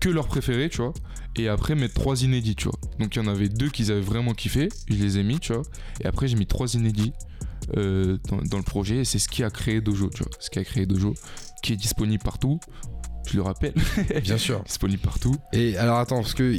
que 0.00 0.08
leurs 0.08 0.26
préférés, 0.26 0.68
tu 0.68 0.78
vois. 0.78 0.92
Et 1.36 1.46
après, 1.48 1.76
mettre 1.76 1.94
trois 1.94 2.22
inédits, 2.24 2.56
tu 2.56 2.64
vois. 2.64 2.78
Donc, 2.98 3.14
il 3.14 3.22
y 3.22 3.24
en 3.24 3.28
avait 3.28 3.48
deux 3.48 3.68
qu'ils 3.68 3.92
avaient 3.92 4.00
vraiment 4.00 4.34
kiffé, 4.34 4.68
je 4.88 4.96
les 4.96 5.18
ai 5.18 5.22
mis, 5.22 5.38
tu 5.38 5.52
vois. 5.52 5.62
Et 6.00 6.06
après, 6.06 6.26
j'ai 6.26 6.34
mis 6.34 6.46
trois 6.46 6.74
inédits 6.74 7.12
euh, 7.76 8.18
dans, 8.28 8.38
dans 8.38 8.56
le 8.56 8.64
projet. 8.64 8.96
Et 8.96 9.04
c'est 9.04 9.20
ce 9.20 9.28
qui 9.28 9.44
a 9.44 9.50
créé 9.50 9.80
Dojo, 9.80 10.10
tu 10.10 10.24
vois. 10.24 10.32
Ce 10.40 10.50
qui 10.50 10.58
a 10.58 10.64
créé 10.64 10.86
Dojo, 10.86 11.14
qui 11.62 11.74
est 11.74 11.76
disponible 11.76 12.24
partout. 12.24 12.58
Je 13.30 13.36
le 13.36 13.42
rappelle, 13.42 13.74
Bien 14.22 14.38
sûr. 14.38 14.62
disponible 14.64 15.02
partout. 15.02 15.36
Et 15.52 15.76
alors 15.76 15.98
attends, 15.98 16.22
parce 16.22 16.34
que 16.34 16.54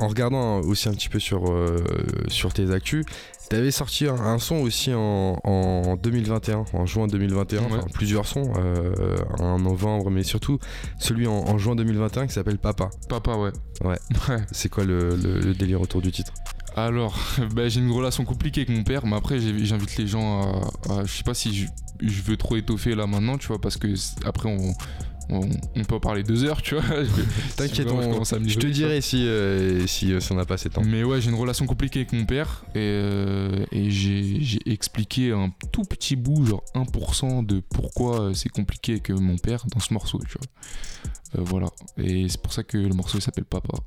en 0.00 0.08
regardant 0.08 0.60
aussi 0.60 0.88
un 0.88 0.92
petit 0.92 1.08
peu 1.08 1.18
sur, 1.18 1.50
euh, 1.52 1.84
sur 2.28 2.52
tes 2.52 2.70
actus, 2.70 3.04
t'avais 3.50 3.70
sorti 3.70 4.06
un, 4.06 4.14
un 4.14 4.38
son 4.38 4.56
aussi 4.56 4.92
en, 4.94 5.38
en 5.44 5.96
2021, 5.96 6.64
en 6.72 6.86
juin 6.86 7.06
2021, 7.06 7.60
Ouais. 7.60 7.66
enfin 7.70 7.86
plusieurs 7.92 8.26
sons, 8.26 8.52
euh, 8.58 9.16
en 9.38 9.58
novembre, 9.58 10.10
mais 10.10 10.22
surtout 10.22 10.58
celui 10.98 11.26
en, 11.26 11.32
en 11.34 11.58
juin 11.58 11.76
2021 11.76 12.26
qui 12.26 12.32
s'appelle 12.32 12.58
Papa. 12.58 12.90
Papa, 13.08 13.36
ouais. 13.36 13.50
Ouais. 13.84 13.98
Ouais. 14.28 14.38
C'est 14.52 14.68
quoi 14.68 14.84
le, 14.84 15.10
le- 15.16 15.40
le 15.40 15.54
délire 15.54 15.80
autour 15.80 16.00
du 16.02 16.10
titre? 16.12 16.32
Alors, 16.76 17.18
bah, 17.54 17.68
j'ai 17.68 17.80
une 17.80 17.90
relation 17.90 18.24
compliquée 18.24 18.62
avec 18.62 18.76
mon 18.76 18.84
père, 18.84 19.04
mais 19.06 19.16
après, 19.16 19.38
j'invite 19.40 19.96
les 19.96 20.06
gens 20.06 20.42
à, 20.88 20.92
à- 21.00 21.04
Je 21.04 21.12
sais 21.12 21.22
pas 21.24 21.34
si 21.34 21.54
je, 21.54 21.66
je 22.00 22.22
veux 22.22 22.36
trop 22.36 22.56
étoffer 22.56 22.94
là 22.94 23.06
maintenant, 23.06 23.36
tu 23.38 23.48
vois, 23.48 23.60
parce 23.60 23.76
que 23.76 23.88
après, 24.24 24.48
on, 24.48 24.74
on, 25.30 25.84
peut 25.84 25.94
en 25.94 26.00
parler 26.00 26.22
deux 26.22 26.44
heures, 26.44 26.62
tu 26.62 26.74
vois. 26.74 26.84
T'inquiète, 27.56 27.88
je, 27.88 28.48
je, 28.48 28.58
te 28.58 28.66
dirai 28.66 29.00
si, 29.00 29.26
euh, 29.26 29.86
si, 29.86 30.20
si, 30.20 30.32
on 30.32 30.36
n'a 30.36 30.44
pas 30.44 30.54
assez 30.54 30.68
de 30.68 30.74
temps. 30.74 30.82
Mais 30.84 31.04
ouais, 31.04 31.20
j'ai 31.20 31.30
une 31.30 31.36
relation 31.36 31.66
compliquée 31.66 32.00
avec 32.00 32.12
mon 32.12 32.24
père 32.24 32.64
et, 32.74 32.78
euh, 32.78 33.64
et 33.70 33.90
j'ai 33.90 34.58
expliqué 34.66 35.32
un 35.32 35.50
tout 35.72 35.82
petit 35.82 36.16
bout, 36.16 36.46
genre 36.46 36.64
1% 36.74 37.44
de 37.44 37.60
pourquoi 37.60 38.32
c'est 38.34 38.48
compliqué 38.48 38.92
avec 38.92 39.10
mon 39.10 39.36
père 39.36 39.66
dans 39.72 39.80
ce 39.80 39.92
morceau, 39.92 40.20
tu 40.28 40.38
vois. 40.38 41.44
voilà. 41.44 41.68
Et 41.98 42.28
c'est 42.28 42.40
pour 42.40 42.52
ça 42.52 42.62
que 42.62 42.78
le 42.78 42.94
morceau 42.94 43.20
s'appelle 43.20 43.44
Papa. 43.44 43.78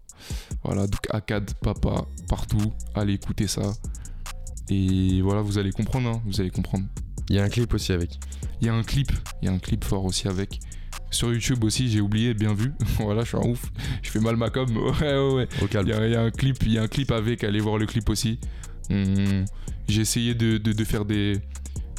Voilà, 0.63 0.85
donc 0.85 1.01
Akkad, 1.09 1.53
Papa, 1.55 2.05
partout, 2.29 2.71
allez 2.93 3.13
écouter 3.13 3.47
ça. 3.47 3.73
Et 4.69 5.21
voilà, 5.21 5.41
vous 5.41 5.57
allez 5.57 5.71
comprendre, 5.71 6.09
hein, 6.09 6.21
vous 6.25 6.39
allez 6.39 6.51
comprendre. 6.51 6.85
Il 7.29 7.35
y 7.35 7.39
a 7.39 7.43
un 7.43 7.49
clip 7.49 7.73
aussi 7.73 7.91
avec. 7.91 8.19
Il 8.61 8.67
y 8.67 8.69
a 8.69 8.73
un 8.73 8.83
clip, 8.83 9.11
il 9.41 9.45
y 9.45 9.47
a 9.49 9.51
un 9.51 9.59
clip 9.59 9.83
fort 9.83 10.05
aussi 10.05 10.27
avec. 10.27 10.59
Sur 11.11 11.33
YouTube 11.33 11.63
aussi, 11.65 11.89
j'ai 11.89 11.99
oublié, 12.01 12.33
bien 12.33 12.53
vu. 12.53 12.71
voilà, 12.97 13.23
je 13.23 13.27
suis 13.27 13.37
un 13.37 13.47
ouf. 13.49 13.71
Je 14.01 14.09
fais 14.09 14.19
mal 14.19 14.37
ma 14.37 14.49
com. 14.49 14.67
Ouais, 14.77 15.17
ouais, 15.17 15.33
ouais. 15.33 15.47
Au 15.61 15.67
calme. 15.67 15.87
Il 15.87 16.11
y, 16.11 16.15
a, 16.15 16.21
un 16.21 16.31
clip, 16.31 16.57
il 16.63 16.73
y 16.73 16.77
a 16.77 16.83
un 16.83 16.87
clip 16.87 17.11
avec. 17.11 17.43
Allez 17.43 17.59
voir 17.59 17.77
le 17.77 17.85
clip 17.85 18.09
aussi. 18.09 18.39
J'ai 18.89 20.01
essayé 20.01 20.33
de, 20.33 20.83
faire 20.83 21.05
des, 21.05 21.39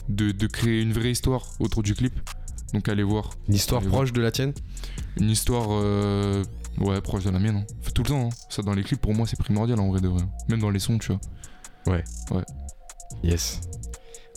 de, 0.09 0.47
créer 0.47 0.81
une 0.81 0.93
vraie 0.93 1.11
histoire 1.11 1.47
autour 1.61 1.83
du 1.83 1.95
clip. 1.95 2.19
Donc 2.73 2.89
allez 2.89 3.03
voir. 3.03 3.31
Une 3.49 3.55
histoire 3.55 3.83
proche 3.83 4.13
de 4.13 4.23
la 4.23 4.31
tienne? 4.31 4.55
Une 5.21 5.29
histoire, 5.29 5.69
euh, 5.71 6.43
ouais, 6.79 7.01
proche 7.03 7.25
de 7.25 7.31
la 7.31 7.39
mienne. 7.39 7.57
Hein. 7.57 7.91
tout 7.95 8.03
le 8.03 8.09
temps. 8.09 8.29
Hein. 8.29 8.37
Ça 8.49 8.63
dans 8.63 8.73
les 8.73 8.83
clips, 8.83 9.01
pour 9.01 9.15
moi, 9.15 9.27
c'est 9.27 9.39
primordial 9.39 9.79
en 9.79 9.91
vrai 9.91 10.01
de 10.01 10.09
vrai. 10.09 10.23
Même 10.49 10.61
dans 10.61 10.71
les 10.71 10.79
sons, 10.79 10.99
tu 10.99 11.09
vois. 11.09 11.21
Ouais. 11.87 12.05
Ouais. 12.31 12.45
Yes. 13.23 13.61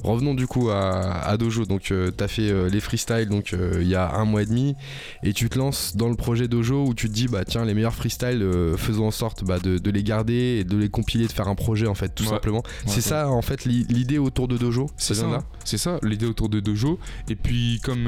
Revenons 0.05 0.35
du 0.35 0.45
coup 0.45 0.69
à, 0.69 1.35
Dojo. 1.37 1.65
Donc, 1.65 1.89
euh, 1.89 2.11
tu 2.15 2.23
as 2.23 2.27
fait 2.27 2.49
euh, 2.51 2.69
les 2.69 2.79
freestyles 2.79 3.27
donc 3.27 3.53
euh, 3.53 3.79
il 3.81 3.87
y 3.87 3.95
a 3.95 4.13
un 4.13 4.25
mois 4.25 4.43
et 4.43 4.45
demi 4.45 4.75
et 5.23 5.33
tu 5.33 5.49
te 5.49 5.57
lances 5.57 5.95
dans 5.95 6.09
le 6.09 6.15
projet 6.15 6.47
Dojo 6.47 6.85
où 6.85 6.93
tu 6.93 7.09
te 7.09 7.13
dis 7.13 7.27
bah 7.27 7.43
tiens 7.43 7.65
les 7.65 7.73
meilleurs 7.73 7.95
freestyles 7.95 8.47
faisons 8.77 9.07
en 9.07 9.11
sorte 9.11 9.43
bah, 9.43 9.57
de, 9.59 9.89
les 9.89 10.03
garder 10.03 10.59
et 10.59 10.63
de 10.63 10.77
les 10.77 10.89
compiler, 10.89 11.25
de 11.25 11.31
faire 11.31 11.47
un 11.47 11.55
projet 11.55 11.87
en 11.87 11.95
fait 11.95 12.13
tout 12.13 12.23
simplement. 12.23 12.61
c'est 12.85 13.01
ça 13.01 13.29
en 13.29 13.41
fait 13.41 13.65
l'idée 13.65 14.19
autour 14.19 14.47
de 14.47 14.57
Dojo. 14.57 14.87
C'est 14.97 15.15
ça. 15.15 15.43
C'est 15.63 15.79
ça 15.79 15.99
l'idée 16.03 16.27
autour 16.27 16.49
de 16.49 16.59
Dojo. 16.59 16.99
Et 17.27 17.35
puis 17.35 17.79
comme 17.83 18.07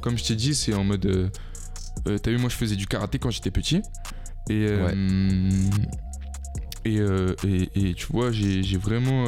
comme 0.00 0.16
je 0.16 0.24
t'ai 0.24 0.36
dit 0.36 0.54
c'est 0.54 0.72
en 0.72 0.84
mode 0.84 1.30
t'as 2.04 2.30
vu 2.30 2.38
moi 2.38 2.48
je 2.48 2.56
faisais 2.56 2.76
du 2.76 2.86
karaté 2.86 3.18
quand 3.18 3.30
j'étais 3.30 3.50
petit 3.50 3.82
et 4.48 4.66
et, 6.86 6.98
et, 7.74 7.94
tu 7.94 8.06
vois 8.10 8.32
j'ai 8.32 8.78
vraiment 8.78 9.26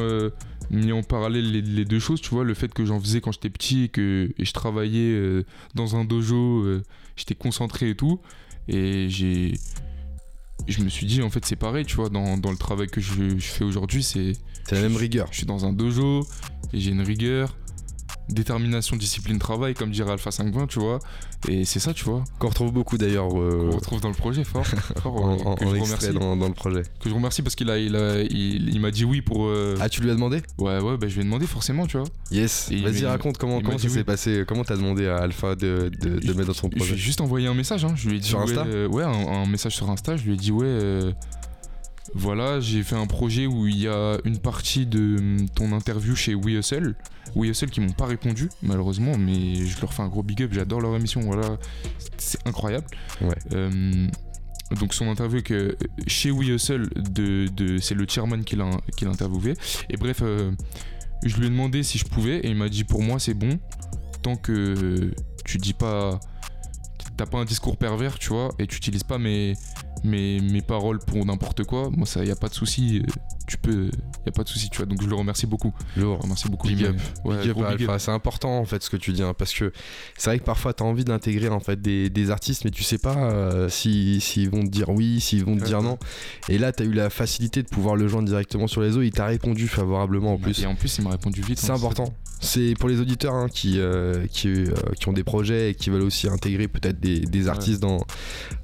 mis 0.69 0.91
en 0.91 1.03
parallèle 1.03 1.51
les, 1.51 1.85
deux 1.85 1.99
choses, 1.99 2.21
tu 2.21 2.29
vois, 2.29 2.43
le 2.43 2.53
fait 2.53 2.73
que 2.73 2.85
j'en 2.85 2.99
faisais 2.99 3.21
quand 3.21 3.31
j'étais 3.31 3.49
petit 3.49 3.85
et 3.85 3.89
que 3.89 4.33
je 4.37 4.51
travaillais 4.51 5.13
euh, 5.13 5.45
dans 5.75 5.95
un 5.95 6.05
dojo, 6.05 6.63
euh, 6.63 6.83
j'étais 7.15 7.35
concentré 7.35 7.89
et 7.89 7.95
tout, 7.95 8.19
et 8.67 9.07
j'ai 9.09 9.53
je 10.67 10.81
me 10.81 10.87
suis 10.87 11.05
dit 11.05 11.21
en 11.21 11.29
fait 11.29 11.43
c'est 11.43 11.57
pareil 11.57 11.83
tu 11.83 11.95
vois 11.97 12.09
dans, 12.09 12.37
le 12.37 12.57
travail 12.57 12.87
que 12.87 13.01
je, 13.01 13.37
je 13.37 13.47
fais 13.47 13.65
aujourd'hui 13.65 14.01
c'est 14.01 14.33
c'est 14.65 14.75
la 14.75 14.81
même 14.81 14.95
rigueur. 14.95 15.27
je 15.31 15.37
suis 15.37 15.45
dans 15.45 15.65
un 15.65 15.73
dojo 15.73 16.25
et 16.71 16.79
j'ai 16.79 16.91
une 16.91 17.01
rigueur 17.01 17.57
détermination, 18.29 18.95
discipline, 18.95 19.39
travail, 19.39 19.73
comme 19.73 19.91
dirait 19.91 20.11
Alpha 20.11 20.31
520, 20.31 20.67
tu 20.67 20.79
vois. 20.79 20.99
Et 21.49 21.65
c'est 21.65 21.79
ça, 21.79 21.93
tu 21.93 22.05
vois. 22.05 22.23
Qu'on 22.39 22.49
retrouve 22.49 22.71
beaucoup 22.71 22.97
d'ailleurs. 22.97 23.27
Euh... 23.37 23.69
Qu'on 23.69 23.75
retrouve 23.75 24.01
dans 24.01 24.09
le 24.09 24.15
projet, 24.15 24.43
fort. 24.43 24.65
fort 25.01 25.15
en, 25.15 25.55
que 25.55 25.65
je 25.65 25.69
remercie. 25.69 26.13
Dans, 26.13 26.35
le 26.35 26.53
projet. 26.53 26.83
Que 26.99 27.09
je 27.09 27.13
remercie 27.13 27.41
parce 27.41 27.55
qu'il 27.55 27.69
a, 27.69 27.77
il 27.77 27.95
a, 27.95 28.21
il, 28.21 28.79
m'a 28.79 28.91
dit 28.91 29.05
oui 29.05 29.21
pour. 29.21 29.45
Euh, 29.45 29.75
ah, 29.79 29.89
tu 29.89 30.01
lui 30.01 30.09
as 30.09 30.13
demandé? 30.15 30.41
Ouais, 30.57 30.79
ouais, 30.79 30.97
bah, 30.97 31.07
je 31.07 31.15
lui 31.15 31.21
ai 31.21 31.23
demandé 31.25 31.45
forcément, 31.47 31.85
tu 31.85 31.97
vois. 31.97 32.07
Yes. 32.31 32.71
Vas-y, 32.71 33.05
raconte 33.05 33.37
comment, 33.37 33.61
comment 33.61 33.77
ça 33.77 33.89
s'est 33.89 34.03
passé. 34.03 34.43
Comment 34.47 34.63
t'as 34.63 34.77
demandé 34.77 35.07
à 35.07 35.17
Alpha 35.17 35.55
de, 35.55 35.91
de, 36.01 36.19
de 36.19 36.33
mettre 36.33 36.47
dans 36.47 36.53
son 36.53 36.69
projet? 36.69 36.85
Je 36.85 36.93
lui 36.93 36.99
ai 36.99 37.03
juste 37.03 37.21
envoyé 37.21 37.47
un 37.47 37.53
message, 37.53 37.85
hein. 37.85 37.93
Je 37.95 38.09
lui 38.09 38.17
ai 38.17 38.19
dit. 38.19 38.27
Sur 38.27 38.39
Insta? 38.39 38.65
Ouais, 38.87 39.03
un, 39.03 39.45
message 39.45 39.75
sur 39.75 39.89
Insta. 39.89 40.17
Je 40.17 40.23
lui 40.23 40.33
ai 40.33 40.37
dit, 40.37 40.51
ouais. 40.51 41.13
Voilà, 42.15 42.59
j'ai 42.59 42.83
fait 42.83 42.95
un 42.95 43.07
projet 43.07 43.47
où 43.47 43.65
il 43.67 43.77
y 43.77 43.87
a 43.87 44.17
une 44.23 44.37
partie 44.37 44.85
de 44.85 45.17
hum, 45.17 45.49
ton 45.49 45.71
interview 45.71 46.15
chez 46.15 46.35
WeHustle. 46.35 46.95
WeHustle 47.35 47.69
qui 47.69 47.81
m'ont 47.81 47.93
pas 47.93 48.05
répondu, 48.05 48.49
malheureusement, 48.61 49.17
mais 49.17 49.55
je 49.65 49.81
leur 49.81 49.93
fais 49.93 50.03
un 50.03 50.07
gros 50.07 50.21
big 50.21 50.43
up, 50.43 50.51
j'adore 50.53 50.81
leur 50.81 50.95
émission, 50.95 51.21
voilà, 51.21 51.57
c'est 52.17 52.45
incroyable. 52.47 52.85
Hum, 53.51 54.09
donc 54.79 54.93
son 54.93 55.07
interview 55.07 55.41
que 55.41 55.75
chez 56.07 56.31
WeHustle, 56.31 56.89
de, 56.95 57.47
de, 57.47 57.77
c'est 57.77 57.95
le 57.95 58.05
chairman 58.07 58.43
qui 58.43 58.55
l'a, 58.55 58.69
interviewé. 59.05 59.53
Et 59.89 59.97
bref, 59.97 60.19
euh, 60.21 60.51
je 61.23 61.35
lui 61.37 61.47
ai 61.47 61.49
demandé 61.49 61.83
si 61.83 61.97
je 61.97 62.05
pouvais, 62.05 62.37
et 62.37 62.49
il 62.49 62.55
m'a 62.55 62.69
dit 62.69 62.83
pour 62.83 63.01
moi 63.01 63.19
c'est 63.19 63.33
bon, 63.33 63.59
tant 64.21 64.35
que 64.35 65.11
tu 65.45 65.57
dis 65.57 65.73
pas 65.73 66.19
t'as 67.17 67.25
pas 67.25 67.37
un 67.37 67.45
discours 67.45 67.77
pervers, 67.77 68.17
tu 68.17 68.29
vois, 68.29 68.53
et 68.59 68.67
tu 68.67 68.77
utilises 68.77 69.03
pas 69.03 69.17
mes, 69.17 69.53
mes, 70.03 70.39
mes 70.39 70.61
paroles 70.61 70.99
pour 70.99 71.25
n'importe 71.25 71.63
quoi, 71.63 71.89
moi 71.89 72.05
ça 72.05 72.23
y 72.23 72.31
a 72.31 72.35
pas 72.35 72.47
de 72.47 72.53
souci, 72.53 72.99
euh, 72.99 73.11
tu 73.47 73.57
peux, 73.57 73.89
y 74.25 74.29
a 74.29 74.31
pas 74.31 74.43
de 74.43 74.49
souci, 74.49 74.69
tu 74.69 74.77
vois. 74.77 74.85
Donc 74.85 75.01
je 75.01 75.07
le 75.07 75.15
remercie 75.15 75.47
beaucoup. 75.47 75.73
Je 75.95 76.01
le 76.01 76.11
remercie 76.11 76.49
beaucoup. 76.49 76.67
Big 76.67 76.85
up. 76.85 76.95
C'est 77.97 78.11
important 78.11 78.59
en 78.59 78.65
fait 78.65 78.83
ce 78.83 78.89
que 78.89 78.97
tu 78.97 79.13
dis, 79.13 79.23
hein, 79.23 79.33
parce 79.37 79.53
que 79.53 79.71
c'est 80.17 80.29
vrai 80.29 80.39
que 80.39 80.43
parfois 80.43 80.73
tu 80.73 80.83
as 80.83 80.85
envie 80.85 81.05
d'intégrer 81.05 81.49
en 81.49 81.59
fait 81.59 81.81
des, 81.81 82.09
des, 82.09 82.31
artistes, 82.31 82.65
mais 82.65 82.71
tu 82.71 82.83
sais 82.83 82.97
pas 82.97 83.15
euh, 83.15 83.69
s'ils 83.69 84.49
vont 84.49 84.63
te 84.63 84.69
dire 84.69 84.89
oui, 84.89 85.19
s'ils 85.19 85.45
vont 85.45 85.57
te 85.57 85.63
dire 85.63 85.81
non. 85.81 85.97
Et 86.49 86.57
là, 86.57 86.71
tu 86.71 86.83
as 86.83 86.85
eu 86.85 86.93
la 86.93 87.09
facilité 87.09 87.63
de 87.63 87.67
pouvoir 87.67 87.95
le 87.95 88.07
joindre 88.07 88.27
directement 88.27 88.67
sur 88.67 88.81
les 88.81 88.97
eaux. 88.97 89.01
Il 89.01 89.11
t'a 89.11 89.25
répondu 89.25 89.67
favorablement 89.67 90.33
en 90.33 90.37
plus. 90.37 90.63
Et 90.63 90.65
en 90.65 90.75
plus, 90.75 90.97
il 90.97 91.03
m'a 91.03 91.11
répondu 91.11 91.41
vite. 91.41 91.59
C'est 91.59 91.71
hein, 91.71 91.75
important. 91.75 92.13
C'est 92.43 92.73
pour 92.79 92.89
les 92.89 92.99
auditeurs 92.99 93.33
hein, 93.33 93.47
qui, 93.47 93.79
euh, 93.79 94.27
qui, 94.27 94.53
qui, 94.99 95.07
ont 95.07 95.13
des 95.13 95.23
projets 95.23 95.71
et 95.71 95.75
qui 95.75 95.89
veulent 95.89 96.03
aussi 96.03 96.27
intégrer 96.27 96.67
peut-être 96.67 96.99
des, 96.99 97.21
des, 97.21 97.47
artistes 97.47 97.81
dans, 97.81 98.05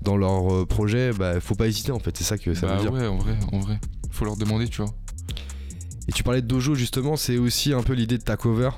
dans 0.02 0.18
leur 0.18 0.68
projet. 0.68 1.12
Bah, 1.14 1.40
faut 1.40 1.56
pas 1.56 1.68
hésiter 1.68 1.92
en 1.92 2.00
fait. 2.00 2.16
C'est 2.18 2.26
ça 2.26 2.38
que 2.38 2.54
ça 2.54 2.68
veut 2.68 2.76
bah 2.76 2.82
dire. 2.82 2.94
Ouais, 2.94 3.08
en 3.08 3.18
vrai, 3.18 3.38
en 3.52 3.60
vrai. 3.60 3.80
Faut 4.12 4.26
leur 4.26 4.36
demander, 4.36 4.68
tu 4.68 4.82
vois. 4.82 4.94
Et 6.10 6.12
tu 6.12 6.24
parlais 6.24 6.42
de 6.42 6.48
dojo 6.48 6.74
justement, 6.74 7.16
c'est 7.16 7.38
aussi 7.38 7.72
un 7.72 7.84
peu 7.84 7.94
l'idée 7.94 8.18
de 8.18 8.24
ta 8.24 8.36
cover. 8.36 8.72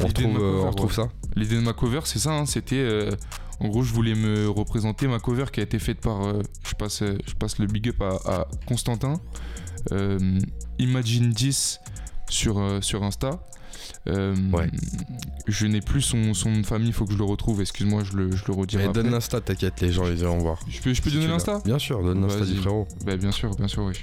On 0.00 0.06
retrouve, 0.06 0.38
euh, 0.40 0.60
retrouve 0.60 0.92
ça. 0.92 1.08
L'idée 1.34 1.56
de 1.56 1.60
ma 1.60 1.72
cover, 1.72 2.02
c'est 2.04 2.20
ça. 2.20 2.32
Hein, 2.34 2.46
c'était, 2.46 2.76
euh, 2.76 3.10
en 3.58 3.66
gros, 3.66 3.82
je 3.82 3.92
voulais 3.92 4.14
me 4.14 4.48
représenter 4.48 5.08
ma 5.08 5.18
cover 5.18 5.46
qui 5.52 5.58
a 5.58 5.64
été 5.64 5.80
faite 5.80 6.00
par, 6.00 6.22
euh, 6.22 6.40
je 6.64 6.74
passe, 6.74 7.02
je 7.02 7.34
passe 7.34 7.58
le 7.58 7.66
big 7.66 7.88
up 7.88 8.00
à, 8.00 8.46
Constantin. 8.66 9.14
Imagine 10.78 11.30
10 11.30 11.80
sur 12.28 12.78
sur 12.80 13.02
Insta. 13.02 13.44
Ouais. 14.06 14.70
Je 15.46 15.66
n'ai 15.66 15.80
plus 15.80 16.02
son, 16.02 16.34
son, 16.34 16.50
nom 16.50 16.60
de 16.60 16.66
famille, 16.66 16.88
il 16.88 16.94
faut 16.94 17.04
que 17.04 17.12
je 17.12 17.18
le 17.18 17.24
retrouve. 17.24 17.60
Excuse-moi, 17.60 18.02
je 18.04 18.16
le, 18.16 18.34
je 18.34 18.44
le 18.46 18.52
redirai. 18.52 18.88
donne 18.88 19.10
l'Insta, 19.10 19.40
t'inquiète, 19.40 19.80
les 19.80 19.92
gens 19.92 20.06
ils 20.06 20.20
iront 20.20 20.38
voir. 20.38 20.58
Je 20.68 20.80
peux, 20.80 20.92
je 20.92 21.02
peux 21.02 21.10
donner 21.10 21.28
l'Insta? 21.28 21.60
Bien 21.64 21.78
sûr, 21.78 22.02
donne 22.02 22.22
l'Insta 22.22 22.44
du 22.44 22.56
frérot. 22.56 22.86
Bah, 23.04 23.16
bien 23.16 23.32
sûr, 23.32 23.54
bien 23.56 23.68
sûr, 23.68 23.84
oui. 23.84 23.94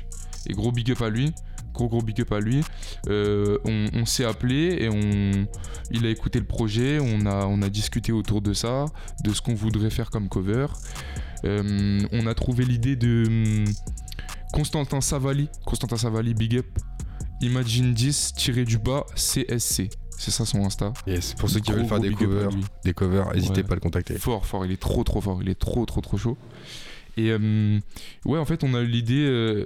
Et 0.47 0.53
gros 0.53 0.71
big 0.71 0.91
up 0.91 1.01
à 1.01 1.09
lui 1.09 1.33
gros 1.73 1.87
gros 1.87 2.01
big 2.01 2.19
up 2.21 2.31
à 2.31 2.39
lui. 2.39 2.61
Euh, 3.07 3.57
on, 3.65 4.05
s'est 4.05 4.25
appelé 4.25 4.77
et 4.79 4.89
on, 4.89 5.47
il 5.91 6.05
a 6.05 6.09
écouté 6.09 6.39
le 6.39 6.45
projet, 6.45 6.99
on 6.99 7.25
a, 7.25 7.45
on 7.45 7.61
a 7.61 7.69
discuté 7.69 8.11
autour 8.11 8.41
de 8.41 8.53
ça, 8.53 8.85
de 9.23 9.33
ce 9.33 9.41
qu'on 9.41 9.55
voudrait 9.55 9.89
faire 9.89 10.09
comme 10.09 10.27
cover. 10.29 10.67
Euh, 11.45 12.01
on 12.11 12.25
a 12.27 12.33
trouvé 12.33 12.65
l'idée 12.65 12.95
de 12.95 13.23
hum, 13.27 13.65
Constantin 14.51 15.01
Savali, 15.01 15.49
Constantin 15.65 15.97
Savali, 15.97 16.33
big 16.33 16.57
up. 16.57 16.65
Imagine 17.41 17.93
10 17.93 18.33
tiré 18.35 18.65
du 18.65 18.77
bas 18.77 19.05
CSC. 19.15 19.89
C'est 20.17 20.31
ça 20.31 20.45
son 20.45 20.65
Insta. 20.65 20.93
Yes, 21.07 21.33
pour 21.33 21.49
ceux 21.49 21.61
qui 21.61 21.71
veulent 21.71 21.85
faire 21.85 22.01
des 22.01 22.11
covers, 22.13 22.49
des 22.83 22.93
covers, 22.93 23.33
n'hésitez 23.33 23.63
pas 23.63 23.73
à 23.73 23.75
le 23.75 23.81
contacter. 23.81 24.17
Fort, 24.17 24.45
fort, 24.45 24.65
il 24.65 24.71
est 24.71 24.79
trop, 24.79 25.03
trop 25.05 25.21
fort, 25.21 25.41
il 25.41 25.49
est 25.49 25.59
trop, 25.59 25.85
trop, 25.85 26.01
trop 26.01 26.17
chaud. 26.17 26.37
Et 27.15 27.31
euh, 27.31 27.79
ouais, 28.25 28.37
en 28.37 28.45
fait, 28.45 28.63
on 28.63 28.73
a 28.73 28.81
eu 28.81 28.87
l'idée. 28.87 29.65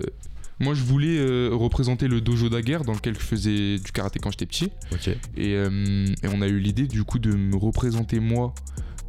Moi, 0.59 0.73
je 0.73 0.83
voulais 0.83 1.17
euh, 1.17 1.49
représenter 1.51 2.07
le 2.07 2.21
dojo 2.21 2.49
daguerre 2.49 2.83
dans 2.83 2.93
lequel 2.93 3.15
je 3.15 3.19
faisais 3.19 3.79
du 3.79 3.91
karaté 3.91 4.19
quand 4.19 4.31
j'étais 4.31 4.45
petit. 4.45 4.69
Euh, 5.38 6.05
et, 6.23 6.27
on 6.27 6.41
a 6.41 6.47
eu 6.47 6.59
l'idée 6.59 6.88
du 6.88 7.03
coup 7.03 7.19
de 7.19 7.33
me 7.33 7.55
représenter 7.55 8.19
moi 8.19 8.53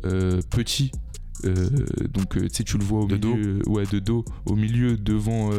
euh, 0.04 0.40
petit. 0.50 0.90
donc 1.44 2.38
tu 2.38 2.48
sais, 2.50 2.64
tu 2.64 2.78
le 2.78 2.84
vois 2.84 3.00
au 3.00 3.06
de 3.06 3.16
milieu, 3.16 3.58
dos. 3.58 3.70
ouais, 3.70 3.84
de 3.86 3.98
dos, 3.98 4.24
au 4.46 4.56
milieu 4.56 4.96
devant 4.96 5.50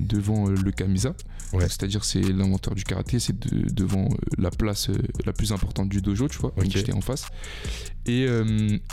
devant 0.00 0.48
le 0.48 0.70
kamisa. 0.70 1.14
C'est-à-dire 1.52 2.02
c'est 2.04 2.22
l'inventeur 2.22 2.74
du 2.74 2.82
karaté, 2.82 3.18
c'est 3.18 3.38
devant 3.74 4.08
la 4.38 4.50
place 4.50 4.88
la 5.26 5.32
plus 5.34 5.52
importante 5.52 5.90
du 5.90 6.00
dojo, 6.00 6.28
tu 6.28 6.38
vois. 6.38 6.52
J'étais 6.62 6.94
en 6.94 7.02
face. 7.02 7.26
Et, 8.06 8.26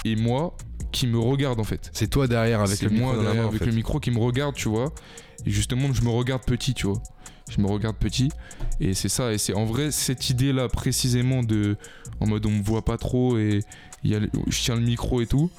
et 0.03 0.15
moi 0.15 0.57
qui 0.91 1.07
me 1.07 1.19
regarde 1.19 1.59
en 1.59 1.63
fait. 1.63 1.89
C'est 1.93 2.09
toi 2.09 2.27
derrière 2.27 2.61
avec 2.61 2.81
le 2.81 2.89
moi 2.89 3.11
micro 3.11 3.23
derrière 3.23 3.47
avec 3.47 3.65
le 3.65 3.71
micro 3.71 3.99
qui 3.99 4.11
me 4.11 4.19
regarde, 4.19 4.55
tu 4.55 4.69
vois. 4.69 4.93
Et 5.45 5.51
justement, 5.51 5.93
je 5.93 6.01
me 6.01 6.09
regarde 6.09 6.43
petit, 6.43 6.73
tu 6.73 6.87
vois. 6.87 7.01
Je 7.49 7.61
me 7.61 7.67
regarde 7.67 7.95
petit. 7.95 8.29
Et 8.79 8.93
c'est 8.93 9.09
ça. 9.09 9.33
Et 9.33 9.37
c'est 9.37 9.53
en 9.53 9.65
vrai 9.65 9.91
cette 9.91 10.29
idée-là 10.29 10.67
précisément 10.67 11.43
de. 11.43 11.77
En 12.19 12.27
mode 12.27 12.45
on 12.45 12.51
me 12.51 12.61
voit 12.61 12.83
pas 12.83 12.97
trop 12.97 13.37
et 13.37 13.61
y 14.03 14.15
a, 14.15 14.19
je 14.47 14.61
tiens 14.61 14.75
le 14.75 14.81
micro 14.81 15.21
et 15.21 15.27
tout. 15.27 15.49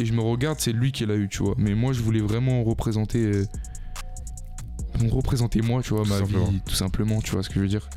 Et 0.00 0.06
je 0.06 0.12
me 0.12 0.20
regarde, 0.20 0.60
c'est 0.60 0.72
lui 0.72 0.92
qui 0.92 1.04
l'a 1.06 1.16
eu, 1.16 1.28
tu 1.28 1.42
vois. 1.42 1.54
Mais 1.58 1.74
moi, 1.74 1.92
je 1.92 2.02
voulais 2.02 2.20
vraiment 2.20 2.62
représenter. 2.62 3.18
Euh, 3.18 3.46
représenter 5.10 5.62
moi, 5.62 5.82
tu 5.82 5.94
vois, 5.94 6.04
ma 6.04 6.20
vie, 6.22 6.34
tout 6.66 6.74
simplement, 6.74 7.20
tu 7.20 7.32
vois 7.32 7.42
ce 7.42 7.48
que 7.48 7.56
je 7.56 7.60
veux 7.60 7.68
dire. 7.68 7.88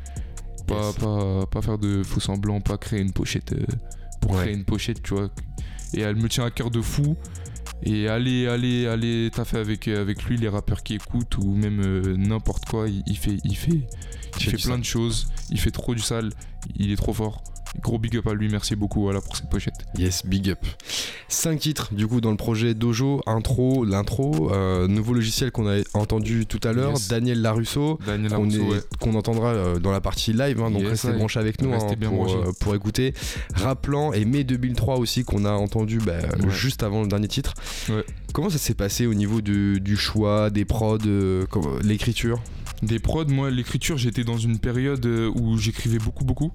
Pas, 0.66 0.92
pas, 0.92 1.46
pas 1.46 1.60
faire 1.60 1.78
de 1.78 2.02
faux 2.02 2.20
semblants, 2.20 2.60
pas 2.60 2.78
créer 2.78 3.00
une 3.00 3.12
pochette. 3.12 3.52
Euh, 3.52 3.66
pour 4.20 4.36
créer 4.36 4.54
une 4.54 4.64
pochette, 4.64 5.02
tu 5.02 5.14
vois 5.14 5.28
et 5.94 6.00
elle 6.00 6.16
me 6.16 6.28
tient 6.28 6.44
à 6.44 6.50
cœur 6.50 6.70
de 6.70 6.80
fou. 6.80 7.16
Et 7.84 8.08
allez, 8.08 8.46
allez, 8.46 8.86
allez, 8.86 9.30
t'as 9.32 9.44
fait 9.44 9.58
avec, 9.58 9.88
avec 9.88 10.22
lui 10.24 10.36
les 10.36 10.48
rappeurs 10.48 10.82
qui 10.82 10.94
écoutent 10.94 11.36
ou 11.38 11.54
même 11.54 11.80
euh, 11.84 12.16
n'importe 12.16 12.64
quoi. 12.66 12.88
Il, 12.88 13.02
il 13.06 13.18
fait, 13.18 13.38
il 13.44 13.56
fait, 13.56 13.80
il 14.38 14.50
fait, 14.50 14.56
plein 14.56 14.78
de 14.78 14.84
choses. 14.84 15.26
Il 15.50 15.58
fait 15.58 15.72
trop 15.72 15.94
du 15.94 16.00
sale. 16.00 16.30
Il 16.76 16.92
est 16.92 16.96
trop 16.96 17.12
fort. 17.12 17.42
Gros 17.80 17.98
big 17.98 18.16
up 18.18 18.26
à 18.26 18.34
lui, 18.34 18.48
merci 18.50 18.76
beaucoup 18.76 19.00
voilà, 19.02 19.20
pour 19.22 19.34
cette 19.36 19.48
pochette. 19.48 19.74
Yes, 19.96 20.26
big 20.26 20.50
up. 20.50 20.58
5 21.28 21.58
titres 21.58 21.94
du 21.94 22.06
coup 22.06 22.20
dans 22.20 22.30
le 22.30 22.36
projet 22.36 22.74
Dojo, 22.74 23.22
intro, 23.26 23.84
l'intro, 23.86 24.52
euh, 24.52 24.86
nouveau 24.86 25.14
logiciel 25.14 25.50
qu'on 25.50 25.66
a 25.66 25.80
entendu 25.94 26.44
tout 26.46 26.60
à 26.64 26.72
l'heure, 26.72 26.90
Yes. 26.92 27.08
Daniel 27.08 27.40
Larusso, 27.40 27.98
Daniel 28.06 28.30
qu'on 28.30 28.36
Larusso, 28.44 28.58
est- 28.62 28.70
ouais. 28.74 28.80
qu'on 29.00 29.14
entendra 29.14 29.48
euh, 29.48 29.78
dans 29.78 29.90
la 29.90 30.02
partie 30.02 30.32
live, 30.34 30.60
hein, 30.60 30.70
donc 30.70 30.82
Yes, 30.82 30.90
restez 30.90 31.08
ouais. 31.08 31.16
branchés 31.16 31.40
avec 31.40 31.62
nous 31.62 31.72
hein, 31.72 31.78
bien 31.98 32.10
pour, 32.10 32.24
branchés. 32.26 32.36
euh, 32.48 32.52
pour 32.60 32.74
écouter. 32.74 33.14
Rappelant 33.54 34.12
et 34.12 34.24
mai 34.26 34.44
2003 34.44 34.98
aussi 34.98 35.24
qu'on 35.24 35.44
a 35.46 35.52
entendu 35.52 35.98
bah, 35.98 36.12
Ouais. 36.42 36.50
juste 36.50 36.82
avant 36.82 37.00
le 37.02 37.08
dernier 37.08 37.28
titre. 37.28 37.54
Comment 38.34 38.50
ça 38.50 38.58
s'est 38.58 38.74
passé 38.74 39.06
au 39.06 39.14
niveau 39.14 39.40
du, 39.40 39.80
du 39.80 39.96
choix, 39.96 40.50
des 40.50 40.64
prods, 40.66 40.98
euh, 41.06 41.46
l'écriture? 41.82 42.40
Des 42.82 42.98
prods, 42.98 43.26
moi, 43.28 43.50
l'écriture, 43.50 43.96
j'étais 43.96 44.24
dans 44.24 44.38
une 44.38 44.58
période 44.58 45.06
où 45.06 45.56
j'écrivais 45.56 45.98
beaucoup, 45.98 46.24
beaucoup. 46.24 46.52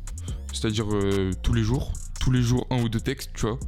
C'est-à-dire 0.53 0.85
euh, 0.93 1.31
tous 1.43 1.53
les 1.53 1.63
jours. 1.63 1.93
Tous 2.19 2.31
les 2.31 2.41
jours, 2.41 2.65
un 2.69 2.81
ou 2.81 2.89
deux 2.89 2.99
textes, 2.99 3.31
tu 3.33 3.45
vois. 3.45 3.59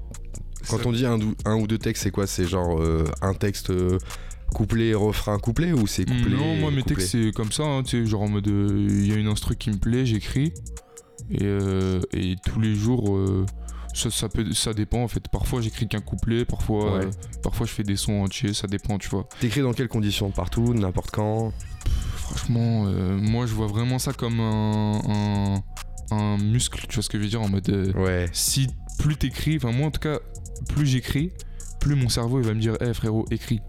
Quand 0.69 0.85
on 0.85 0.91
dit 0.91 1.05
un, 1.05 1.19
ou 1.55 1.67
deux 1.67 1.77
textes, 1.77 2.03
c'est 2.03 2.11
quoi? 2.11 2.27
C'est 2.27 2.45
genre 2.45 2.81
euh, 2.81 3.05
un 3.21 3.33
texte 3.33 3.69
euh, 3.69 3.97
couplet, 4.53 4.93
refrain, 4.93 5.37
couplet 5.39 5.71
ou 5.71 5.87
c'est 5.87 6.05
couplet 6.05 6.35
Non, 6.35 6.55
moi, 6.57 6.71
mes 6.71 6.83
textes, 6.83 7.09
c'est 7.11 7.31
comme 7.31 7.51
ça. 7.51 7.63
hein, 7.63 7.83
tu 7.83 8.03
sais, 8.03 8.05
genre 8.05 8.23
en 8.23 8.29
mode, 8.29 8.47
il 8.47 9.07
y 9.07 9.11
a 9.13 9.15
une 9.15 9.27
instru 9.27 9.55
qui 9.55 9.69
me 9.69 9.77
plaît, 9.77 10.05
j'écris. 10.05 10.53
Et, 11.31 11.45
et 12.13 12.35
tous 12.45 12.59
les 12.59 12.75
jours, 12.75 13.17
ça, 13.93 14.09
ça, 14.11 14.29
peut, 14.29 14.51
ça 14.53 14.73
dépend 14.73 15.03
en 15.03 15.07
fait. 15.07 15.27
Parfois, 15.29 15.61
j'écris 15.61 15.87
qu'un 15.87 16.01
couplet, 16.01 16.43
parfois, 16.45 16.97
Ouais. 16.99 17.05
euh, 17.05 17.11
parfois, 17.43 17.65
je 17.65 17.71
fais 17.71 17.83
des 17.83 17.95
sons 17.95 18.23
entiers, 18.23 18.53
ça 18.53 18.67
dépend, 18.67 18.97
tu 18.97 19.09
vois. 19.09 19.27
T'écris 19.39 19.61
dans 19.61 19.73
quelles 19.73 19.87
conditions? 19.87 20.31
Partout, 20.31 20.73
n'importe 20.73 21.11
quand? 21.11 21.53
Franchement, 22.15 22.85
euh, 22.87 23.17
moi, 23.17 23.45
je 23.45 23.53
vois 23.53 23.67
vraiment 23.67 23.97
ça 23.99 24.13
comme 24.13 24.39
un, 24.39 25.01
un, 25.07 25.63
un 26.11 26.37
muscle, 26.37 26.85
tu 26.87 26.95
vois 26.95 27.03
ce 27.03 27.09
que 27.09 27.17
je 27.17 27.23
veux 27.23 27.29
dire, 27.29 27.41
en 27.41 27.49
mode. 27.49 27.69
euh, 27.69 27.91
Ouais. 27.93 28.29
si 28.33 28.67
plus 28.99 29.15
t'écris, 29.15 29.57
enfin 29.57 29.71
moi 29.71 29.87
en 29.87 29.91
tout 29.91 30.01
cas, 30.01 30.19
plus 30.69 30.85
j'écris, 30.85 31.31
plus 31.79 31.95
mon 31.95 32.09
cerveau 32.09 32.39
il 32.41 32.45
va 32.45 32.53
me 32.53 32.59
dire, 32.61 32.75
hé 32.81 32.93
frérot, 32.93 33.25
écris. 33.31 33.61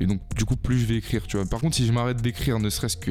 Et 0.00 0.06
donc 0.06 0.20
du 0.36 0.44
coup, 0.44 0.54
plus 0.54 0.78
je 0.78 0.86
vais 0.86 0.96
écrire, 0.96 1.26
tu 1.26 1.36
vois. 1.38 1.46
Par 1.46 1.60
contre, 1.60 1.74
si 1.76 1.84
je 1.86 1.92
m'arrête 1.92 2.20
d'écrire, 2.22 2.60
ne 2.60 2.70
serait-ce 2.70 2.96
que 2.96 3.10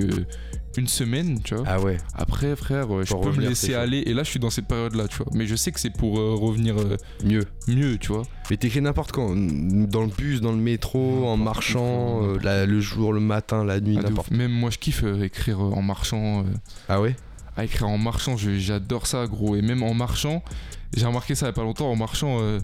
une 0.77 0.87
semaine, 0.87 1.41
tu 1.43 1.55
vois. 1.55 1.63
Ah 1.67 1.81
ouais. 1.81 1.97
Après, 2.13 2.55
frère, 2.55 2.95
euh, 2.95 3.03
je 3.03 3.09
Pour 3.09 3.21
peux 3.21 3.31
me 3.31 3.41
laisser 3.41 3.73
aller. 3.73 4.03
Et 4.05 4.13
là, 4.13 4.23
je 4.23 4.29
suis 4.29 4.39
dans 4.39 4.51
cette 4.51 4.67
période-là, 4.67 5.07
tu 5.09 5.17
vois. 5.17 5.25
Mais 5.33 5.47
je 5.47 5.55
sais 5.55 5.71
que 5.71 5.79
c'est 5.81 5.89
pour 5.89 6.19
euh, 6.19 6.35
revenir 6.35 6.77
euh, 6.77 6.95
Mieux. 7.25 7.43
mieux, 7.67 7.97
tu 7.97 8.09
vois. 8.13 8.21
Mais 8.51 8.57
t'écris 8.57 8.79
n'importe 8.79 9.11
quand, 9.11 9.29
dans 9.35 10.01
le 10.03 10.11
bus, 10.15 10.39
dans 10.39 10.51
le 10.51 10.59
métro, 10.59 11.25
en 11.27 11.35
marchant, 11.35 12.23
euh, 12.23 12.37
la- 12.43 12.65
le 12.67 12.79
jour, 12.79 13.11
le 13.11 13.19
matin, 13.19 13.65
la 13.65 13.81
nuit, 13.81 13.97
Ah, 13.99 14.03
n'importe. 14.03 14.31
Même 14.31 14.51
moi, 14.51 14.69
je 14.69 14.77
kiffe 14.77 15.03
écrire 15.23 15.59
en 15.59 15.81
marchant. 15.81 16.45
Ah 16.87 17.01
ouais? 17.01 17.15
À 17.57 17.65
écrire 17.65 17.87
en 17.89 17.97
marchant, 17.97 18.37
j'adore 18.37 19.07
ça, 19.07 19.27
gros. 19.27 19.55
Et 19.57 19.61
même 19.61 19.83
en 19.83 19.93
marchant, 19.93 20.43
j'ai 20.95 21.05
remarqué 21.05 21.35
ça 21.35 21.47
il 21.47 21.49
y 21.49 21.51
a 21.51 21.53
pas 21.53 21.63
longtemps, 21.63 21.91
en 21.91 21.95
marchant, 21.95 22.37
euh, 22.39 22.59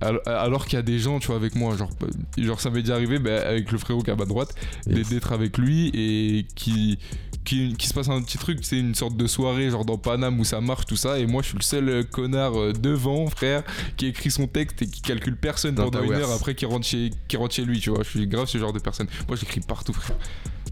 al- 0.00 0.20
alors 0.26 0.66
qu'il 0.66 0.74
y 0.74 0.78
a 0.78 0.82
des 0.82 0.98
gens, 0.98 1.18
tu 1.20 1.28
vois, 1.28 1.36
avec 1.36 1.54
moi, 1.54 1.76
genre, 1.76 1.90
genre 2.36 2.60
ça 2.60 2.68
m'est 2.70 2.82
déjà 2.82 2.94
arrivé 2.96 3.18
bah, 3.18 3.46
avec 3.48 3.70
le 3.72 3.78
frérot 3.78 4.02
qui 4.02 4.10
est 4.10 4.12
à 4.12 4.16
ma 4.16 4.26
droite, 4.26 4.54
d'être- 4.86 5.32
avec 5.32 5.56
lui 5.56 5.90
et 5.94 6.46
qui, 6.56 6.98
qui, 7.44 7.74
qui 7.78 7.86
se 7.86 7.94
passe 7.94 8.08
un 8.10 8.20
petit 8.20 8.36
truc, 8.38 8.58
c'est 8.62 8.78
une 8.78 8.94
sorte 8.94 9.16
de 9.16 9.26
soirée, 9.26 9.70
genre 9.70 9.84
dans 9.84 9.96
Paname 9.98 10.38
où 10.40 10.44
ça 10.44 10.60
marche, 10.60 10.84
tout 10.86 10.96
ça, 10.96 11.18
et 11.18 11.26
moi 11.26 11.40
je 11.42 11.48
suis 11.48 11.56
le 11.58 11.62
seul 11.62 11.88
euh, 11.88 12.02
connard 12.02 12.58
euh, 12.60 12.72
devant, 12.72 13.26
frère, 13.28 13.62
qui 13.96 14.06
écrit 14.06 14.30
son 14.30 14.46
texte 14.46 14.82
et 14.82 14.86
qui 14.86 15.00
calcule 15.00 15.36
personne 15.36 15.76
pendant 15.84 16.02
une 16.02 16.10
heure 16.20 16.32
après 16.32 16.54
qui 16.54 16.66
rentre, 16.66 16.86
chez, 16.86 17.10
qui 17.28 17.36
rentre 17.36 17.54
chez 17.54 17.64
lui, 17.64 17.80
tu 17.80 17.90
vois. 17.90 18.02
Je 18.02 18.08
suis 18.10 18.26
grave 18.26 18.46
ce 18.48 18.58
genre 18.58 18.72
de 18.72 18.80
personne. 18.80 19.06
Moi 19.28 19.36
j'écris 19.36 19.60
partout, 19.60 19.92
frère. 19.94 20.16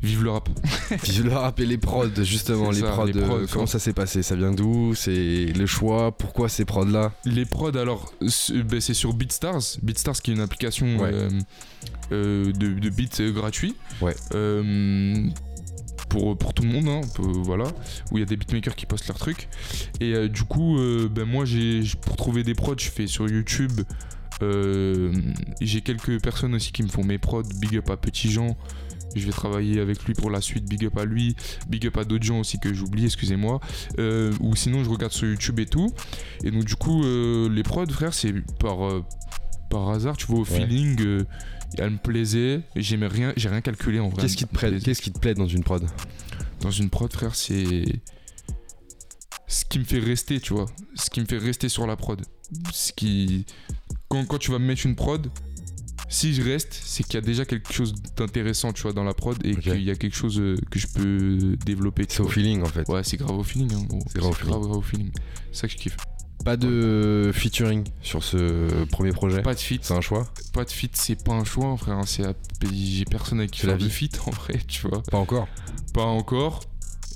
Vive 0.07 0.23
le 0.25 0.31
rap. 0.31 0.49
Je 1.05 1.23
leur 1.23 1.43
rappelle 1.43 1.69
les 1.69 1.79
prods, 1.79 2.07
justement, 2.23 2.71
les 2.71 2.81
ça, 2.81 2.93
prods. 2.93 3.07
les 3.07 3.17
euh, 3.17 3.27
prods, 3.27 3.41
comment 3.53 3.67
ça 3.67 3.79
s'est 3.79 3.93
passé? 3.93 4.23
Ça 4.23 4.37
vient 4.37 4.53
d'où? 4.53 4.95
C'est 4.95 5.47
le 5.47 5.67
choix? 5.67 6.17
Pourquoi 6.17 6.49
ces 6.49 6.65
prods 6.65 6.85
là 6.85 7.13
Les 7.25 7.45
prods, 7.45 7.77
alors, 7.77 8.13
c'est 8.29 8.63
ben, 8.63 8.81
c'est 8.81 8.95
sur 8.95 9.13
BeatStars. 9.15 9.79
BeatStars 9.83 10.23
qui 10.23 10.31
est 10.31 10.35
une 10.35 10.41
application 10.41 10.87
Ouais. 10.99 11.11
euh, 11.13 11.31
euh, 12.13 12.53
de, 12.53 12.69
de 12.79 12.89
beats 12.91 13.33
gratuits. 13.33 13.75
Ouais. 14.01 14.15
Euh, 14.35 15.27
pour, 16.09 16.39
pour 16.39 16.55
tout 16.55 16.63
le 16.63 16.69
monde, 16.69 16.89
hein, 16.89 17.01
voilà. 17.19 17.65
Où 18.13 18.19
il 18.19 18.21
y 18.21 18.23
a 18.23 18.27
des 18.27 18.37
beatmakers 18.37 18.77
qui 18.77 18.87
postent 18.87 19.09
leurs 19.09 19.19
trucs. 19.19 19.49
Et 20.01 20.15
euh, 20.15 20.29
du 20.29 20.45
coup, 20.45 20.79
euh, 20.79 21.09
ben, 21.11 21.25
moi, 21.25 21.45
j'ai 21.45 21.83
pour 22.03 22.17
trouver 22.17 22.45
des 22.45 22.55
prods, 22.55 22.77
je 22.79 22.91
fais 22.91 23.07
sur 23.09 23.29
YouTube. 23.29 23.81
Euh, 24.43 25.13
j'ai 25.61 25.81
quelques 25.81 26.21
personnes 26.23 26.55
aussi 26.55 26.71
qui 26.71 26.83
me 26.83 26.89
font 26.89 27.03
mes 27.03 27.19
prods. 27.19 27.43
Big 27.59 27.77
up 27.79 27.91
à 27.91 27.97
Petit 27.97 28.31
Jean. 28.31 28.57
Je 29.17 29.27
vais 29.27 29.33
travailler 29.33 29.81
avec 29.81 30.05
lui 30.05 30.15
pour 30.15 30.31
la 30.31 30.41
suite. 30.41 30.65
Big 30.69 30.85
up 30.85 30.97
à 30.99 31.05
lui. 31.05 31.35
Big 31.69 31.87
up 31.87 31.97
à 31.97 32.05
d'autres 32.05 32.25
gens 32.25 32.41
aussi 32.41 32.59
que 32.59 32.73
j'oublie, 32.73 33.07
excusez-moi. 33.07 33.61
Euh, 33.99 34.33
ou 34.41 34.55
sinon, 34.55 34.85
je 34.85 34.91
regarde 34.91 35.13
sur 35.13 35.27
YouTube 35.27 35.59
et 35.61 35.67
tout. 35.67 35.93
Et 36.45 36.51
donc, 36.51 36.65
du 36.65 36.77
coup, 36.77 37.03
euh, 37.05 37.49
les 37.49 37.63
prods, 37.63 37.87
frère, 37.87 38.13
c'est 38.13 38.33
par, 38.59 38.85
euh, 38.85 39.05
par 39.71 39.89
hasard, 39.91 40.17
tu 40.17 40.27
vois, 40.27 40.41
au 40.41 40.45
feeling. 40.45 41.25
elle 41.79 41.91
me 41.91 41.99
plaisait. 41.99 42.61
J'aimais 42.77 43.09
rien, 43.09 43.33
j'ai 43.37 43.49
rien 43.49 43.61
calculé 43.61 43.99
en 44.01 44.09
vrai. 44.09 44.23
Qu'est-ce 44.23 44.37
qui 44.37 44.47
te 44.47 44.57
plaît. 44.57 44.79
Qu'est-ce 44.81 45.03
qui 45.03 45.13
te 45.13 45.19
plaît 45.19 45.35
dans 45.35 45.47
une 45.47 45.65
prod? 45.65 45.85
Dans 46.61 46.71
une 46.71 46.91
prod, 46.91 47.13
frère, 47.13 47.35
c'est. 47.35 47.85
Ce 49.49 49.65
qui 49.65 49.79
me 49.79 49.85
fait 49.85 50.01
rester, 50.01 50.41
tu 50.41 50.55
vois. 50.55 50.67
Ce 50.95 51.09
qui 51.09 51.21
me 51.21 51.27
fait 51.27 51.39
rester 51.39 51.69
sur 51.69 51.87
la 51.87 51.97
prod. 51.97 52.21
Ce 52.73 52.93
qui. 52.93 53.47
Quand, 54.09 54.25
quand 54.27 54.39
tu 54.39 54.51
vas 54.51 54.59
me 54.59 54.67
mettre 54.67 54.87
une 54.87 54.95
prod, 54.95 55.29
si 56.09 56.35
je 56.35 56.43
reste, 56.43 56.79
c'est 56.85 57.03
qu'il 57.05 57.15
y 57.15 57.19
a 57.19 57.21
déjà 57.21 57.45
quelque 57.45 57.73
chose 57.73 57.95
d'intéressant, 58.17 58.73
tu 58.73 58.83
vois, 58.83 58.93
dans 58.93 59.05
la 59.05 59.15
prod 59.15 59.37
et 59.45 59.57
qu'il 59.57 59.83
y 59.83 59.91
a 59.91 59.95
quelque 59.97 60.17
chose 60.17 60.39
euh, 60.39 60.57
que 60.71 60.79
je 60.79 60.87
peux 60.87 61.57
développer. 61.65 62.05
C'est 62.09 62.21
au 62.21 62.29
feeling 62.29 62.63
en 62.63 62.67
fait. 62.67 62.89
Ouais, 62.89 63.03
c'est 63.05 63.17
grave 63.17 63.37
au 63.39 63.43
feeling, 63.43 63.73
hein. 63.75 63.87
C'est 64.09 64.19
grave 64.19 64.31
au 64.31 64.35
feeling. 64.35 64.51
grave, 64.53 64.63
grave 64.63 64.77
au 64.79 64.83
feeling. 64.83 65.11
C'est 65.53 65.61
ça 65.63 65.67
que 65.67 65.73
je 65.73 65.79
kiffe. 65.79 65.97
Pas 66.45 66.57
de 66.57 67.33
featuring 67.35 67.83
sur 68.03 68.23
ce 68.23 68.85
premier 68.85 69.11
projet 69.11 69.43
Pas 69.43 69.55
de 69.55 69.59
feat. 69.59 69.85
C'est 69.85 69.95
un 69.95 70.01
choix 70.01 70.33
Pas 70.53 70.65
de 70.65 70.71
feat, 70.71 70.93
c'est 70.97 71.25
pas 71.25 71.33
un 71.33 71.43
choix, 71.45 71.77
frère. 71.77 71.97
hein, 71.97 72.03
C'est 72.07 72.25
à- 72.25 72.35
j'ai 72.73 73.05
personne 73.05 73.41
avec 73.41 73.51
qui 73.51 73.63
C'est 73.63 73.67
la 73.67 73.77
faire 73.77 73.85
de 73.87 73.89
feat 73.93 74.21
en 74.27 74.31
vrai, 74.31 74.61
tu 74.69 74.87
vois. 74.87 75.03
Pas 75.11 75.19
encore 75.19 75.49
Pas 75.93 76.05
encore. 76.05 76.61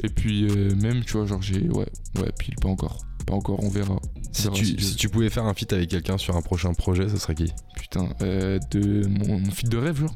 Et 0.02 0.08
puis 0.08 0.48
euh, 0.50 0.74
même, 0.74 1.04
tu 1.04 1.12
vois, 1.12 1.26
genre 1.26 1.42
j'ai 1.42 1.60
ouais, 1.68 1.86
ouais, 2.18 2.32
pile 2.38 2.56
pas 2.56 2.68
encore. 2.68 3.04
Pas 3.30 3.36
encore, 3.36 3.62
on 3.62 3.68
verra. 3.68 3.94
On 3.94 4.00
si 4.32 4.42
verra 4.44 4.54
tu, 4.56 4.64
si 4.66 4.74
Dieu 4.74 4.84
si 4.84 4.90
veut. 4.92 4.96
tu 4.96 5.08
pouvais 5.08 5.30
faire 5.30 5.44
un 5.44 5.54
feat 5.54 5.72
avec 5.72 5.88
quelqu'un 5.88 6.18
sur 6.18 6.36
un 6.36 6.42
prochain 6.42 6.74
projet, 6.74 7.08
ce 7.08 7.16
serait 7.16 7.36
qui? 7.36 7.52
Putain, 7.76 8.08
euh, 8.22 8.58
de 8.72 9.06
mon, 9.06 9.38
mon 9.38 9.50
feat 9.52 9.68
de 9.68 9.76
rêve, 9.78 10.00
genre. 10.00 10.14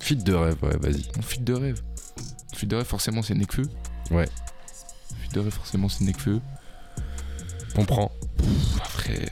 Feat 0.00 0.22
de 0.24 0.34
rêve, 0.34 0.56
ouais, 0.62 0.76
vas-y. 0.78 1.04
Mon 1.16 1.22
feat 1.22 1.42
de 1.42 1.54
rêve. 1.54 1.80
Mon 2.52 2.58
feat 2.58 2.68
de 2.68 2.76
rêve, 2.76 2.86
forcément, 2.86 3.22
c'est 3.22 3.34
Nekfeu. 3.34 3.62
Ouais. 4.10 4.28
Feat 5.22 5.34
de 5.34 5.40
rêve, 5.40 5.52
forcément, 5.52 5.88
c'est 5.88 6.04
Nekfeu. 6.04 6.40
On 7.76 7.84
prend. 7.86 8.10
Pff, 8.36 8.80
Après, 8.84 9.26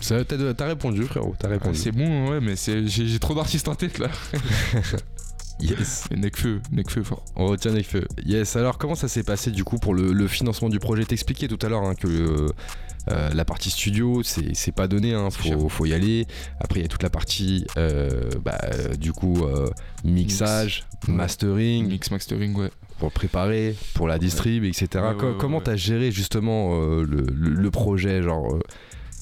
Ça, 0.00 0.24
T'as 0.24 0.66
répondu, 0.66 1.02
frérot, 1.04 1.34
t'as 1.38 1.48
ouais, 1.48 1.54
répondu. 1.54 1.78
c'est 1.78 1.92
bon, 1.92 2.30
ouais, 2.30 2.40
mais 2.40 2.54
j'ai 2.86 3.18
trop 3.18 3.34
d'artistes 3.34 3.68
en 3.68 3.74
tête 3.74 3.98
là. 3.98 4.08
yes. 5.60 6.04
Nekfeu 6.10 7.02
fort. 7.04 7.24
On 7.36 7.46
retient 7.46 7.72
avec 7.72 7.86
feu. 7.86 8.04
Yes, 8.24 8.56
alors 8.56 8.78
comment 8.78 8.94
ça 8.94 9.08
s'est 9.08 9.22
passé 9.22 9.50
du 9.50 9.64
coup 9.64 9.78
pour 9.78 9.94
le, 9.94 10.12
le 10.12 10.28
financement 10.28 10.68
du 10.68 10.78
projet? 10.78 11.04
T'expliquais 11.04 11.48
tout 11.48 11.58
à 11.64 11.68
l'heure 11.68 11.82
hein, 11.84 11.94
que 11.94 12.06
euh, 12.06 12.48
euh, 13.10 13.30
la 13.32 13.44
partie 13.44 13.70
studio, 13.70 14.22
c'est 14.24 14.72
pas 14.74 14.88
donné, 14.88 15.14
hein, 15.14 15.28
faut, 15.30 15.68
faut 15.68 15.86
y 15.86 15.92
aller. 15.94 16.26
Après, 16.60 16.80
il 16.80 16.82
y 16.82 16.86
a 16.86 16.88
toute 16.88 17.04
la 17.04 17.10
partie 17.10 17.64
euh, 17.76 18.30
bah, 18.44 18.58
du 18.98 19.12
coup 19.12 19.44
euh, 19.44 19.68
mixage, 20.04 20.84
mastering, 21.06 21.86
Mix 21.88 22.10
mastering, 22.10 22.54
ouais. 22.56 22.70
pour 22.98 23.12
préparer, 23.12 23.76
pour 23.94 24.08
la 24.08 24.18
distrib, 24.18 24.64
etc. 24.64 24.88
Ouais, 24.94 25.24
ouais, 25.24 25.34
comment 25.38 25.60
t'as 25.60 25.76
géré 25.76 26.10
justement 26.10 26.76
le, 26.80 27.04
le- 27.04 27.50
le 27.54 27.70
projet 27.70 28.22
genre 28.22 28.58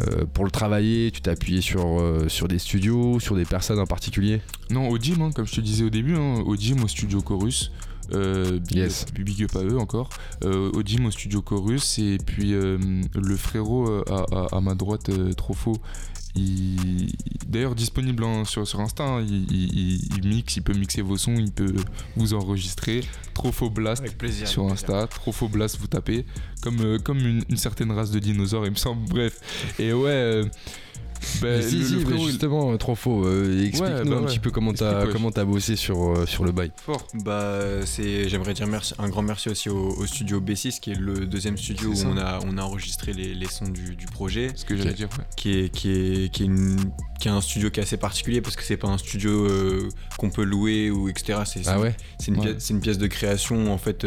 euh, 0.00 0.24
pour 0.32 0.44
le 0.44 0.50
travailler, 0.50 1.10
tu 1.12 1.20
t'es 1.20 1.30
appuyé 1.30 1.60
sur, 1.60 2.00
euh, 2.00 2.28
sur 2.28 2.48
des 2.48 2.58
studios, 2.58 3.20
sur 3.20 3.36
des 3.36 3.44
personnes 3.44 3.78
en 3.78 3.86
particulier 3.86 4.40
Non, 4.70 4.88
au 4.88 4.98
gym, 4.98 5.22
hein, 5.22 5.30
comme 5.34 5.46
je 5.46 5.54
te 5.54 5.60
disais 5.60 5.84
au 5.84 5.90
début, 5.90 6.16
hein, 6.16 6.42
au 6.44 6.56
gym, 6.56 6.82
au 6.82 6.88
studio 6.88 7.20
Chorus. 7.22 7.70
Euh, 8.12 8.58
Yes. 8.70 9.06
big 9.14 9.44
up 9.44 9.56
à 9.56 9.62
eux 9.64 9.78
encore. 9.78 10.10
Euh, 10.44 10.70
au 10.74 10.82
gym, 10.82 11.06
au 11.06 11.10
studio 11.10 11.40
Chorus. 11.40 11.98
Et 11.98 12.18
puis 12.24 12.52
euh, 12.52 12.76
le 13.14 13.36
frérot 13.36 13.88
à, 14.10 14.26
à- 14.30 14.56
à 14.56 14.60
ma 14.60 14.74
droite, 14.74 15.10
trop 15.36 15.54
faux. 15.54 15.76
Il... 16.36 17.12
D'ailleurs 17.46 17.74
disponible 17.76 18.24
sur, 18.44 18.66
sur 18.66 18.80
Insta, 18.80 19.04
hein, 19.04 19.20
il, 19.22 19.46
il- 19.52 20.00
il 20.18 20.28
mixe, 20.28 20.56
il 20.56 20.62
peut 20.62 20.72
mixer 20.74 21.02
vos 21.02 21.16
sons, 21.16 21.36
il 21.38 21.52
peut 21.52 21.72
vous 22.16 22.34
enregistrer. 22.34 23.02
Trop 23.34 23.52
faux 23.52 23.70
blast 23.70 24.02
Avec 24.02 24.18
plaisir. 24.18 24.48
sur 24.48 24.62
avec. 24.62 24.74
Insta, 24.74 25.06
trop 25.06 25.30
faux 25.32 25.48
blast 25.48 25.78
vous 25.78 25.86
tapez, 25.86 26.24
comme, 26.62 26.80
euh, 26.80 26.98
comme 26.98 27.18
une, 27.18 27.44
une 27.48 27.56
certaine 27.56 27.92
race 27.92 28.10
de 28.10 28.18
dinosaures 28.18 28.64
il 28.66 28.72
me 28.72 28.76
semble, 28.76 29.08
bref. 29.08 29.74
Et 29.78 29.92
ouais, 29.92 30.10
euh, 30.10 30.44
Bah, 31.42 31.62
si, 31.62 31.76
le- 31.78 31.84
si, 31.84 31.92
le 31.92 31.98
mais 31.98 32.04
frérot, 32.04 32.22
il- 32.26 32.30
justement, 32.30 32.76
trop 32.76 32.94
faux. 32.94 33.24
Euh, 33.26 33.66
Explique-nous 33.66 33.96
Ouais, 33.98 34.04
bah 34.04 34.16
un 34.16 34.20
ouais. 34.20 34.26
petit 34.26 34.38
peu 34.38 34.50
comment 34.50 34.72
t'as 34.72 35.06
comment 35.06 35.30
bossé 35.46 35.76
sur, 35.76 36.16
euh, 36.16 36.26
sur 36.26 36.44
le 36.44 36.52
bail. 36.52 36.70
fort. 36.76 37.06
Bah, 37.24 37.60
c'est, 37.84 38.28
j'aimerais 38.28 38.54
dire 38.54 38.66
merci, 38.66 38.94
un 38.98 39.08
grand 39.08 39.22
merci 39.22 39.48
aussi 39.48 39.68
au, 39.68 39.90
au 39.90 40.06
studio 40.06 40.40
B6, 40.40 40.80
qui 40.80 40.92
est 40.92 40.98
le 40.98 41.26
deuxième 41.26 41.56
studio 41.56 41.90
où 41.90 42.06
on 42.06 42.16
a, 42.16 42.38
on 42.46 42.58
a 42.58 42.62
enregistré 42.62 43.12
les, 43.12 43.34
les 43.34 43.46
sons 43.48 43.68
du, 43.68 43.94
du 43.96 44.06
projet, 44.06 44.48
Ce 44.54 44.64
que 44.64 44.76
j'allais 44.76 44.92
dire, 44.94 45.08
ouais. 45.18 45.24
qui 45.36 45.58
est, 45.58 45.68
qui, 45.70 45.90
est, 45.90 46.32
qui, 46.32 46.42
est 46.42 46.46
une- 46.46 46.78
qui 47.20 47.28
est 47.28 47.30
un 47.32 47.40
studio 47.40 47.70
qui 47.70 47.80
est 47.80 47.82
assez 47.84 47.96
particulier 47.96 48.40
parce 48.40 48.56
que 48.56 48.62
c'est 48.62 48.76
pas 48.76 48.88
un 48.88 48.98
studio 48.98 49.30
euh, 49.46 49.88
qu'on 50.18 50.30
peut 50.30 50.42
louer 50.44 50.90
ou 50.90 51.08
etc. 51.08 51.40
C'est, 51.46 51.62
Ah 51.66 51.80
ouais 51.80 51.94
c'est 52.18 52.28
une, 52.28 52.40
pièce, 52.40 52.54
c'est 52.58 52.74
une 52.74 52.80
pièce 52.80 52.98
de 52.98 53.06
création 53.06 53.72
en 53.72 53.78
fait. 53.78 54.04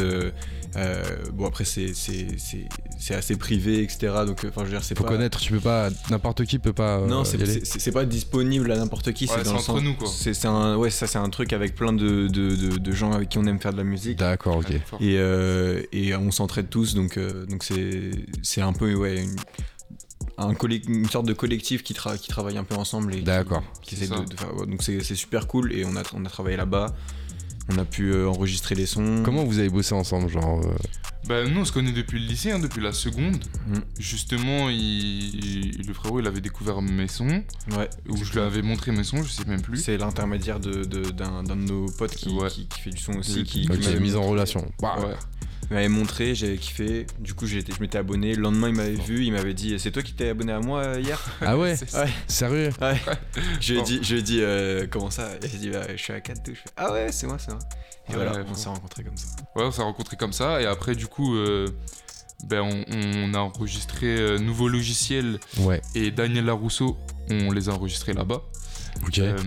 Euh, 0.77 1.03
euh, 1.03 1.31
bon 1.33 1.45
après 1.47 1.65
c'est, 1.65 1.93
c'est, 1.93 2.27
c'est, 2.37 2.67
c'est 2.99 3.13
assez 3.15 3.35
privé 3.35 3.81
etc. 3.83 4.13
Donc 4.25 4.43
euh, 4.45 4.49
enfin 4.49 4.61
je 4.61 4.65
veux 4.65 4.71
dire 4.71 4.83
c'est 4.83 4.97
Faut 4.97 5.03
pas. 5.03 5.09
connaître, 5.11 5.39
tu 5.39 5.51
peux 5.51 5.59
pas. 5.59 5.89
N'importe 6.09 6.45
qui 6.45 6.59
peut 6.59 6.73
pas. 6.73 6.99
euh, 6.99 7.07
Non, 7.07 7.23
c'est, 7.25 7.41
aller. 7.41 7.61
c'est, 7.65 7.91
pas 7.91 8.05
disponible 8.05 8.71
à 8.71 8.77
n'importe 8.77 9.11
qui. 9.13 9.25
Ouais, 9.25 9.31
c'est 9.43 9.49
entre 9.49 9.61
sens- 9.61 9.81
nous, 9.81 9.95
quoi. 9.95 10.07
C'est, 10.07 10.33
c'est 10.33 10.47
un, 10.47 10.75
ouais, 10.77 10.89
ça 10.89 11.07
c'est 11.07 11.17
un 11.17 11.29
truc 11.29 11.53
avec 11.53 11.75
plein 11.75 11.93
de, 11.93 12.27
de, 12.27 12.55
de, 12.55 12.77
de 12.77 12.91
gens 12.91 13.11
avec 13.11 13.29
qui 13.29 13.37
on 13.37 13.45
aime 13.45 13.59
faire 13.59 13.71
de 13.73 13.77
la 13.77 13.83
musique. 13.83 14.17
D'accord, 14.19 14.57
ok. 14.57 14.71
Et, 14.71 14.81
euh, 15.17 15.81
et 15.91 16.15
on 16.15 16.31
s'entraide 16.31 16.69
tous, 16.69 16.93
donc 16.93 17.17
euh, 17.17 17.45
donc 17.45 17.63
c'est 17.63 18.11
c'est 18.43 18.61
un 18.61 18.73
peu 18.73 18.93
ouais 18.93 19.23
une, 19.23 19.35
un 20.37 20.53
une 20.87 21.09
sorte 21.09 21.25
de 21.25 21.33
collectif 21.33 21.83
qui, 21.83 21.93
tra- 21.93 22.17
qui 22.17 22.27
travaille 22.29 22.57
un 22.57 22.63
peu 22.63 22.75
ensemble 22.75 23.13
et 23.13 23.17
qui- 23.17 23.23
D'accord. 23.23 23.63
qui, 23.81 23.95
essaie 23.95 24.07
de, 24.07 24.13
faire 24.37 24.55
ouais, 24.55 24.67
donc 24.67 24.83
c'est 24.83 25.03
c'est 25.03 25.15
super 25.15 25.47
cool 25.47 25.73
et 25.73 25.83
on 25.85 25.95
a 25.95 26.03
on 26.13 26.23
a 26.25 26.29
travaillé 26.29 26.57
là-bas. 26.57 26.93
On 27.69 27.77
a 27.77 27.85
pu 27.85 28.11
euh, 28.13 28.29
enregistrer 28.29 28.75
les 28.75 28.85
sons. 28.85 29.21
Comment 29.25 29.43
vous 29.43 29.59
avez 29.59 29.69
bossé 29.69 29.93
ensemble, 29.93 30.29
genre 30.29 30.61
euh, 30.65 30.73
Bah, 31.27 31.45
nous, 31.45 31.59
on 31.61 31.65
se 31.65 31.73
connaît 31.73 31.91
depuis 31.91 32.17
le 32.19 32.25
lycée, 32.25 32.51
hein, 32.51 32.59
depuis 32.59 32.81
la 32.81 32.93
seconde. 32.93 33.35
Mm. 33.67 33.73
Justement, 33.99 34.69
il- 34.69 35.35
il- 35.79 35.85
le 35.87 35.93
frérot, 35.93 36.21
il 36.21 36.27
avait 36.27 36.39
découvert 36.39 36.81
mes 36.81 37.07
sons, 37.09 37.43
Ouais. 37.77 37.89
ou 38.07 38.15
je 38.23 38.31
lui 38.31 38.39
avais 38.39 38.61
montré 38.61 38.91
mes 38.93 39.03
sons, 39.03 39.21
je 39.23 39.29
sais 39.31 39.43
même 39.45 39.61
plus. 39.61 39.77
C'est 39.83 39.97
l'intermédiaire 39.97 40.59
de- 40.61 40.85
de- 40.85 41.09
d'un 41.11 41.43
d'un 41.43 41.57
de, 41.57 41.61
nos 41.63 41.85
potes 41.91 42.15
qui, 42.15 42.29
Ouais. 42.29 42.47
qui, 42.49 42.67
qui 42.67 42.79
fait 42.79 42.89
du 42.91 43.01
son 43.01 43.13
aussi, 43.17 43.43
qui, 43.43 43.63
qui 43.63 43.67
m'avait 43.67 43.99
mise 43.99 44.15
en 44.15 44.23
relation. 44.23 44.65
Bah, 44.81 44.95
Ouais. 44.99 45.13
M'avait 45.73 45.87
montré, 45.89 46.33
j'avais 46.35 46.57
kiffé. 46.57 47.07
Du 47.19 47.33
coup, 47.33 47.45
j'étais- 47.47 47.73
je 47.73 47.79
m'étais 47.81 47.97
abonné. 47.97 48.35
Le 48.35 48.41
lendemain, 48.41 48.69
il 48.69 48.75
m'avait 48.75 48.95
vu, 48.95 49.23
il 49.25 49.31
m'avait 49.33 49.53
dit 49.53 49.77
C'est 49.79 49.91
toi 49.91 50.01
qui 50.01 50.13
t'es 50.13 50.29
abonné 50.29 50.53
à 50.53 50.59
moi 50.59 50.79
euh, 50.83 50.99
hier? 51.01 51.19
Ah 51.41 51.57
ouais? 51.57 51.75
Ouais. 51.93 52.09
Sérieux? 52.27 52.69
Je 53.59 53.73
lui 53.73 53.79
ai 53.79 53.83
dit, 53.83 53.99
je 54.01 54.13
lui 54.13 54.19
ai 54.19 54.23
dit 54.23 54.39
euh, 54.41 54.87
Comment 54.89 55.09
ça? 55.09 55.29
Il 55.41 55.45
a 55.45 55.49
dit 55.59 55.69
bah, 55.69 55.87
Je 55.95 56.01
suis 56.01 56.13
à 56.13 56.21
4 56.21 56.41
Je 56.47 56.53
fais 56.53 56.69
Ah 56.77 56.91
ouais, 56.93 57.11
c'est 57.11 57.27
moi, 57.27 57.37
c'est 57.39 57.51
moi. 57.51 57.59
Et 58.07 58.11
Ouais, 58.11 58.15
voilà, 58.15 58.31
ouais, 58.33 58.43
on 58.45 58.49
bon. 58.49 58.53
s'est 58.55 58.69
rencontrés 58.69 59.03
comme 59.03 59.17
ça. 59.17 59.27
Ouais, 59.55 59.63
on 59.65 59.71
s'est 59.71 59.81
rencontrés 59.81 60.15
comme 60.15 60.31
ça, 60.33 60.61
et 60.61 60.65
après, 60.65 60.95
du 60.95 61.07
coup, 61.07 61.35
euh, 61.35 61.67
ben, 62.45 62.61
on, 62.61 62.85
on 62.89 63.33
a 63.33 63.39
enregistré 63.39 64.05
euh, 64.07 64.37
Nouveau 64.37 64.69
Logiciel 64.69 65.39
Ouais. 65.59 65.81
et 65.95 66.11
Daniel 66.11 66.45
Larousseau, 66.45 66.97
on 67.29 67.51
les 67.51 67.67
a 67.67 67.73
enregistrés 67.73 68.13
là-bas. 68.13 68.41
Ok. 69.05 69.19
Euh, 69.19 69.37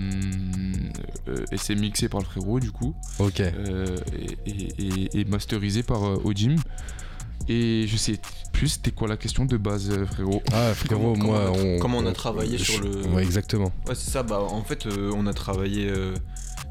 euh, 1.29 1.45
et 1.53 1.57
c'est 1.57 1.75
mixé 1.75 2.09
par 2.09 2.21
le 2.21 2.27
frérot, 2.27 2.61
du 2.61 2.71
coup, 2.71 2.95
ok. 3.19 3.41
euh, 3.41 3.97
et, 4.47 4.51
et- 4.51 4.85
et- 5.17 5.21
et 5.21 5.25
masterisé 5.25 5.83
par 5.83 6.03
Odim. 6.25 6.57
Et 7.49 7.87
je 7.89 7.97
sais 7.97 8.21
plus, 8.53 8.69
c'était 8.69 8.91
quoi 8.91 9.09
la 9.09 9.17
question 9.17 9.45
de 9.45 9.57
base, 9.57 9.91
euh, 9.91 10.07
frérot 10.07 10.43
Ah 10.53 10.73
frérot, 10.75 11.13
Comment- 11.19 11.25
moi, 11.33 11.45
comment 11.47 11.57
on 11.57 11.63
a- 11.63 11.77
on. 11.77 11.79
comment 11.79 11.99
on 11.99 12.07
a 12.07 12.13
travaillé 12.13 12.59
sur 12.59 12.81
le- 12.83 13.07
Ouais, 13.15 13.23
exactement. 13.23 13.73
Ouais, 13.89 13.95
c'est 13.95 14.11
ça. 14.11 14.23
Bah, 14.23 14.41
en 14.41 14.63
fait, 14.63 14.87
euh, 14.87 15.13
on 15.17 15.27
a 15.27 15.33
travaillé. 15.33 15.89
euh, 15.89 16.15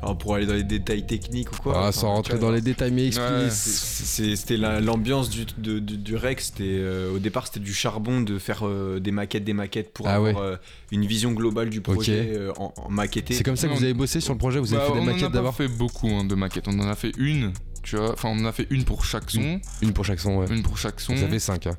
alors, 0.01 0.17
pour 0.17 0.35
aller 0.35 0.45
dans 0.45 0.53
les 0.53 0.63
détails 0.63 1.05
techniques 1.05 1.51
ou 1.51 1.57
quoi. 1.61 1.87
Ah, 1.87 1.91
sans 1.91 2.07
rentrer 2.13 2.37
dans 2.39 2.51
les 2.51 2.61
détails, 2.61 2.91
mais 2.91 3.07
explique. 3.07 3.51
C'était 3.51 4.55
la- 4.57 4.79
l'ambiance 4.79 5.29
du, 5.29 5.45
du, 5.57 5.81
du 5.81 6.15
rec. 6.15 6.39
C'était 6.39 6.63
euh, 6.67 7.13
au 7.13 7.19
départ 7.19 7.47
c'était 7.47 7.59
du 7.59 7.73
charbon 7.73 8.21
de 8.21 8.37
faire 8.39 8.65
euh, 8.65 8.99
des 8.99 9.11
maquettes, 9.11 9.43
des 9.43 9.53
maquettes 9.53 9.91
pour 9.93 10.07
Ah 10.07 10.15
avoir 10.15 10.35
ouais. 10.35 10.41
euh, 10.41 10.55
une 10.91 11.05
vision 11.05 11.31
globale 11.33 11.69
du 11.69 11.81
projet 11.81 12.31
euh, 12.33 12.53
en, 12.57 12.73
en 12.77 12.89
maquetté. 12.89 13.33
C'est 13.33 13.43
comme 13.43 13.57
ça 13.57 13.67
que 13.67 13.73
vous 13.73 13.83
avez 13.83 13.93
bossé 13.93 14.21
sur 14.21 14.33
le 14.33 14.39
projet, 14.39 14.59
vous 14.59 14.73
avez 14.73 14.81
Bah, 14.81 14.87
fait 14.87 14.93
des 14.93 14.99
on 14.99 15.03
en 15.03 15.07
a 15.07 15.11
maquettes 15.11 15.27
pas 15.29 15.33
d'abord 15.35 15.55
fait 15.55 15.67
beaucoup 15.67 16.07
hein, 16.07 16.23
de 16.23 16.35
maquettes, 16.35 16.67
on 16.67 16.79
en 16.79 16.87
a 16.87 16.95
fait 16.95 17.11
une, 17.17 17.51
tu 17.83 17.95
vois, 17.97 18.13
enfin 18.13 18.29
on 18.29 18.39
en 18.39 18.45
a 18.45 18.51
fait 18.51 18.67
une 18.69 18.83
pour 18.85 19.03
chaque 19.05 19.29
son, 19.29 19.59
Une 19.81 19.93
pour 19.93 20.05
chaque 20.05 20.19
son, 20.19 20.37
ouais. 20.37 20.45
une 20.49 20.63
pour 20.63 20.77
chaque 20.77 20.99
son. 20.99 21.15
Ça 21.15 21.27
fait 21.27 21.39
5 21.39 21.67
hein. 21.67 21.77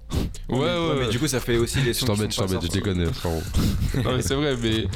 Ouais, 0.48 0.58
ouais, 0.58 0.66
mais, 0.94 1.00
ouais. 1.04 1.08
du 1.10 1.18
coup 1.18 1.26
ça 1.28 1.40
fait 1.40 1.56
aussi 1.56 1.78
les 1.82 1.92
Je 1.92 1.98
sons. 2.00 2.06
t'embête, 2.06 2.30
je 2.30 2.36
sont 2.36 2.42
pas 2.42 2.48
t'embête, 2.48 2.62
je 2.66 2.72
déconne, 2.72 3.12
frérot. 3.12 3.42
Non, 4.04 4.16
mais 4.16 4.22
c'est 4.22 4.34
vrai, 4.34 4.56
mais. 4.62 4.86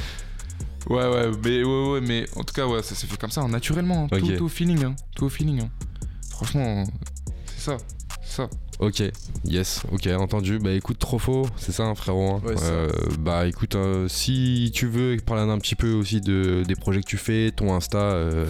Ouais, 0.87 1.07
ouais, 1.07 1.31
mais 1.43 1.63
ouais, 1.63 1.89
ouais, 1.93 2.01
mais 2.01 2.25
en 2.35 2.43
tout 2.43 2.53
cas, 2.53 2.67
ouais, 2.67 2.83
ça 2.83 2.93
s'est 2.93 3.07
fait 3.07 3.17
comme 3.17 3.31
ça, 3.31 3.41
hein, 3.41 3.47
naturellement, 3.49 4.03
hein, 4.11 4.17
tout, 4.19 4.27
tout 4.37 4.45
au 4.45 4.47
feeling, 4.49 4.83
hein, 4.83 4.95
tout 5.15 5.25
au 5.25 5.29
feeling. 5.29 5.61
hein. 5.63 5.69
Franchement, 6.29 6.83
c'est 7.47 7.71
ça, 7.71 7.77
c'est 8.23 8.35
ça. 8.35 8.49
Ok, 8.79 9.01
yes, 9.45 9.81
ok, 9.91 10.05
entendu. 10.19 10.59
Bah 10.59 10.71
écoute, 10.73 10.99
trop 10.99 11.17
faux, 11.17 11.47
c'est 11.57 11.71
ça, 11.71 11.83
hein, 11.85 11.95
frérot. 11.95 12.33
hein. 12.35 12.41
Ouais, 12.45 12.53
Euh, 12.61 12.89
bah 13.19 13.47
écoute, 13.47 13.73
euh, 13.75 14.07
si 14.09 14.69
tu 14.75 14.85
veux 14.87 15.17
parler 15.25 15.49
un 15.49 15.57
petit 15.59 15.75
peu 15.75 15.93
aussi 15.93 16.19
de, 16.21 16.63
des 16.67 16.75
projets 16.75 16.99
que 17.01 17.07
tu 17.07 17.17
fais, 17.17 17.51
ton 17.55 17.73
Insta, 17.73 17.97
euh, 17.97 18.45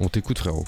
on 0.00 0.08
t'écoute, 0.08 0.38
frérot. 0.38 0.64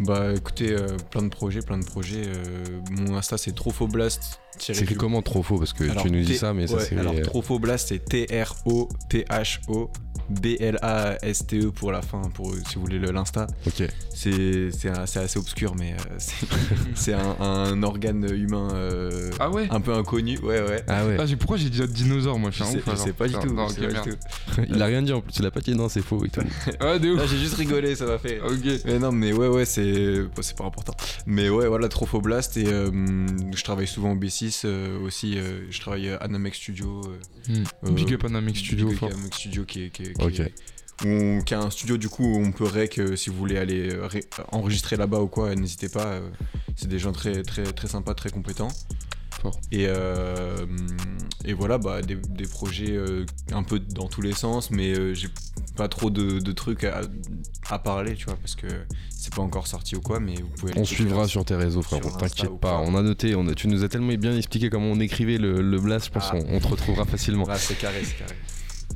Bah 0.00 0.32
écoutez, 0.34 0.72
euh, 0.72 0.96
plein 1.10 1.22
de 1.22 1.28
projets, 1.28 1.60
plein 1.60 1.78
de 1.78 1.84
projets. 1.84 2.22
euh, 2.26 2.64
mon 2.90 3.16
Insta 3.16 3.36
c'est 3.38 3.54
Trofoblast. 3.54 4.40
C'est 4.58 4.78
écrit 4.80 4.94
comment 4.94 5.22
trop 5.22 5.42
faux 5.42 5.58
Parce 5.58 5.72
que 5.72 5.84
Alors, 5.84 6.02
tu 6.04 6.10
nous 6.10 6.20
dis 6.22 6.32
T- 6.32 6.38
ça, 6.38 6.52
mais 6.54 6.66
ça 6.66 6.76
ouais, 6.76 6.84
c'est. 6.88 6.96
Alors 6.98 7.14
euh, 7.14 7.22
Trofoblast 7.22 7.88
c'est 7.88 8.04
T-R-O-T-H-O. 8.04 9.90
B-L-A-S-T-E 10.30 11.66
E 11.66 11.70
pour 11.72 11.90
la 11.90 12.02
fin, 12.02 12.22
pour, 12.32 12.54
si 12.54 12.76
vous 12.76 12.82
voulez 12.82 13.00
le- 13.00 13.10
l'Insta. 13.10 13.48
Ok. 13.66 13.82
C'est 14.14 14.70
c'est 14.70 14.92
c'est 15.06 15.18
assez 15.18 15.38
obscur, 15.40 15.74
mais 15.76 15.94
euh, 15.94 15.96
c'est- 16.18 16.46
c'est 16.94 17.12
un, 17.14 17.36
un 17.40 17.82
organe 17.82 18.24
humain 18.32 18.68
euh, 18.74 19.32
Ah 19.40 19.50
ouais? 19.50 19.66
un 19.72 19.80
peu 19.80 19.92
inconnu. 19.92 20.38
Ouais, 20.38 20.60
ouais. 20.62 20.84
Ah 20.86 21.04
ouais, 21.04 21.16
Ah, 21.18 21.24
pourquoi 21.36 21.56
j'ai 21.56 21.68
dit 21.68 21.80
dinosaure, 21.88 22.38
moi, 22.38 22.50
je 22.52 22.56
suis 22.56 22.62
un 22.62 22.66
sais, 22.66 22.76
ouf, 22.78 22.96
sais 23.04 23.12
pas 23.12 23.26
du 23.26 23.34
tout. 23.34 23.52
non, 23.52 23.66
pas 23.66 23.72
du 23.72 24.16
il 24.68 24.80
a 24.80 24.86
rien 24.86 25.02
dit 25.02 25.12
en 25.12 25.20
plus, 25.20 25.34
il 25.40 25.46
a 25.46 25.50
pas 25.50 25.58
dit 25.60 25.74
non, 25.74 25.88
c'est 25.88 26.00
faux 26.02 26.24
et 26.24 26.28
tout. 26.28 26.42
Ah, 26.78 27.00
de 27.00 27.08
Là, 27.12 27.24
ouf. 27.24 27.28
j'ai 27.30 27.38
juste 27.38 27.54
rigolé, 27.56 27.96
ça 27.96 28.06
m'a 28.06 28.18
fait. 28.18 28.40
Ok. 28.40 28.82
Mais 28.84 29.00
non, 29.00 29.10
mais 29.10 29.32
ouais, 29.32 29.48
ouais, 29.48 29.64
c'est 29.64 29.89
c'est 30.40 30.56
pas 30.56 30.64
important. 30.64 30.94
Mais 31.26 31.48
ouais, 31.48 31.66
voilà, 31.68 31.88
Trophoblast. 31.88 32.56
Et 32.56 32.66
euh, 32.66 32.90
je 33.54 33.62
travaille 33.64 33.86
souvent 33.86 34.12
au 34.12 34.16
B6 34.16 34.62
euh, 34.64 34.98
aussi. 35.00 35.38
euh, 35.38 35.66
je 35.70 35.80
travaille 35.80 36.08
à 36.10 36.26
Namex 36.28 36.56
Studio. 36.56 37.02
Hmm. 37.48 37.90
Big 37.94 38.12
up 38.14 38.24
Anamix 38.24 38.58
Studio, 38.58 38.86
Big 38.86 38.94
up 38.94 39.00
fort. 39.00 39.10
Namex 39.10 39.36
Studio 39.36 39.64
qui 39.64 39.84
est. 39.84 39.90
Qui 39.90 40.02
est- 40.04 40.12
qui 40.14 40.24
Ok. 40.24 40.40
est- 40.40 40.54
où 41.02 41.08
on- 41.08 41.40
qui 41.42 41.54
a 41.54 41.60
un 41.60 41.70
studio, 41.70 41.96
du 41.96 42.10
coup, 42.10 42.24
où 42.24 42.36
on 42.44 42.52
peut 42.52 42.64
rec 42.64 42.98
euh, 42.98 43.16
si 43.16 43.30
vous 43.30 43.36
voulez 43.36 43.56
aller 43.56 43.88
euh, 43.90 44.06
enregistrer 44.52 44.96
là-bas 44.96 45.20
ou 45.20 45.28
quoi, 45.28 45.54
n'hésitez 45.54 45.88
pas. 45.88 46.04
euh, 46.06 46.28
c'est 46.76 46.88
des 46.88 46.98
gens 46.98 47.12
très, 47.12 47.42
très, 47.42 47.64
très 47.64 47.88
sympas, 47.88 48.12
très 48.14 48.28
compétents. 48.30 48.68
Fort. 49.40 49.58
Et, 49.72 49.86
euh, 49.88 50.66
et 51.44 51.52
voilà, 51.52 51.78
bah, 51.78 52.02
des, 52.02 52.16
des 52.16 52.44
projets 52.46 52.90
euh, 52.96 53.24
un 53.52 53.62
peu 53.62 53.78
dans 53.78 54.08
tous 54.08 54.20
les 54.22 54.32
sens, 54.32 54.70
mais 54.70 54.92
euh, 54.92 55.14
j'ai 55.14 55.28
pas 55.76 55.88
trop 55.88 56.10
de, 56.10 56.38
de 56.40 56.52
trucs 56.52 56.84
à, 56.84 57.00
à 57.70 57.78
parler, 57.78 58.14
tu 58.14 58.26
vois, 58.26 58.36
parce 58.36 58.54
que 58.54 58.66
c'est 59.10 59.34
pas 59.34 59.42
encore 59.42 59.66
sorti 59.66 59.96
ou 59.96 60.00
quoi, 60.00 60.20
mais 60.20 60.34
vous 60.34 60.48
pouvez 60.58 60.72
On 60.76 60.84
suivra 60.84 61.26
sur 61.26 61.44
tes 61.44 61.54
réseaux, 61.54 61.80
Insta 61.80 61.98
T'inquiète 62.18 62.58
pas, 62.60 62.78
quoi. 62.78 62.84
on 62.86 62.94
a 62.96 63.02
noté. 63.02 63.34
On 63.34 63.46
a, 63.48 63.54
tu 63.54 63.68
nous 63.68 63.82
as 63.84 63.88
tellement 63.88 64.12
bien 64.14 64.36
expliqué 64.36 64.68
comment 64.70 64.86
on 64.90 65.00
écrivait 65.00 65.38
le, 65.38 65.62
le 65.62 65.78
blast, 65.80 66.06
je 66.06 66.10
pense 66.10 66.28
Ah. 66.30 66.36
qu'on 66.38 66.44
on 66.56 66.60
te 66.60 66.68
retrouvera 66.68 67.04
facilement. 67.06 67.46
Ah, 67.48 67.56
c'est 67.56 67.78
carré, 67.78 68.02
c'est 68.04 68.18
carré. 68.18 68.34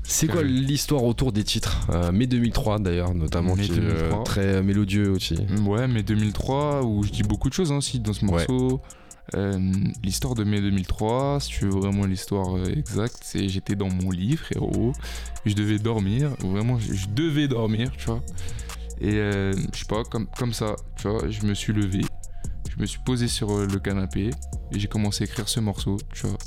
C'est 0.06 0.26
quoi 0.26 0.42
l'histoire 0.42 1.02
autour 1.04 1.32
des 1.32 1.44
titres 1.44 1.86
euh, 1.90 2.12
Mai 2.12 2.26
2003 2.26 2.78
d'ailleurs, 2.80 3.14
notamment, 3.14 3.54
Mai 3.56 3.62
qui 3.64 3.72
est 3.72 3.78
euh, 3.78 4.00
2003. 4.10 4.24
très 4.24 4.62
mélodieux 4.62 5.08
aussi. 5.10 5.38
Ouais, 5.66 5.88
mais 5.88 6.02
2003, 6.02 6.82
où 6.84 7.04
je 7.04 7.10
dis 7.10 7.22
beaucoup 7.22 7.48
de 7.48 7.54
choses 7.54 7.72
hein, 7.72 7.76
aussi 7.78 8.00
dans 8.00 8.12
ce 8.12 8.24
morceau. 8.26 8.82
L'histoire 10.02 10.34
de 10.34 10.44
mai 10.44 10.60
2003, 10.60 11.40
si 11.40 11.48
tu 11.48 11.64
veux 11.64 11.70
vraiment 11.70 12.06
l'histoire 12.06 12.56
euh, 12.56 12.66
exacte, 12.66 13.18
c'est 13.22 13.48
j'étais 13.48 13.74
dans 13.74 13.88
mon 13.88 14.10
lit, 14.10 14.36
frérot. 14.36 14.92
Je 15.44 15.54
devais 15.54 15.78
dormir, 15.78 16.30
vraiment, 16.40 16.78
je, 16.78 17.06
devais 17.08 17.48
dormir, 17.48 17.90
tu 17.96 18.06
vois. 18.06 18.22
Et 19.00 19.14
euh, 19.14 19.52
je 19.72 19.78
sais 19.78 19.86
pas, 19.86 20.04
comme, 20.04 20.26
comme 20.38 20.52
ça, 20.52 20.76
tu 20.96 21.08
vois, 21.08 21.28
je 21.28 21.44
me 21.46 21.54
suis 21.54 21.72
levé, 21.72 22.02
je 22.70 22.80
me 22.80 22.86
suis 22.86 23.00
posé 23.00 23.28
sur 23.28 23.50
euh, 23.50 23.66
le 23.66 23.78
canapé 23.78 24.30
et 24.72 24.78
j'ai 24.78 24.88
commencé 24.88 25.24
à 25.24 25.26
écrire 25.26 25.48
ce 25.48 25.60
morceau, 25.60 25.98
tu 26.12 26.26
vois. 26.26 26.38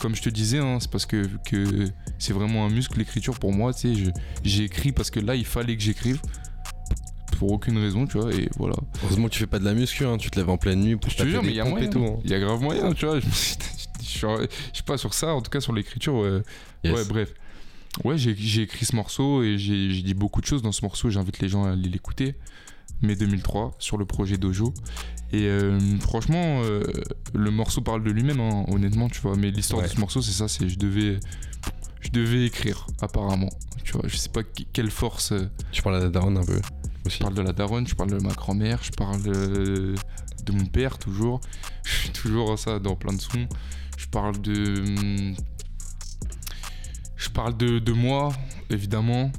Comme 0.00 0.14
je 0.14 0.22
te 0.22 0.30
disais, 0.30 0.58
hein, 0.58 0.78
c'est 0.80 0.90
parce 0.90 1.04
que, 1.04 1.26
que 1.44 1.90
c'est 2.18 2.32
vraiment 2.32 2.64
un 2.64 2.70
muscle 2.70 2.98
l'écriture 2.98 3.38
pour 3.38 3.52
moi, 3.52 3.74
tu 3.74 3.94
sais. 3.94 4.12
J'ai 4.44 4.64
écrit 4.64 4.92
parce 4.92 5.10
que 5.10 5.20
là, 5.20 5.34
il 5.34 5.44
fallait 5.44 5.76
que 5.76 5.82
j'écrive. 5.82 6.20
Pour 7.40 7.52
aucune 7.52 7.78
raison, 7.78 8.06
tu 8.06 8.18
vois, 8.18 8.30
et 8.34 8.50
voilà. 8.58 8.76
Heureusement 9.02 9.24
que 9.28 9.32
tu 9.32 9.38
fais 9.38 9.46
pas 9.46 9.58
de 9.58 9.64
la 9.64 9.72
muscu, 9.72 10.04
hein, 10.04 10.18
tu 10.18 10.30
te 10.30 10.38
lèves 10.38 10.50
en 10.50 10.58
pleine 10.58 10.80
nuit 10.80 10.96
pour 10.96 11.10
Je 11.10 11.16
te 11.16 11.26
jure, 11.26 11.42
mais 11.42 11.48
il 11.48 11.54
y 11.56 11.60
a 11.60 11.64
moyen. 11.64 11.88
tout. 11.88 12.04
hein. 12.04 12.18
Il 12.22 12.30
y 12.30 12.34
a 12.34 12.38
grave 12.38 12.60
moyen, 12.60 12.92
tu 12.92 13.06
vois. 13.06 13.18
Je, 13.20 13.26
suis- 13.30 14.26
je 14.74 14.82
pas 14.82 14.98
sur 14.98 15.14
ça, 15.14 15.28
en 15.34 15.40
tout 15.40 15.50
cas 15.50 15.60
sur 15.60 15.72
l'écriture. 15.72 16.14
Ouais, 16.16 16.42
Yes. 16.84 16.94
ouais 16.94 17.04
bref. 17.06 17.32
Ouais, 18.04 18.18
j'ai 18.18 18.60
écrit 18.62 18.84
ce 18.84 18.94
morceau 18.94 19.42
et 19.42 19.56
j'ai 19.56 20.02
dit 20.02 20.12
beaucoup 20.14 20.40
de 20.42 20.46
choses 20.46 20.60
dans 20.62 20.72
ce 20.72 20.82
morceau. 20.84 21.08
J'invite 21.08 21.38
les 21.40 21.48
gens 21.48 21.64
à 21.64 21.70
aller 21.72 21.88
l'écouter. 21.88 22.34
Mai 23.02 23.16
2003 23.16 23.72
sur 23.78 23.96
le 23.96 24.04
projet 24.04 24.36
Dojo. 24.36 24.74
Et 25.32 25.46
euh, 25.46 25.78
franchement, 26.00 26.60
euh, 26.64 26.82
le 27.34 27.50
morceau 27.50 27.80
parle 27.80 28.04
de 28.04 28.10
lui-même, 28.10 28.40
hein, 28.40 28.64
honnêtement, 28.68 29.08
tu 29.08 29.20
vois. 29.22 29.36
Mais 29.36 29.50
l'histoire 29.50 29.80
Ouais. 29.80 29.88
de 29.88 29.92
ce 29.94 29.98
morceau, 30.00 30.20
c'est 30.20 30.32
ça, 30.32 30.46
c'est 30.48 30.68
je 30.68 30.78
devais, 30.78 31.18
je 32.00 32.10
devais 32.10 32.44
écrire, 32.44 32.86
apparemment. 33.00 33.48
Tu 33.84 33.92
vois, 33.92 34.02
je 34.06 34.16
sais 34.16 34.28
pas 34.28 34.42
quelle 34.42 34.90
force. 34.90 35.32
euh, 35.32 35.48
Tu 35.72 35.80
parles 35.82 35.96
à 35.96 36.00
la 36.00 36.08
daronne 36.10 36.36
un 36.36 36.44
peu 36.44 36.60
aussi. 37.10 37.18
je 37.18 37.22
parle 37.24 37.34
de 37.34 37.42
la 37.42 37.52
daronne, 37.52 37.86
je 37.86 37.94
parle 37.94 38.10
de 38.10 38.18
ma 38.22 38.32
grand-mère, 38.32 38.80
je 38.82 38.90
parle 38.92 39.20
euh, 39.26 39.94
de 40.44 40.52
mon 40.52 40.66
père 40.66 40.98
toujours. 40.98 41.40
Je 41.84 41.96
suis 41.96 42.10
toujours 42.10 42.58
ça 42.58 42.78
dans 42.78 42.94
plein 42.96 43.12
de 43.12 43.20
sons. 43.20 43.46
Je 43.98 44.06
parle 44.06 44.40
de. 44.40 45.34
Je 47.16 47.28
parle 47.28 47.56
de, 47.56 47.78
de 47.78 47.92
moi, 47.92 48.32
évidemment. 48.70 49.30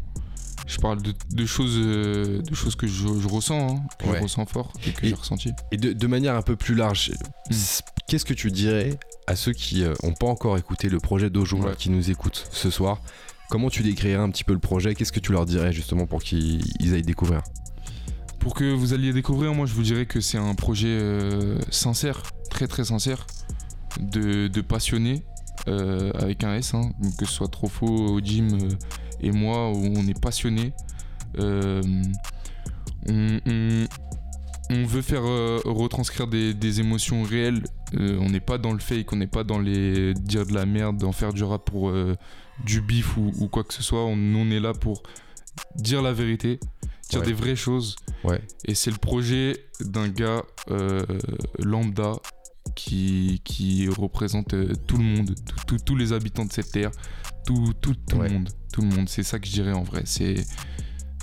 Je 0.68 0.78
parle 0.78 1.02
de, 1.02 1.14
de 1.32 1.46
choses, 1.46 1.76
euh, 1.78 2.42
de 2.42 2.56
choses 2.56 2.76
que 2.76 2.88
je, 2.88 3.08
je 3.20 3.28
ressens, 3.28 3.76
hein, 3.76 3.84
que 4.00 4.08
Ouais. 4.08 4.18
je 4.20 4.24
ressens 4.24 4.46
fort 4.46 4.72
et 4.86 4.92
que 4.92 5.06
j'ai 5.08 5.14
ressenti. 5.14 5.52
Et 5.72 5.78
de, 5.78 5.92
de 5.92 6.08
manière 6.08 6.36
un 6.36 6.42
peu 6.42 6.56
plus 6.56 6.76
large, 6.76 7.12
Hmm. 7.50 7.54
qu'est-ce 8.08 8.24
que 8.26 8.34
tu 8.34 8.52
dirais 8.52 8.98
à 9.28 9.36
ceux 9.36 9.52
qui 9.54 9.84
n'ont 10.04 10.14
pas 10.14 10.28
encore 10.28 10.58
écouté 10.58 10.88
le 10.90 11.00
projet 11.00 11.30
d'Ojo, 11.30 11.58
Ouais. 11.58 11.76
qui 11.78 11.90
nous 11.90 12.10
écoutent 12.12 12.48
ce 12.52 12.70
soir? 12.70 13.02
Comment 13.50 13.70
tu 13.70 13.84
décrirais 13.84 14.16
un 14.22 14.30
petit 14.30 14.44
peu 14.46 14.54
le 14.54 14.60
projet? 14.60 14.96
Qu'est-ce 14.96 15.12
que 15.12 15.20
tu 15.20 15.32
leur 15.34 15.46
dirais 15.46 15.74
justement 15.74 16.06
pour 16.06 16.24
qu'ils 16.24 16.62
ils 16.80 16.94
aillent 16.94 17.02
découvrir? 17.02 17.42
Pour 18.42 18.54
que 18.54 18.74
vous 18.74 18.94
alliez 18.94 19.14
découvrir, 19.14 19.54
moi 19.54 19.66
je 19.66 19.74
vous 19.74 19.84
dirais 19.84 20.06
que 20.06 20.20
c'est 20.20 20.38
un 20.38 20.56
projet 20.56 20.90
euh, 20.90 21.58
sincère, 21.70 22.22
très 22.50 22.68
très 22.68 22.84
sincère, 22.86 23.26
de, 24.00 24.48
de 24.48 24.62
passionnés, 24.62 25.24
euh, 25.68 26.12
avec 26.16 26.44
un 26.44 26.56
S, 26.56 26.74
hein, 26.74 26.92
que 27.20 27.26
ce 27.26 27.34
soit 27.34 27.48
Trofo, 27.48 28.20
Jim 28.24 28.48
euh, 28.54 28.70
et 29.20 29.32
moi, 29.32 29.70
où 29.70 29.86
on 29.96 30.08
est 30.08 30.20
passionnés. 30.20 30.74
Euh, 31.38 31.82
on, 33.08 34.86
veut 34.86 35.02
faire 35.02 35.24
retranscrire 35.24 36.28
des, 36.28 36.80
émotions 36.80 37.24
réelles. 37.24 37.64
On 37.94 38.30
n'est 38.30 38.40
pas 38.40 38.58
dans 38.58 38.74
le 38.74 38.80
fake, 38.80 39.12
on 39.14 39.18
n'est 39.18 39.28
pas 39.28 39.44
dans 39.44 39.60
les 39.60 40.14
dire 40.14 40.46
de 40.46 40.54
la 40.54 40.66
merde, 40.66 41.04
en 41.04 41.12
faire 41.12 41.34
du 41.34 41.44
rap 41.44 41.66
pour 41.66 41.94
du 42.66 42.82
bif 42.82 43.18
ou, 43.18 43.48
quoi 43.50 43.64
que 43.64 43.74
ce 43.74 43.84
soit. 43.84 44.06
On 44.06 44.50
est 44.50 44.60
là 44.60 44.74
pour 44.74 45.04
dire 45.76 46.02
la 46.02 46.14
vérité, 46.14 46.60
Ouais. 47.20 47.26
des 47.26 47.34
vraies 47.34 47.56
choses. 47.56 47.96
Ouais. 48.24 48.42
Et 48.66 48.76
c'est 48.76 48.92
le 48.92 48.98
projet 48.98 49.66
d'un 49.82 50.08
gars 50.08 50.44
euh, 50.70 51.02
lambda 51.60 52.14
qui, 52.76 53.42
qui 53.44 53.88
représente 53.90 54.54
euh, 54.54 54.74
tout 54.88 54.98
le 54.98 55.04
monde, 55.04 55.36
tous 55.86 55.96
les 55.96 56.14
habitants 56.14 56.46
de 56.46 56.52
cette 56.54 56.72
terre, 56.72 56.92
tout, 57.46 57.74
tout, 57.82 57.96
tout 58.08 58.18
Ouais. 58.18 58.28
le 58.28 58.34
monde. 58.36 58.50
Tout 58.72 58.82
le 58.82 58.88
monde, 58.88 59.10
c'est 59.10 59.24
ça 59.24 59.40
que 59.40 59.48
je 59.48 59.52
dirais 59.52 59.74
en 59.74 59.84
vrai. 59.84 60.04
C'est, 60.06 60.36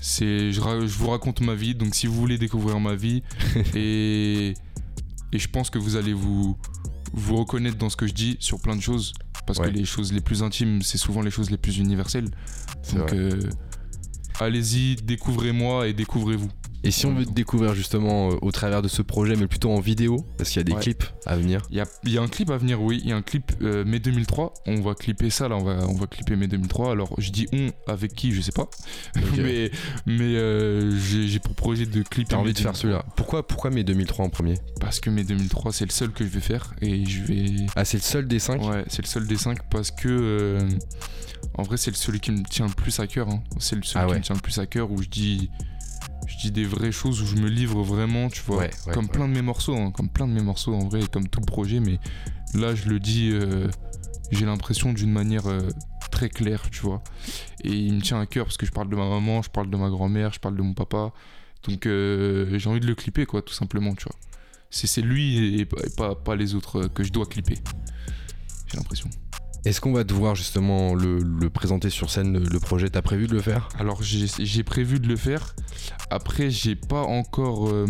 c'est, 0.00 0.52
je, 0.52 0.60
je 0.60 0.98
vous 0.98 1.08
raconte 1.08 1.40
ma 1.40 1.54
vie, 1.54 1.74
donc 1.74 1.94
si 1.94 2.06
vous 2.06 2.14
voulez 2.14 2.36
découvrir 2.38 2.78
ma 2.80 2.94
vie, 2.94 3.22
et, 3.74 4.54
et 5.32 5.38
je 5.38 5.48
pense 5.48 5.70
que 5.70 5.78
vous 5.78 5.96
allez 5.96 6.12
vous, 6.12 6.56
vous 7.12 7.36
reconnaître 7.36 7.78
dans 7.78 7.88
ce 7.88 7.96
que 7.96 8.06
je 8.06 8.12
dis 8.12 8.36
sur 8.40 8.60
plein 8.60 8.76
de 8.76 8.82
choses, 8.82 9.12
parce 9.46 9.58
Ouais. 9.60 9.70
que 9.70 9.78
les 9.78 9.84
choses 9.86 10.12
les 10.12 10.20
plus 10.20 10.42
intimes, 10.42 10.82
c'est 10.82 10.98
souvent 10.98 11.22
les 11.22 11.30
choses 11.30 11.50
les 11.50 11.56
plus 11.56 11.78
universelles. 11.78 12.28
Donc 12.92 13.12
euh, 13.14 13.40
allez-y, 14.40 14.96
découvrez-moi 14.96 15.88
et 15.88 15.92
découvrez-vous. 15.92 16.48
Et 16.84 16.92
si 16.92 17.06
on 17.06 17.12
veut 17.14 17.26
te 17.26 17.32
découvrir 17.32 17.74
justement 17.74 18.30
euh, 18.30 18.36
au 18.40 18.52
travers 18.52 18.82
de 18.82 18.88
ce 18.88 19.02
projet, 19.02 19.34
mais 19.34 19.48
plutôt 19.48 19.72
en 19.72 19.80
vidéo, 19.80 20.24
parce 20.36 20.48
qu'il 20.50 20.58
y 20.58 20.60
a 20.60 20.64
des 20.64 20.72
Ouais. 20.74 20.80
clips 20.80 21.02
à 21.26 21.34
venir. 21.36 21.60
Il 21.70 21.76
y 21.76 21.80
a, 21.80 21.86
il 22.04 22.12
y 22.12 22.18
a 22.18 22.22
un 22.22 22.28
clip 22.28 22.50
à 22.50 22.56
venir, 22.56 22.80
oui. 22.80 23.00
Il 23.02 23.10
y 23.10 23.12
a 23.12 23.16
un 23.16 23.22
clip 23.22 23.50
euh, 23.62 23.84
mai 23.84 23.98
2003. 23.98 24.54
On 24.66 24.80
va 24.80 24.94
clipper 24.94 25.28
ça, 25.28 25.48
là. 25.48 25.56
On 25.56 25.64
va, 25.64 25.84
on 25.88 25.94
va 25.94 26.06
clipper 26.06 26.36
mai 26.36 26.46
2003. 26.46 26.92
Alors, 26.92 27.12
je 27.18 27.30
dis 27.32 27.48
on 27.52 27.72
avec 27.90 28.14
qui, 28.14 28.30
je 28.32 28.40
sais 28.40 28.52
pas. 28.52 28.70
mais 29.36 29.72
mais 30.06 30.36
euh, 30.36 30.96
j'ai 31.00 31.40
pour 31.40 31.56
projet 31.56 31.84
de 31.84 32.02
clipper. 32.04 32.30
T'as 32.30 32.36
envie 32.36 32.46
mai 32.48 32.52
de 32.52 32.58
faire 32.58 32.72
2003. 32.72 32.80
celui-là 32.80 33.04
Pourquoi, 33.16 33.46
pourquoi 33.46 33.70
mes 33.70 33.82
2003 33.82 34.24
en 34.26 34.28
premier? 34.30 34.54
Parce 34.80 35.00
que 35.00 35.10
mai 35.10 35.24
2003, 35.24 35.72
c'est 35.72 35.84
le 35.84 35.90
seul 35.90 36.12
que 36.12 36.22
je 36.24 36.30
vais 36.30 36.40
faire. 36.40 36.74
Et 36.80 37.04
je 37.06 37.24
vais. 37.24 37.66
Ah, 37.74 37.84
c'est 37.84 37.96
le 37.98 38.02
seul 38.04 38.28
des 38.28 38.38
5 38.38 38.62
Ouais, 38.62 38.84
c'est 38.86 39.02
le 39.02 39.08
seul 39.08 39.26
des 39.26 39.36
cinq 39.36 39.68
parce 39.68 39.90
que. 39.90 40.06
euh, 40.08 40.60
en 41.58 41.62
vrai, 41.62 41.76
c'est 41.76 41.90
le 41.90 41.96
celui 41.96 42.20
qui 42.20 42.30
me 42.32 42.42
tient 42.44 42.66
le 42.66 42.72
plus 42.72 42.98
à 43.00 43.06
cœur. 43.06 43.28
hein. 43.28 43.42
C'est 43.58 43.76
le 43.76 43.82
seul 43.82 44.02
Ah 44.02 44.06
qui 44.06 44.12
me 44.14 44.22
tient 44.22 44.34
le 44.34 44.40
plus 44.40 44.58
à 44.58 44.66
cœur 44.66 44.90
où 44.90 45.02
je 45.02 45.08
dis. 45.08 45.50
Je 46.26 46.36
dis 46.38 46.50
des 46.50 46.64
vraies 46.64 46.92
choses 46.92 47.20
où 47.22 47.26
je 47.26 47.36
me 47.36 47.48
livre 47.48 47.82
vraiment, 47.82 48.28
tu 48.28 48.42
vois. 48.42 48.58
Ouais, 48.58 48.70
ouais, 48.86 48.92
comme 48.92 49.08
plein 49.08 49.26
de 49.28 49.32
mes 49.32 49.42
morceaux, 49.42 49.76
hein, 49.76 49.90
comme 49.90 50.08
plein 50.08 50.26
de 50.28 50.32
mes 50.32 50.42
morceaux 50.42 50.74
en 50.74 50.86
vrai, 50.88 51.00
comme 51.12 51.26
tout 51.28 51.40
le 51.40 51.46
projet. 51.46 51.80
Mais 51.80 51.98
là, 52.54 52.74
je 52.74 52.88
le 52.88 53.00
dis, 53.00 53.30
euh, 53.32 53.68
j'ai 54.30 54.44
l'impression 54.46 54.92
d'une 54.92 55.10
manière 55.10 55.46
euh, 55.48 55.68
très 56.10 56.28
claire, 56.28 56.68
tu 56.70 56.80
vois. 56.80 57.02
Et 57.64 57.72
il 57.72 57.94
me 57.94 58.00
tient 58.02 58.20
à 58.20 58.26
cœur 58.26 58.44
parce 58.46 58.56
que 58.56 58.66
je 58.66 58.72
parle 58.72 58.88
de 58.90 58.96
ma 58.96 59.08
maman, 59.08 59.42
je 59.42 59.50
parle 59.50 59.70
de 59.70 59.76
ma 59.76 59.88
grand-mère, 59.90 60.32
je 60.32 60.38
parle 60.40 60.56
de 60.56 60.62
mon 60.62 60.74
papa. 60.74 61.12
Donc 61.66 61.86
euh, 61.86 62.58
j'ai 62.58 62.68
envie 62.68 62.80
de 62.80 62.86
le 62.86 62.94
clipper, 62.94 63.24
quoi, 63.26 63.42
tout 63.42 63.54
simplement, 63.54 63.94
tu 63.94 64.04
vois. 64.04 64.14
C'est 64.70 65.00
lui 65.00 65.56
et, 65.56 65.60
et 65.60 65.64
pas- 65.64 66.14
pas, 66.14 66.36
les 66.36 66.54
autres 66.54 66.88
que 66.88 67.02
je 67.02 67.10
dois 67.10 67.24
clipper. 67.26 67.56
J'ai 68.70 68.76
l'impression. 68.76 69.08
Est-ce 69.64 69.80
qu'on 69.80 69.92
va 69.92 70.04
devoir 70.04 70.34
justement 70.34 70.94
le, 70.94 71.18
le 71.18 71.50
présenter 71.50 71.90
sur 71.90 72.10
scène, 72.10 72.38
le, 72.38 72.60
projet? 72.60 72.88
T'as 72.88 73.02
prévu 73.02 73.26
de 73.26 73.34
le 73.34 73.40
faire? 73.40 73.68
Alors 73.78 74.02
j'ai 74.02 74.62
prévu 74.62 75.00
de 75.00 75.06
le 75.08 75.16
faire. 75.16 75.54
Après 76.10 76.50
j'ai 76.50 76.76
pas 76.76 77.02
encore, 77.02 77.68
euh, 77.68 77.86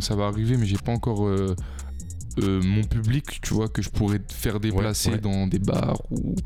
ça 0.00 0.14
va 0.14 0.26
arriver, 0.26 0.56
mais 0.56 0.66
j'ai 0.66 0.76
pas 0.76 0.92
encore 0.92 1.26
euh, 1.26 1.56
euh, 2.38 2.62
mon 2.62 2.84
public, 2.84 3.40
tu 3.42 3.54
vois, 3.54 3.68
que 3.68 3.82
je 3.82 3.88
pourrais 3.90 4.20
faire 4.28 4.60
déplacer 4.60 5.10
ouais. 5.10 5.18
dans 5.18 5.46
des 5.46 5.58
bars 5.58 6.00
ou. 6.10 6.36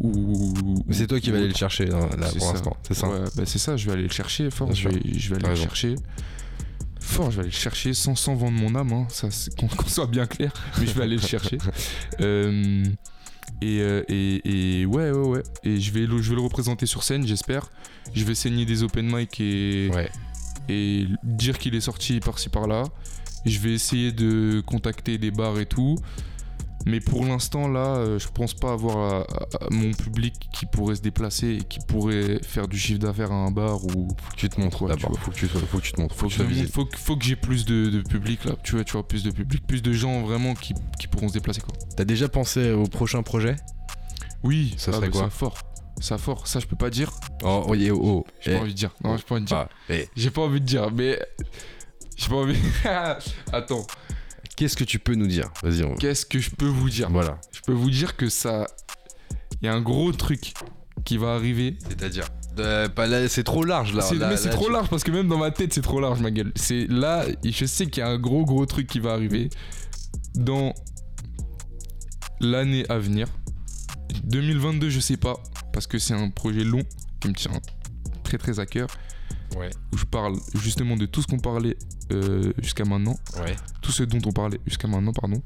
ou 0.00 0.76
C'est 0.90 1.06
toi 1.06 1.20
qui 1.20 1.30
vas 1.30 1.38
aller 1.38 1.48
le 1.48 1.54
chercher 1.54 1.90
hein, 1.92 2.08
là, 2.18 2.28
C'est 2.28 2.38
pour 2.38 2.46
ça. 2.46 2.52
l'instant, 2.54 2.76
c'est 2.86 2.94
ça? 2.94 3.08
Ouais, 3.08 3.18
bah 3.36 3.42
c'est 3.44 3.58
ça, 3.58 3.76
je 3.76 3.86
vais 3.86 3.92
aller 3.92 4.02
le 4.04 4.08
chercher 4.12 4.50
fort, 4.50 4.72
je 4.72 4.88
vais, 4.88 5.00
je 5.18 5.28
vais 5.34 5.36
aller 5.36 5.48
le 5.48 5.54
chercher. 5.54 5.96
Fort, 7.00 7.30
je 7.30 7.36
vais 7.36 7.40
aller 7.42 7.50
le 7.50 7.54
chercher 7.56 7.92
sans, 7.92 8.14
sans 8.14 8.34
vendre 8.34 8.58
mon 8.58 8.74
âme, 8.74 8.92
hein, 8.92 9.06
ça, 9.10 9.30
c'est- 9.30 9.54
qu'on 9.54 9.68
soit 9.86 10.06
bien 10.06 10.26
clair, 10.26 10.52
mais 10.80 10.86
je 10.86 10.92
vais 10.92 11.02
aller 11.02 11.16
le 11.16 11.22
chercher. 11.22 11.58
Euh, 12.20 12.84
et, 13.64 13.80
euh, 13.80 14.02
et, 14.08 14.80
et 14.80 14.86
ouais, 14.86 15.10
ouais, 15.10 15.26
ouais. 15.28 15.42
Et 15.62 15.80
je 15.80 15.92
vais, 15.92 16.06
le, 16.06 16.20
je 16.20 16.30
vais 16.30 16.36
le 16.36 16.42
représenter 16.42 16.86
sur 16.86 17.02
scène, 17.02 17.26
j'espère. 17.26 17.70
Je 18.14 18.24
vais 18.24 18.34
saigner 18.34 18.64
des 18.66 18.82
open 18.82 19.06
mic 19.14 19.40
et, 19.40 19.90
Ouais. 19.92 20.10
et 20.68 21.06
dire 21.22 21.58
qu'il 21.58 21.74
est 21.74 21.80
sorti 21.80 22.20
par-ci 22.20 22.48
par-là. 22.48 22.84
Je 23.46 23.58
vais 23.58 23.72
essayer 23.72 24.12
de 24.12 24.62
contacter 24.66 25.18
des 25.18 25.30
bars 25.30 25.58
et 25.58 25.66
tout. 25.66 25.96
Mais 26.86 27.00
pour 27.00 27.24
l'instant, 27.24 27.66
là, 27.68 27.96
euh, 27.96 28.18
je 28.18 28.28
pense 28.28 28.52
pas 28.52 28.72
avoir 28.72 28.96
à- 28.98 29.20
à- 29.22 29.64
à 29.66 29.70
mon 29.70 29.92
public 29.92 30.34
qui 30.52 30.66
pourrait 30.66 30.96
se 30.96 31.00
déplacer 31.00 31.58
et 31.60 31.64
qui 31.64 31.78
pourrait 31.88 32.40
faire 32.42 32.68
du 32.68 32.78
chiffre 32.78 32.98
d'affaires 32.98 33.32
à 33.32 33.36
un 33.36 33.50
bar 33.50 33.84
ou. 33.86 34.08
Faut 34.20 34.30
que 34.32 34.36
tu 34.36 34.48
te 34.48 34.60
montres 34.60 34.82
Ouais, 34.82 34.94
tu 34.96 35.06
vois. 35.06 35.18
faut 35.18 35.30
que 35.30 35.36
tu, 35.36 35.48
sois- 35.48 35.60
faut 35.62 35.78
que 35.78 35.82
tu 35.82 35.92
te 35.92 36.00
montres, 36.00 36.14
faut 36.14 36.28
Faut 36.28 36.44
que 36.44 36.66
faut, 36.66 36.88
faut 36.96 37.16
j'ai 37.20 37.36
plus 37.36 37.64
de, 37.64 37.88
de 37.88 38.02
public 38.02 38.44
là, 38.44 38.52
tu 38.62 38.74
vois, 38.74 38.84
tu 38.84 38.92
vois, 38.92 39.06
plus 39.06 39.22
de 39.22 39.30
public, 39.30 39.66
plus 39.66 39.82
de 39.82 39.92
gens 39.92 40.22
vraiment 40.22 40.54
qui, 40.54 40.74
qui 40.98 41.06
pourront 41.06 41.28
se 41.28 41.32
déplacer 41.34 41.60
quoi. 41.62 41.72
T'as 41.96 42.04
déjà 42.04 42.28
pensé 42.28 42.72
au 42.72 42.84
prochain 42.84 43.22
projet? 43.22 43.56
Oui, 44.42 44.74
Ça 44.76 44.90
ah, 44.92 44.96
serait 44.96 45.06
bah, 45.08 45.12
quoi? 45.12 45.22
Ça 45.22 45.30
fort, 45.30 45.58
ça 46.00 46.18
fort, 46.18 46.46
ça 46.46 46.60
je 46.60 46.66
peux 46.66 46.76
pas 46.76 46.90
dire. 46.90 47.10
Oh, 47.42 47.64
oh, 47.66 47.74
oh, 47.92 48.26
J'ai 48.42 48.52
eh, 48.52 48.56
pas 48.56 48.60
envie 48.60 48.72
de 48.72 48.76
dire. 48.78 48.90
Non, 49.02 49.16
j'ai 49.16 49.22
pas 49.22 49.34
envie 49.36 49.42
de 49.44 49.46
dire. 49.48 49.56
ah, 49.56 49.68
eh. 49.88 50.08
J'ai 50.16 50.30
pas 50.30 50.42
envie 50.42 50.60
de 50.60 50.66
dire, 50.66 50.90
mais 50.90 51.18
j'ai 52.16 52.28
pas 52.28 52.36
envie. 52.36 52.58
Attends, 53.52 53.86
Qu'est-ce 54.56 54.76
que 54.76 54.84
tu 54.84 54.98
peux 54.98 55.14
nous 55.14 55.26
dire 55.26 55.50
Vas-y, 55.62 55.82
on... 55.84 55.94
qu'est-ce 55.96 56.24
que 56.26 56.38
je 56.38 56.50
peux 56.50 56.66
vous 56.68 56.88
dire 56.90 57.10
voilà. 57.10 57.40
Je 57.52 57.60
peux 57.60 57.72
vous 57.72 57.90
dire 57.90 58.16
que 58.16 58.28
ça, 58.28 58.66
il 59.60 59.66
y 59.66 59.68
a 59.68 59.74
un 59.74 59.80
gros 59.80 60.12
truc 60.12 60.54
qui 61.04 61.16
va 61.18 61.34
arriver. 61.34 61.76
C'est-à-dire 61.88 62.26
Euh, 62.60 62.88
pas 62.88 63.06
là, 63.08 63.28
C'est 63.28 63.42
trop 63.42 63.64
large 63.64 63.92
là. 63.94 64.08
Mais 64.30 64.36
c'est 64.36 64.50
trop 64.50 64.66
tu- 64.66 64.72
large 64.72 64.88
parce 64.88 65.02
que 65.02 65.10
même 65.10 65.26
dans 65.26 65.38
ma 65.38 65.50
tête 65.50 65.72
c'est 65.74 65.82
trop 65.82 66.00
large 66.00 66.20
ma 66.20 66.30
gueule. 66.30 66.52
C'est 66.54 66.86
là, 66.88 67.24
je 67.44 67.64
sais 67.66 67.86
qu'il 67.86 68.00
y 68.02 68.06
a 68.06 68.08
un 68.08 68.18
gros 68.18 68.44
gros 68.44 68.64
truc 68.64 68.86
qui 68.86 69.00
va 69.00 69.12
arriver 69.12 69.50
dans 70.36 70.72
l'année 72.40 72.84
à 72.88 72.98
venir. 72.98 73.26
2022 74.24 74.88
je 74.90 75.00
sais 75.00 75.16
pas 75.16 75.34
parce 75.72 75.86
que 75.88 75.98
c'est 75.98 76.14
un 76.14 76.30
projet 76.30 76.62
long 76.64 76.82
qui 77.20 77.28
me 77.28 77.34
tient 77.34 77.50
très 78.22 78.38
très 78.38 78.60
à 78.60 78.66
cœur 78.66 78.86
Ouais. 79.56 79.70
où 79.92 79.96
je 79.98 80.04
parle 80.04 80.34
justement 80.54 80.96
de 80.96 81.06
tout 81.06 81.22
ce 81.22 81.26
qu'on 81.26 81.38
parlait 81.38 81.76
euh, 82.12 82.52
jusqu'à 82.62 82.84
maintenant, 82.84 83.16
Ouais. 83.40 83.54
tout 83.82 83.92
ce 83.92 84.02
dont 84.02 84.18
on 84.26 84.32
parlait 84.32 84.58
jusqu'à 84.66 84.88
maintenant 84.88 85.12
pardon. 85.12 85.40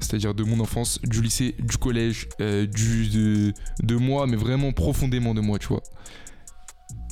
C'est-à-dire 0.00 0.34
de 0.34 0.44
mon 0.44 0.60
enfance, 0.60 1.00
du 1.02 1.22
lycée, 1.22 1.54
du 1.58 1.76
collège, 1.78 2.28
euh, 2.40 2.66
du, 2.66 3.08
de, 3.08 3.54
de 3.82 3.96
moi, 3.96 4.26
mais 4.26 4.36
vraiment 4.36 4.72
profondément 4.72 5.32
de 5.34 5.40
moi, 5.40 5.58
tu 5.58 5.68
vois. 5.68 5.82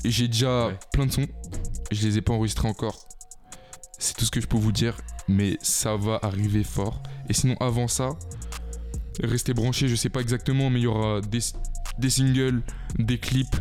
Et 0.05 0.11
J'ai 0.11 0.29
déjà 0.29 0.67
Ouais. 0.69 0.79
plein 0.93 1.07
de 1.07 1.13
sons, 1.13 1.27
je 1.91 2.07
les 2.07 2.19
ai 2.19 2.21
pas 2.21 2.33
enregistrés 2.35 2.69
encore. 2.69 3.09
C'est 3.99 4.15
tout 4.17 4.25
ce 4.27 4.31
que 4.31 4.41
je 4.41 4.47
peux 4.47 4.59
vous 4.59 4.73
dire, 4.73 4.97
mais 5.29 5.57
ça 5.63 5.97
va 5.97 6.19
arriver 6.23 6.63
fort. 6.65 7.03
Et 7.31 7.33
sinon, 7.33 7.57
avant 7.61 7.89
ça, 7.89 8.11
restez 9.23 9.55
branchés, 9.55 9.89
je 9.89 9.95
sais 9.95 10.11
pas 10.11 10.21
exactement, 10.21 10.69
mais 10.69 10.81
il 10.81 10.83
y 10.83 10.87
aura 10.87 11.21
des, 11.23 11.39
des 11.99 12.11
singles, 12.11 12.61
des 12.99 13.19
clips, 13.19 13.57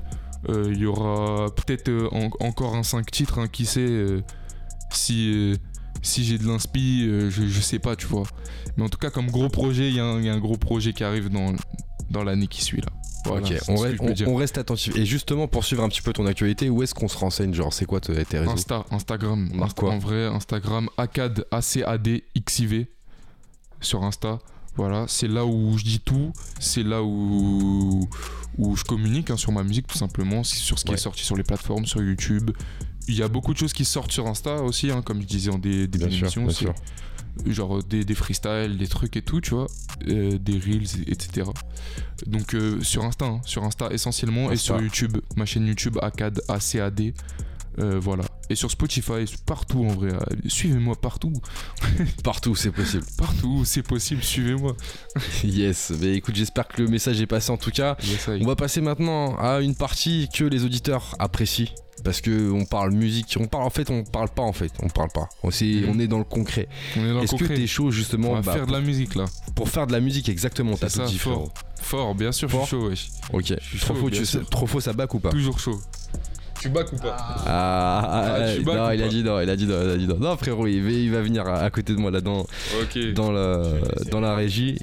il 0.72 0.78
y 0.80 0.86
aura 0.86 1.54
peut-être 1.56 1.90
euh, 1.90 2.08
en- 2.12 2.30
encore 2.46 2.76
un 2.76 2.84
5 2.84 3.10
titres, 3.12 3.40
hein, 3.40 3.48
qui 3.48 3.66
sait, 3.66 3.80
euh, 3.82 4.22
si, 4.92 5.32
euh, 5.34 5.56
si 6.02 6.24
j'ai 6.26 6.38
de 6.38 6.46
l'inspi, 6.48 7.06
euh, 7.08 7.30
je, 7.30 7.48
je 7.48 7.62
sais 7.62 7.80
pas, 7.80 7.96
tu 7.96 8.08
vois. 8.08 8.24
Mais 8.78 8.84
en 8.84 8.90
tout 8.90 8.98
cas, 8.98 9.10
comme 9.10 9.30
gros 9.32 9.50
projet, 9.50 9.88
il 9.90 9.96
y, 9.96 10.00
a 10.00 10.06
un- 10.06 10.20
il 10.20 10.26
y 10.26 10.30
a 10.30 10.34
un 10.34 10.40
gros 10.40 10.58
projet 10.58 10.94
qui 10.94 11.04
arrive 11.04 11.30
dans, 11.30 11.54
dans 12.10 12.24
l'année 12.24 12.48
qui 12.48 12.62
suit 12.64 12.82
là. 12.82 12.88
Voilà, 13.26 13.48
ok, 13.48 13.54
on, 13.70 13.76
reste, 13.78 14.02
on- 14.02 14.32
on 14.36 14.42
attentif. 14.58 14.96
Et 14.98 15.06
justement, 15.06 15.48
pour 15.48 15.64
suivre 15.64 15.82
un 15.82 15.88
petit 15.88 16.02
peu 16.02 16.12
ton 16.12 16.26
actualité, 16.26 16.70
où 16.70 16.84
est-ce 16.84 16.94
qu'on 16.94 17.08
se 17.08 17.18
renseigne 17.18 17.54
Genre, 17.54 17.72
c'est 17.72 17.86
quoi 17.86 18.02
tes 18.02 18.12
réseaux? 18.12 18.52
Insta, 18.52 18.86
Instagram. 18.92 19.50
Marque 19.54 19.80
quoi? 19.80 19.92
En 19.92 19.98
vrai, 19.98 20.26
Instagram, 20.26 20.90
ACAD, 20.98 21.46
A-C-A-D, 21.50 22.26
XIV 22.46 22.86
sur 23.80 24.04
Insta. 24.04 24.40
Voilà, 24.76 25.06
c'est 25.08 25.28
là 25.28 25.46
où 25.46 25.78
je 25.78 25.84
dis 25.84 26.00
tout, 26.00 26.34
c'est 26.60 26.82
là 26.84 27.04
où, 27.04 28.08
où 28.58 28.76
je 28.76 28.84
communique 28.84 29.30
hein, 29.30 29.38
sur 29.38 29.52
ma 29.52 29.64
musique 29.64 29.86
tout 29.88 29.98
simplement, 29.98 30.44
sur 30.44 30.80
ce 30.80 30.84
qui 30.84 30.90
Ouais. 30.92 30.96
est 30.96 31.00
sorti 31.02 31.24
sur 31.24 31.36
les 31.36 31.44
plateformes, 31.44 31.86
sur 31.86 32.02
YouTube. 32.02 32.52
Il 33.08 33.16
y 33.16 33.22
a 33.22 33.28
beaucoup 33.28 33.54
de 33.54 33.58
choses 33.60 33.74
qui 33.74 33.86
sortent 33.86 34.12
sur 34.12 34.26
Insta 34.28 34.64
aussi, 34.64 34.90
hein, 34.90 35.02
comme 35.04 35.22
je 35.22 35.28
disais 35.28 35.52
en 35.52 35.60
dé- 35.60 35.88
début 35.88 36.06
d'émission. 36.10 36.44
bien 36.44 36.52
c'est- 36.52 36.60
sûr. 36.60 36.74
genre 37.48 37.84
des, 37.84 38.06
des 38.06 38.14
freestyles, 38.16 38.78
des 38.78 38.88
trucs 38.88 39.18
et 39.18 39.24
tout, 39.24 39.42
tu 39.42 39.52
vois, 39.56 39.66
euh, 40.08 40.38
des 40.38 40.54
reels, 40.60 40.84
etc. 41.08 41.48
Donc 42.28 42.54
euh, 42.54 42.80
sur 42.84 43.04
Insta, 43.04 43.26
hein, 43.26 43.42
sur 43.44 43.64
Insta 43.64 43.90
essentiellement, 43.92 44.52
et 44.52 44.56
sur 44.56 44.80
YouTube, 44.80 45.18
ma 45.36 45.46
chaîne 45.46 45.66
YouTube 45.66 45.98
ACAD, 46.02 46.42
ACAD, 46.48 47.12
euh, 47.80 48.00
voilà. 48.00 48.24
Et 48.50 48.56
sur 48.56 48.70
Spotify, 48.70 49.26
partout 49.46 49.84
en 49.86 49.94
vrai, 49.94 50.14
euh, 50.14 50.20
suivez-moi 50.48 50.96
partout, 50.96 51.34
Partout, 52.24 52.56
c'est 52.56 52.72
possible. 52.72 53.04
partout, 53.18 53.64
c'est 53.66 53.84
possible, 53.84 54.24
suivez-moi. 54.24 54.76
Yes. 55.44 55.92
Mais 56.02 56.14
écoute, 56.16 56.36
j'espère 56.36 56.68
que 56.68 56.82
le 56.82 56.88
message 56.88 57.20
est 57.22 57.28
passé 57.28 57.52
en 57.52 57.58
tout 57.58 57.72
cas. 57.72 57.96
Yes. 58.04 58.28
On 58.42 58.46
va 58.46 58.56
passer 58.56 58.82
maintenant 58.82 59.36
à 59.38 59.60
une 59.62 59.76
partie 59.76 60.30
que 60.34 60.44
les 60.44 60.64
auditeurs 60.66 61.16
apprécient. 61.20 61.68
Parce 62.04 62.20
que 62.22 62.52
on 62.52 62.66
parle 62.66 62.92
musique, 62.92 63.38
on 63.40 63.46
parle 63.46 63.64
en 63.66 63.70
fait, 63.70 63.90
on 63.90 64.04
parle 64.04 64.28
pas 64.30 64.42
en 64.42 64.52
fait, 64.52 64.72
on 64.82 64.90
parle 64.90 65.10
pas. 65.14 65.30
On, 65.44 65.52
c'est- 65.52 65.66
Mhm. 65.66 65.90
on 65.90 66.00
est 66.00 66.08
dans 66.08 66.18
le 66.18 66.24
concret. 66.26 66.68
On 66.98 67.02
est 67.06 67.08
dans 67.10 67.20
le 67.20 67.24
Est-ce 67.24 67.36
que 67.36 67.46
t'es 67.46 67.68
chaud 67.68 67.92
justement 67.92 68.34
va 68.34 68.42
bah, 68.42 68.54
faire 68.54 68.66
de 68.68 68.72
la 68.74 68.82
musique 68.82 69.16
là. 69.16 69.26
pour 69.56 69.70
faire 69.70 69.86
de 69.88 69.94
la 69.94 70.00
musique 70.02 70.28
exactement 70.28 70.76
T'as 70.76 70.90
tout 70.90 71.06
dit, 71.06 71.18
fort. 71.20 71.34
frérot. 71.34 71.52
Fort, 71.82 72.16
bien 72.16 72.32
sûr, 72.32 72.50
Fort. 72.50 72.62
je 72.64 72.68
suis 72.68 72.78
chaud, 72.78 72.90
wesh. 72.90 73.08
Ok. 73.32 73.46
Trop 73.80 73.94
chaud, 73.94 74.02
faux, 74.02 74.10
tu 74.10 74.26
sais, 74.26 74.40
trop 74.50 74.66
faux, 74.68 74.82
ça 74.82 74.92
back 74.92 75.14
ou 75.14 75.20
pas? 75.20 75.30
Toujours 75.30 75.60
chaud. 75.60 75.80
Tu 76.64 76.70
back 76.70 76.94
ou 76.94 76.96
pas 76.96 77.18
Ah, 77.20 77.46
ah, 77.46 78.36
Ah, 78.38 78.54
tu 78.56 78.62
ah, 78.62 78.66
back 78.66 78.76
non, 78.78 78.88
ou 78.88 78.92
il 78.94 79.04
a 79.04 79.08
dit 79.10 79.22
non, 79.24 79.40
il 79.42 79.50
a 79.50 79.56
dit 79.58 79.66
non, 79.68 79.76
il 79.84 79.90
a 79.90 79.98
dit 79.98 80.08
non. 80.08 80.18
Non, 80.18 80.38
frérot, 80.38 80.66
il 80.68 80.82
va, 80.82 80.90
il 80.92 81.12
va 81.12 81.22
venir 81.22 81.46
à, 81.46 81.58
à 81.60 81.70
côté 81.70 81.94
de 81.94 82.00
moi 82.00 82.10
là 82.10 82.22
dans, 82.22 82.42
Ok. 82.82 83.14
dans, 83.16 83.34
la, 83.34 83.64
dans 84.12 84.22
la 84.22 84.34
régie. 84.34 84.78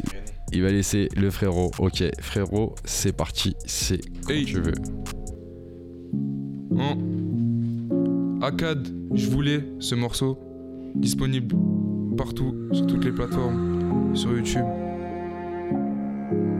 Il 0.52 0.62
va 0.62 0.68
laisser 0.70 1.08
le 1.16 1.30
frérot. 1.30 1.70
Ok, 1.78 2.02
frérot, 2.20 2.74
c'est 2.84 3.12
parti. 3.16 3.56
C'est 3.64 4.00
quand 4.26 4.34
Hey. 4.34 4.44
tu 4.44 4.60
veux. 4.60 4.74
Hein. 6.78 6.98
Acad, 8.42 8.86
je 9.14 9.30
voulais 9.30 9.64
ce 9.78 9.94
morceau 9.94 10.38
disponible 10.94 11.54
partout 12.18 12.54
sur 12.72 12.86
toutes 12.86 13.04
les 13.06 13.12
plateformes, 13.12 14.14
sur 14.14 14.32
YouTube. 14.32 14.64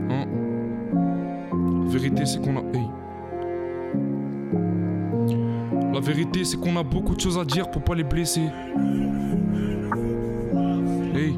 Hein. 0.09 0.25
Vérité, 1.89 2.25
c'est 2.25 2.39
qu'on 2.41 2.57
a. 2.57 2.61
Hey. 2.75 2.85
La 5.93 5.99
vérité, 5.99 6.45
c'est 6.45 6.57
qu'on 6.57 6.77
a 6.77 6.83
beaucoup 6.83 7.15
de 7.15 7.19
choses 7.19 7.37
à 7.37 7.43
dire 7.43 7.69
pour 7.69 7.83
pas 7.83 7.95
les 7.95 8.03
blesser. 8.03 8.49
Hey. 11.13 11.37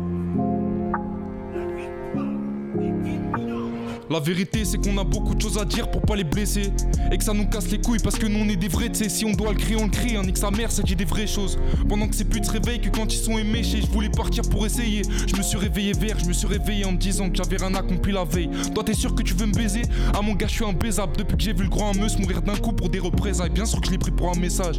La 4.10 4.20
vérité, 4.20 4.66
c'est 4.66 4.78
qu'on 4.78 4.98
a 4.98 5.04
beaucoup 5.04 5.34
de 5.34 5.42
choses 5.42 5.58
à 5.58 5.66
dire 5.66 5.90
pour 5.90 6.02
pas 6.02 6.16
les 6.16 6.24
blesser. 6.24 6.72
Et 7.12 7.18
que 7.18 7.24
ça 7.24 7.34
nous 7.34 7.48
casse 7.48 7.70
les 7.70 7.80
couilles 7.80 8.00
parce 8.04 8.18
que 8.18 8.26
nous 8.26 8.40
on 8.40 8.50
est 8.50 8.56
des 8.56 8.68
vrais, 8.68 8.90
tu. 8.90 9.10
Si 9.10 9.26
on 9.26 9.32
doit 9.32 9.52
le 9.52 9.58
crier, 9.58 9.78
on 9.78 9.86
le 9.86 9.90
crie. 9.90 10.16
Hein, 10.16 10.24
nique 10.24 10.38
sa 10.38 10.52
mère, 10.52 10.72
ça 10.72 10.84
dit 10.84 10.96
des 10.96 11.06
vraies 11.06 11.28
choses. 11.28 11.58
Pendant 11.88 12.08
que 12.08 12.16
ces 12.16 12.26
putes 12.26 12.46
se 12.46 12.52
réveillent, 12.52 12.82
que 12.82 12.90
quand 12.90 13.14
ils 13.14 13.18
sont 13.18 13.38
éméchés, 13.38 13.82
je 13.82 13.88
voulais 13.88 14.10
partir 14.10 14.44
pour 14.50 14.66
essayer. 14.66 15.04
Je 15.28 15.36
me 15.36 15.42
suis 15.42 15.58
réveillé 15.58 15.94
vert, 15.94 16.18
je 16.20 16.26
me 16.26 16.34
suis 16.34 16.48
réveillé 16.48 16.86
en 16.86 16.92
me 16.92 16.98
disant 16.98 17.30
que 17.30 17.36
j'avais 17.36 17.58
rien 17.58 17.74
accompli 17.76 18.12
la 18.12 18.24
veille. 18.24 18.50
Toi, 18.74 18.84
t'es 18.84 18.94
sûr 18.94 19.16
que 19.16 19.24
tu 19.24 19.34
veux 19.34 19.46
me 19.46 19.54
baiser? 19.54 19.84
Ah, 20.14 20.22
mon 20.22 20.34
gars, 20.34 20.48
je 20.48 20.54
suis 20.54 20.66
un 20.66 20.74
baisable. 20.74 21.16
Depuis 21.18 21.38
que 21.38 21.44
j'ai 21.44 21.54
vu 21.54 21.64
le 21.64 21.70
grand 21.70 21.92
Ameuse 21.92 22.18
mourir 22.18 22.42
d'un 22.42 22.56
coup 22.56 22.74
pour 22.74 22.90
des 22.90 23.00
représailles. 23.00 23.50
Bien 23.52 23.66
sûr 23.66 23.80
que 23.80 23.88
je 23.88 23.92
l'ai 23.92 23.98
pris 23.98 24.12
pour 24.12 24.30
un 24.30 24.40
message. 24.40 24.78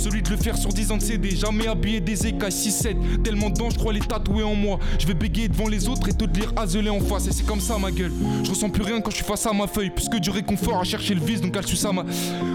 Celui 0.00 0.22
de 0.22 0.30
le 0.30 0.38
faire 0.38 0.56
sur 0.56 0.72
10 0.72 0.92
ans 0.92 0.96
de 0.96 1.02
CD, 1.02 1.36
jamais 1.36 1.66
habillé 1.66 2.00
des 2.00 2.26
écailles 2.26 2.50
6-7. 2.50 3.20
Tellement 3.22 3.50
dedans, 3.50 3.68
je 3.68 3.76
crois 3.76 3.92
les 3.92 4.00
tatouer 4.00 4.42
en 4.42 4.54
moi. 4.54 4.78
Je 4.98 5.06
vais 5.06 5.12
bégayer 5.12 5.46
devant 5.46 5.68
les 5.68 5.90
autres 5.90 6.08
et 6.08 6.14
te 6.14 6.24
dire 6.24 6.54
azelé 6.56 6.88
en 6.88 7.00
face. 7.00 7.26
Et 7.26 7.32
c'est 7.32 7.44
comme 7.44 7.60
ça 7.60 7.76
ma 7.76 7.90
gueule. 7.90 8.10
Je 8.42 8.48
ressens 8.48 8.70
plus 8.70 8.82
rien 8.82 9.02
quand 9.02 9.10
je 9.10 9.16
suis 9.16 9.26
face 9.26 9.44
à 9.46 9.52
ma 9.52 9.66
feuille. 9.66 9.90
Plus 9.90 10.08
que 10.08 10.16
du 10.16 10.30
réconfort 10.30 10.80
à 10.80 10.84
chercher 10.84 11.12
le 11.12 11.20
vice, 11.20 11.42
donc 11.42 11.54
elle 11.54 11.66
suit 11.66 11.76
ça 11.76 11.92
ma. 11.92 12.04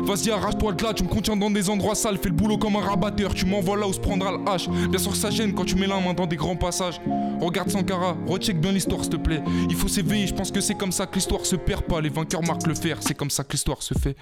Vas-y, 0.06 0.32
arrache-toi 0.32 0.74
de 0.74 0.84
là, 0.84 0.94
tu 0.96 1.04
me 1.04 1.08
contiens 1.08 1.38
dans 1.38 1.52
des 1.52 1.70
endroits 1.70 1.94
sales. 1.94 2.18
Fais 2.18 2.30
le 2.30 2.36
boulot 2.36 2.58
comme 2.58 2.78
un 2.78 2.82
rabatteur, 2.82 3.36
tu 3.36 3.46
m'envoies 3.46 3.78
là 3.78 3.88
où 3.88 3.94
se 3.94 4.00
prendra 4.00 4.32
le 4.32 4.40
hache. 4.50 4.68
Bien 4.68 4.98
sûr 4.98 5.12
que 5.12 5.18
ça 5.18 5.30
gêne 5.30 5.54
quand 5.54 5.66
tu 5.66 5.76
mets 5.76 5.86
la 5.86 6.00
main 6.00 6.16
dans 6.16 6.26
des 6.26 6.38
grands 6.38 6.56
passages. 6.56 7.00
Regarde 7.40 7.70
Sankara, 7.70 8.18
recheck 8.26 8.60
bien 8.60 8.72
l'histoire 8.72 9.02
s'il 9.02 9.12
te 9.12 9.18
plaît. 9.18 9.44
Il 9.70 9.76
faut 9.76 9.88
s'éveiller, 9.88 10.26
je 10.26 10.34
pense 10.34 10.50
que 10.50 10.62
c'est 10.62 10.74
comme 10.76 10.92
ça 10.92 11.06
que 11.06 11.14
l'histoire 11.14 11.46
se 11.46 11.56
perd 11.56 11.84
pas. 11.84 12.02
Les 12.02 12.10
vainqueurs 12.10 12.42
marquent 12.42 12.66
le 12.66 12.74
fer, 12.74 12.98
c'est 13.02 13.14
comme 13.14 13.30
ça 13.30 13.44
que 13.44 13.52
l'histoire 13.52 13.84
se 13.84 13.94
fait. 13.94 14.16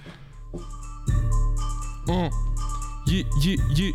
Hein. 2.10 2.30
Yeah, 3.08 3.24
yeah, 3.42 3.56
yeah. 3.76 3.92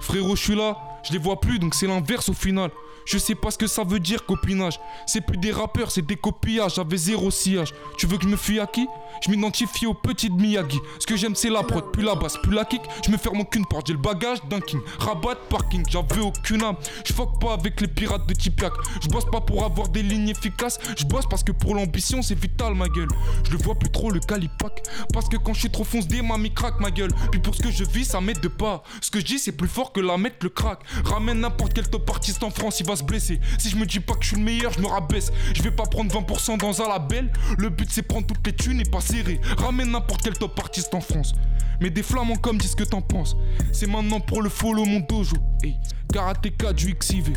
Frérot, 0.00 0.36
je 0.36 0.42
suis 0.42 0.54
là, 0.54 0.76
je 1.04 1.12
les 1.12 1.18
vois 1.18 1.40
plus, 1.40 1.58
donc 1.58 1.74
c'est 1.74 1.86
l'inverse 1.86 2.28
au 2.28 2.34
final. 2.34 2.70
Je 3.06 3.18
sais 3.18 3.36
pas 3.36 3.52
ce 3.52 3.56
que 3.56 3.68
ça 3.68 3.84
veut 3.84 4.00
dire 4.00 4.26
copinage. 4.26 4.80
C'est 5.06 5.20
plus 5.20 5.38
des 5.38 5.52
rappeurs, 5.52 5.92
c'est 5.92 6.04
des 6.04 6.16
copillages. 6.16 6.74
J'avais 6.74 6.96
zéro 6.96 7.30
sillage. 7.30 7.72
Tu 7.96 8.06
veux 8.06 8.18
que 8.18 8.24
je 8.24 8.28
me 8.28 8.36
fuis 8.36 8.58
à 8.58 8.66
qui? 8.66 8.86
Je 9.24 9.30
m'identifie 9.30 9.86
au 9.86 9.94
petit 9.94 10.28
Miyagi. 10.28 10.78
Ce 10.98 11.06
que 11.06 11.16
j'aime, 11.16 11.36
c'est 11.36 11.48
la 11.48 11.62
prod. 11.62 11.92
Plus 11.92 12.02
la 12.02 12.16
basse, 12.16 12.36
plus 12.42 12.52
la 12.52 12.64
kick. 12.64 12.82
Je 13.06 13.12
me 13.12 13.16
ferme 13.16 13.40
aucune 13.40 13.64
porte. 13.64 13.86
J'ai 13.86 13.92
le 13.92 14.00
bagage 14.00 14.38
d'un 14.50 14.60
king. 14.60 14.80
Rabat, 14.98 15.36
parking. 15.48 15.84
J'avais 15.88 16.20
aucune 16.20 16.62
âme. 16.64 16.76
Je 17.06 17.12
fuck 17.12 17.40
pas 17.40 17.52
avec 17.52 17.80
les 17.80 17.86
pirates 17.86 18.26
de 18.26 18.34
Tipiak. 18.34 18.72
Je 19.00 19.08
bosse 19.08 19.24
pas 19.24 19.40
pour 19.40 19.64
avoir 19.64 19.88
des 19.88 20.02
lignes 20.02 20.28
efficaces. 20.28 20.78
Je 20.98 21.04
bosse 21.04 21.26
parce 21.30 21.44
que 21.44 21.52
pour 21.52 21.76
l'ambition, 21.76 22.22
c'est 22.22 22.38
vital, 22.38 22.74
ma 22.74 22.88
gueule. 22.88 23.08
Je 23.44 23.52
le 23.52 23.58
vois 23.58 23.76
plus 23.76 23.90
trop, 23.90 24.10
le 24.10 24.18
calipac. 24.18 24.82
Parce 25.12 25.28
que 25.28 25.36
quand 25.36 25.54
je 25.54 25.60
suis 25.60 25.70
trop 25.70 25.84
fonce 25.84 26.08
des 26.08 26.22
mamie 26.22 26.52
craque 26.52 26.80
ma 26.80 26.90
gueule. 26.90 27.12
Puis 27.30 27.40
pour 27.40 27.54
ce 27.54 27.62
que 27.62 27.70
je 27.70 27.84
vis, 27.84 28.04
ça 28.04 28.20
m'aide 28.20 28.40
de 28.40 28.48
pas. 28.48 28.82
Ce 29.00 29.12
que 29.12 29.20
je 29.20 29.24
dis, 29.24 29.38
c'est 29.38 29.52
plus 29.52 29.68
fort 29.68 29.92
que 29.92 30.00
la 30.00 30.18
mettre 30.18 30.38
le 30.42 30.48
crack. 30.48 30.80
Ramène 31.04 31.40
n'importe 31.40 31.72
quel 31.72 31.88
top 31.88 32.10
artiste 32.10 32.42
en 32.42 32.50
France, 32.50 32.80
il 32.80 32.86
va 32.86 32.95
Si 32.96 33.70
je 33.70 33.76
me 33.76 33.86
dis 33.86 34.00
pas 34.00 34.14
que 34.14 34.22
je 34.22 34.28
suis 34.28 34.36
le 34.36 34.42
meilleur, 34.42 34.72
je 34.72 34.80
me 34.80 34.86
rabaisse. 34.86 35.32
Je 35.54 35.62
vais 35.62 35.70
pas 35.70 35.84
prendre 35.84 36.12
20% 36.12 36.58
dans 36.58 36.82
un 36.82 36.88
label. 36.88 37.32
Le 37.58 37.68
but, 37.68 37.88
c'est 37.90 38.02
prendre 38.02 38.26
toutes 38.26 38.46
les 38.46 38.54
thunes 38.54 38.80
et 38.80 38.84
pas 38.84 39.00
serrer. 39.00 39.40
Ramène 39.58 39.90
n'importe 39.90 40.22
quel 40.22 40.34
top 40.34 40.58
artiste 40.58 40.94
en 40.94 41.00
France. 41.00 41.34
Mais 41.80 41.90
des 41.90 42.02
flamands 42.02 42.36
comme 42.36 42.58
dis 42.58 42.68
ce 42.68 42.76
que 42.76 42.84
t'en 42.84 43.02
penses. 43.02 43.36
C'est 43.72 43.86
maintenant 43.86 44.20
pour 44.20 44.42
le 44.42 44.48
follow 44.48 44.84
mon 44.84 45.00
dojo. 45.00 45.36
Hey, 45.62 45.76
karatéka 46.12 46.72
du 46.72 46.94
XIV. 46.94 47.32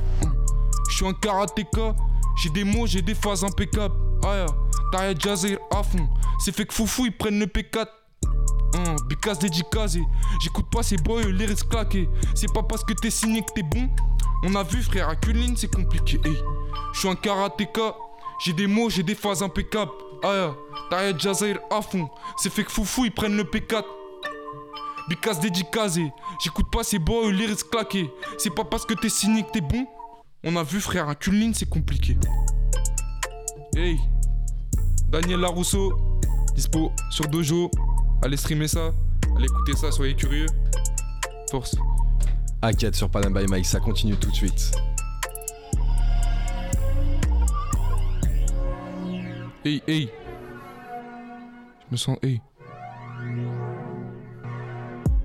Je 0.90 0.96
suis 0.96 1.06
un 1.06 1.14
karatéka. 1.14 1.96
J'ai 2.42 2.50
des 2.52 2.64
mots, 2.64 2.88
j'ai 2.88 3.02
des 3.02 3.16
phases 3.16 3.44
impeccables. 3.44 3.96
Ah, 4.24 4.46
yeah. 4.94 5.14
Jazir 5.20 5.60
à 5.72 5.84
fond. 5.84 6.08
C'est 6.40 6.56
fait 6.56 6.66
que 6.66 6.74
Foufou 6.74 7.06
ils 7.06 7.12
prennent 7.16 7.40
le 7.40 7.46
P4. 7.46 7.86
Hein, 8.76 8.96
Bicas 9.08 9.36
dédicacé. 9.36 10.02
J'écoute 10.42 10.66
pas 10.72 10.84
ces 10.84 10.98
boys, 10.98 11.24
les 11.24 11.46
risques 11.46 11.70
claqués. 11.70 12.10
C'est 12.36 12.52
pas 12.54 12.64
parce 12.64 12.84
que 12.84 12.94
t'es 12.94 13.10
signé 13.10 13.42
que 13.42 13.52
t'es 13.56 13.64
bon. 13.64 13.90
On 14.44 14.56
a 14.56 14.64
vu, 14.64 14.82
frère, 14.82 15.10
à 15.10 15.16
Kulin, 15.16 15.54
c'est 15.56 15.74
compliqué. 15.74 16.20
Hey, 16.24 16.38
je 16.94 17.00
suis 17.00 17.10
un 17.10 17.16
karatéka. 17.16 17.96
J'ai 18.44 18.54
des 18.54 18.68
mots, 18.68 18.90
j'ai 18.90 19.04
des 19.04 19.16
phases 19.16 19.44
impeccables. 19.44 19.92
Ah, 20.24 20.34
yeah. 20.34 20.56
T'as 20.90 21.18
Jazir 21.18 21.60
à 21.70 21.82
fond. 21.82 22.10
C'est 22.38 22.52
fait 22.52 22.64
que 22.64 22.72
Foufou 22.72 23.06
ils 23.06 23.12
prennent 23.12 23.36
le 23.36 23.44
P4. 23.44 23.84
Bicas 25.10 25.36
dédicacé. 25.36 26.12
J'écoute 26.44 26.68
pas 26.72 26.84
ces 26.84 27.00
boys, 27.00 27.32
les 27.32 27.48
risques 27.48 27.70
claqués. 27.70 28.10
C'est 28.38 28.54
pas 28.54 28.64
parce 28.64 28.86
que 28.86 28.94
t'es 28.94 29.10
signé 29.10 29.44
que 29.44 29.52
t'es 29.52 29.62
bon. 29.62 29.88
On 30.44 30.56
a 30.56 30.64
vu, 30.64 30.80
frère, 30.80 31.10
à 31.10 31.16
Kulin, 31.16 31.52
c'est 31.54 31.68
compliqué. 31.68 32.18
Hey, 33.76 34.00
Daniel 35.10 35.42
Larousseau, 35.42 35.92
dispo 36.56 36.92
sur 37.10 37.28
Dojo. 37.28 37.70
Allez 38.22 38.38
streamer 38.38 38.68
ça, 38.68 38.92
allez 39.36 39.46
écouter 39.46 39.76
ça, 39.76 39.92
soyez 39.92 40.16
curieux. 40.16 40.48
Force. 41.52 41.76
A4 42.62 42.94
sur 42.94 43.10
Panam 43.10 43.34
by 43.34 43.46
Mike, 43.48 43.66
ça 43.66 43.80
continue 43.80 44.16
tout 44.18 44.30
de 44.30 44.36
suite. 44.36 44.72
Hey, 49.64 49.82
hey. 49.88 50.10
Je 51.88 51.92
me 51.92 51.98
sens, 51.98 52.18
hey. 52.22 52.42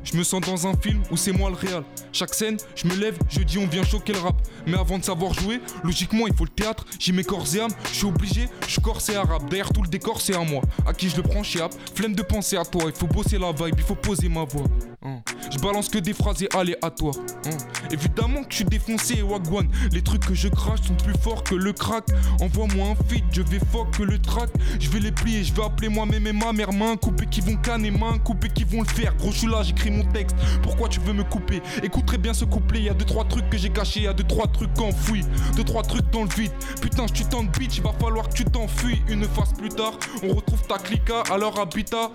Je 0.05 0.17
me 0.17 0.23
sens 0.23 0.41
dans 0.43 0.67
un 0.69 0.77
film 0.77 1.03
où 1.11 1.17
c'est 1.17 1.33
moi 1.33 1.51
le 1.51 1.57
réal. 1.57 1.83
Chaque 2.13 2.35
scène, 2.35 2.57
je 2.77 2.87
me 2.87 2.95
lève, 2.95 3.19
je 3.29 3.41
dis 3.41 3.59
on 3.59 3.67
vient 3.67 3.83
choquer 3.83 4.13
le 4.13 4.21
rap. 4.21 4.37
Mais 4.67 4.79
avant 4.79 4.99
de 4.99 5.05
savoir 5.05 5.35
jouer, 5.35 5.61
logiquement 5.83 6.29
il 6.29 6.35
faut 6.35 6.45
le 6.45 6.51
théâtre. 6.51 6.85
J'y 7.01 7.13
mets 7.13 7.25
corps 7.25 7.47
et 7.57 7.61
âme, 7.61 7.73
je 7.91 7.97
suis 7.97 8.07
obligé, 8.07 8.49
je 8.69 8.79
corse 8.81 9.09
et 9.09 9.17
arabe. 9.17 9.49
Derrière 9.49 9.73
tout 9.73 9.83
le 9.83 9.89
décor, 9.89 10.21
c'est 10.21 10.37
à 10.37 10.45
moi. 10.45 10.63
À 10.87 10.93
qui 10.93 11.09
je 11.09 11.17
le 11.17 11.23
prends, 11.23 11.43
chez 11.43 11.61
App. 11.61 11.75
Flemme 11.97 12.15
de 12.15 12.23
penser 12.23 12.57
à 12.57 12.65
toi, 12.65 12.85
il 12.87 12.93
faut 12.93 13.09
bosser 13.09 13.39
la 13.39 13.51
vibe, 13.51 13.75
il 13.77 13.83
faut 13.83 13.97
poser 13.97 14.29
ma 14.29 14.45
voix. 14.45 14.67
Hein. 15.05 15.21
Je 15.53 15.59
balance 15.59 15.89
que 15.89 15.99
des 15.99 16.15
phrases 16.15 16.43
et 16.43 16.49
aléatoires. 16.57 17.15
Hein. 17.47 17.57
Évidemment 17.91 18.43
que 18.43 18.51
je 18.51 18.57
suis 18.57 18.65
défoncé 18.65 19.19
et 19.19 19.23
wagwan. 19.23 19.69
Les 19.93 20.03
trucs 20.03 20.27
que 20.27 20.35
je 20.35 20.49
crache 20.49 20.81
sont 20.83 20.95
plus 20.95 21.15
forts 21.21 21.45
que 21.45 21.55
le 21.55 21.73
crack. 21.73 22.05
Envoie-moi 22.41 22.89
un 22.89 23.09
feed, 23.09 23.25
je 23.31 23.43
vais 23.43 23.59
fuck 23.59 23.91
que 23.91 24.03
le 24.03 24.19
track. 24.19 24.51
Je 24.81 24.89
vais 24.89 25.01
les 25.01 25.13
plier, 25.13 25.45
je 25.45 25.53
vais 25.53 25.63
appeler 25.63 25.89
moi-même 25.89 26.27
et 26.27 26.33
ma 26.33 26.53
mère. 26.53 26.73
Main 26.73 26.97
coupée 26.97 27.27
qui 27.27 27.41
vont 27.41 27.57
canner, 27.57 27.91
main 27.91 28.19
coupée 28.19 28.49
qui 28.49 28.65
vont 28.65 28.81
le 28.81 28.89
faire. 28.89 29.15
Gros, 29.17 29.31
je 29.31 29.39
suis 29.39 29.47
là, 29.47 29.63
j'écris 29.63 29.91
mon 29.91 30.05
texte. 30.13 30.37
Pourquoi 30.63 30.89
tu 30.89 31.01
veux 31.01 31.13
me 31.13 31.25
couper? 31.25 31.61
Écoute 31.83 32.07
très 32.07 32.19
bien 32.19 32.33
ce 32.33 32.45
couplet. 32.45 32.83
Y 32.83 32.89
a 32.89 32.95
deux 32.95 33.05
trois 33.05 33.25
trucs 33.25 33.49
que 33.51 33.59
j'ai 33.59 33.71
cachés, 33.71 34.01
y 34.01 34.07
a 34.07 34.15
deux 34.15 34.25
trois 34.25 34.47
trucs 34.47 34.79
enfouis, 34.81 35.25
deux 35.57 35.65
trois 35.65 35.83
trucs 35.83 36.11
dans 36.11 36.23
le 36.23 36.31
vide. 36.31 36.53
Putain, 36.81 37.07
je 37.07 37.13
tu 37.13 37.25
tentes 37.25 37.57
bitch, 37.59 37.81
va 37.81 37.93
falloir 37.93 38.29
que 38.29 38.35
tu 38.35 38.45
t'enfuis. 38.45 39.03
Une 39.09 39.25
phase 39.25 39.53
plus 39.53 39.69
tard, 39.69 39.93
on 40.23 40.35
retrouve 40.35 40.63
ta 40.67 40.79
clica 40.79 41.23
leur 41.39 41.59
habitat. 41.61 42.11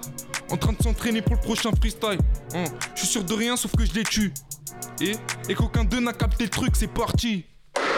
En 0.51 0.57
train 0.57 0.73
de 0.73 0.81
s'entraîner 0.81 1.21
pour 1.21 1.35
le 1.35 1.41
prochain 1.41 1.69
freestyle. 1.79 2.17
Hein, 2.55 2.63
Je 2.95 2.99
suis 2.99 3.07
sûr 3.07 3.23
de 3.23 3.33
rien 3.33 3.55
sauf 3.55 3.75
que 3.75 3.85
je 3.85 3.93
les 3.93 4.03
tue. 4.03 4.33
Et, 5.01 5.13
et 5.47 5.55
qu'aucun 5.55 5.83
d'eux 5.83 5.99
n'a 5.99 6.13
capté 6.13 6.43
le 6.45 6.49
truc, 6.49 6.75
c'est 6.75 6.87
parti. 6.87 7.45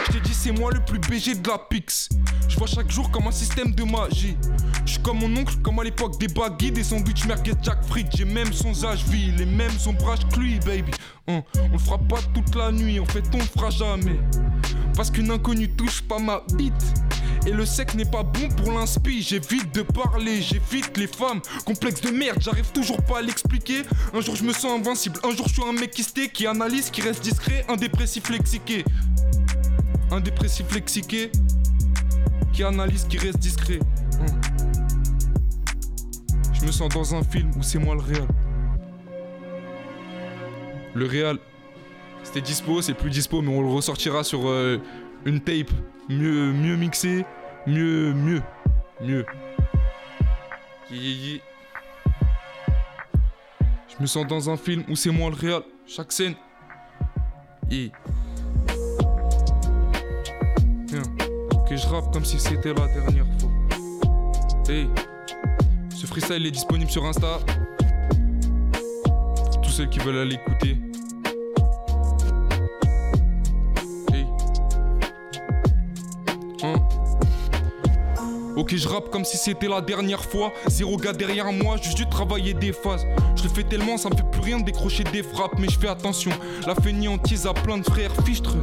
Je 0.06 0.12
t'ai 0.12 0.20
dit, 0.20 0.34
c'est 0.34 0.52
moi 0.52 0.70
le 0.72 0.80
plus 0.84 0.98
BG 0.98 1.36
de 1.36 1.48
la 1.48 1.58
Pix. 1.58 2.08
Je 2.48 2.56
vois 2.56 2.66
chaque 2.66 2.90
jour 2.90 3.10
comme 3.10 3.26
un 3.26 3.32
système 3.32 3.74
de 3.74 3.84
magie. 3.84 4.36
Je 4.84 4.92
suis 4.92 5.02
comme 5.02 5.18
mon 5.18 5.36
oncle, 5.36 5.56
comme 5.62 5.78
à 5.78 5.84
l'époque 5.84 6.18
des 6.18 6.28
baggy, 6.28 6.70
des 6.70 6.82
sandwichs 6.84 7.24
merguez 7.26 7.54
Jack 7.62 7.84
Fried. 7.84 8.08
J'ai 8.14 8.24
même 8.24 8.52
son 8.52 8.72
âge 8.84 9.04
vie, 9.04 9.32
les 9.32 9.46
mêmes 9.46 9.72
ombrages 9.86 10.26
que 10.32 10.40
lui, 10.40 10.58
baby. 10.60 10.92
Hein, 11.28 11.42
on 11.56 11.68
le 11.68 11.78
fera 11.78 11.98
pas 11.98 12.18
toute 12.34 12.54
la 12.54 12.72
nuit, 12.72 12.98
en 12.98 13.06
fait, 13.06 13.24
on 13.32 13.38
le 13.38 13.44
fera 13.44 13.70
jamais. 13.70 14.18
Parce 14.96 15.10
qu'une 15.10 15.30
inconnue 15.30 15.70
touche 15.70 16.02
pas 16.02 16.18
ma 16.18 16.42
bite. 16.54 16.72
Et 17.46 17.50
le 17.50 17.66
sec 17.66 17.94
n'est 17.94 18.04
pas 18.04 18.22
bon 18.22 18.48
pour 18.56 18.72
l'inspi. 18.72 19.22
J'évite 19.22 19.74
de 19.74 19.82
parler, 19.82 20.40
j'évite 20.40 20.96
les 20.96 21.08
femmes. 21.08 21.40
Complexe 21.64 22.00
de 22.00 22.10
merde, 22.10 22.38
j'arrive 22.40 22.70
toujours 22.72 23.02
pas 23.02 23.18
à 23.18 23.22
l'expliquer. 23.22 23.82
Un 24.14 24.20
jour 24.20 24.36
je 24.36 24.44
me 24.44 24.52
sens 24.52 24.78
invincible, 24.78 25.18
un 25.24 25.34
jour 25.34 25.48
je 25.48 25.54
suis 25.54 25.62
un 25.62 25.72
mec 25.72 25.90
qui 25.90 26.02
qui 26.28 26.46
analyse, 26.46 26.90
qui 26.90 27.00
reste 27.00 27.22
discret, 27.22 27.64
un 27.68 27.76
dépressif 27.76 28.28
lexiqué. 28.30 28.84
Un 30.12 30.20
dépressif 30.20 30.70
lexiqué, 30.74 31.32
qui 32.52 32.62
analyse, 32.62 33.06
qui 33.06 33.16
reste 33.16 33.38
discret. 33.38 33.78
Je 36.52 36.66
me 36.66 36.70
sens 36.70 36.92
dans 36.92 37.14
un 37.14 37.22
film 37.22 37.50
où 37.56 37.62
c'est 37.62 37.78
moi 37.78 37.94
le 37.94 38.02
réel. 38.02 38.28
Le 40.94 41.06
réel, 41.06 41.38
c'était 42.24 42.42
dispo, 42.42 42.82
c'est 42.82 42.92
plus 42.92 43.08
dispo, 43.08 43.40
mais 43.40 43.56
on 43.56 43.62
le 43.62 43.68
ressortira 43.68 44.22
sur 44.22 44.46
euh, 44.48 44.76
une 45.24 45.40
tape 45.40 45.70
mieux, 46.10 46.52
mieux 46.52 46.76
mixée, 46.76 47.24
mieux, 47.66 48.12
mieux, 48.12 48.42
mieux. 49.00 49.24
Je 50.90 51.38
me 53.98 54.06
sens 54.06 54.26
dans 54.26 54.50
un 54.50 54.58
film 54.58 54.84
où 54.90 54.94
c'est 54.94 55.10
moi 55.10 55.30
le 55.30 55.36
réel. 55.36 55.62
Chaque 55.86 56.12
scène. 56.12 56.34
Je 61.82 61.88
rappe 61.88 62.12
comme 62.12 62.24
si 62.24 62.38
c'était 62.38 62.72
la 62.74 62.86
dernière 62.88 63.26
fois. 63.38 63.50
Hey. 64.68 64.88
Ce 65.94 66.06
freestyle 66.06 66.46
est 66.46 66.50
disponible 66.50 66.90
sur 66.90 67.04
Insta. 67.04 67.40
Tous 69.62 69.70
ceux 69.70 69.86
qui 69.86 69.98
veulent 69.98 70.18
aller 70.18 70.34
écouter. 70.36 70.76
Ok, 78.54 78.76
je 78.76 78.86
rappe 78.86 79.10
comme 79.10 79.24
si 79.24 79.36
c'était 79.36 79.66
la 79.66 79.80
dernière 79.80 80.22
fois. 80.22 80.52
Zéro 80.68 80.96
gars 80.96 81.12
derrière 81.12 81.52
moi, 81.52 81.76
juste 81.82 81.96
dû 81.96 82.08
travailler 82.08 82.54
des 82.54 82.72
phases. 82.72 83.04
Je 83.34 83.42
le 83.42 83.48
fais 83.48 83.64
tellement, 83.64 83.96
ça 83.96 84.08
me 84.08 84.14
fait 84.14 84.30
plus 84.30 84.40
rien 84.40 84.60
de 84.60 84.64
décrocher 84.64 85.04
des 85.04 85.22
frappes, 85.22 85.58
mais 85.58 85.68
je 85.68 85.78
fais 85.78 85.88
attention. 85.88 86.30
La 86.66 86.74
fainéantise 86.76 87.46
a 87.46 87.54
plein 87.54 87.78
de 87.78 87.82
frères 87.82 88.12
fichtres. 88.24 88.56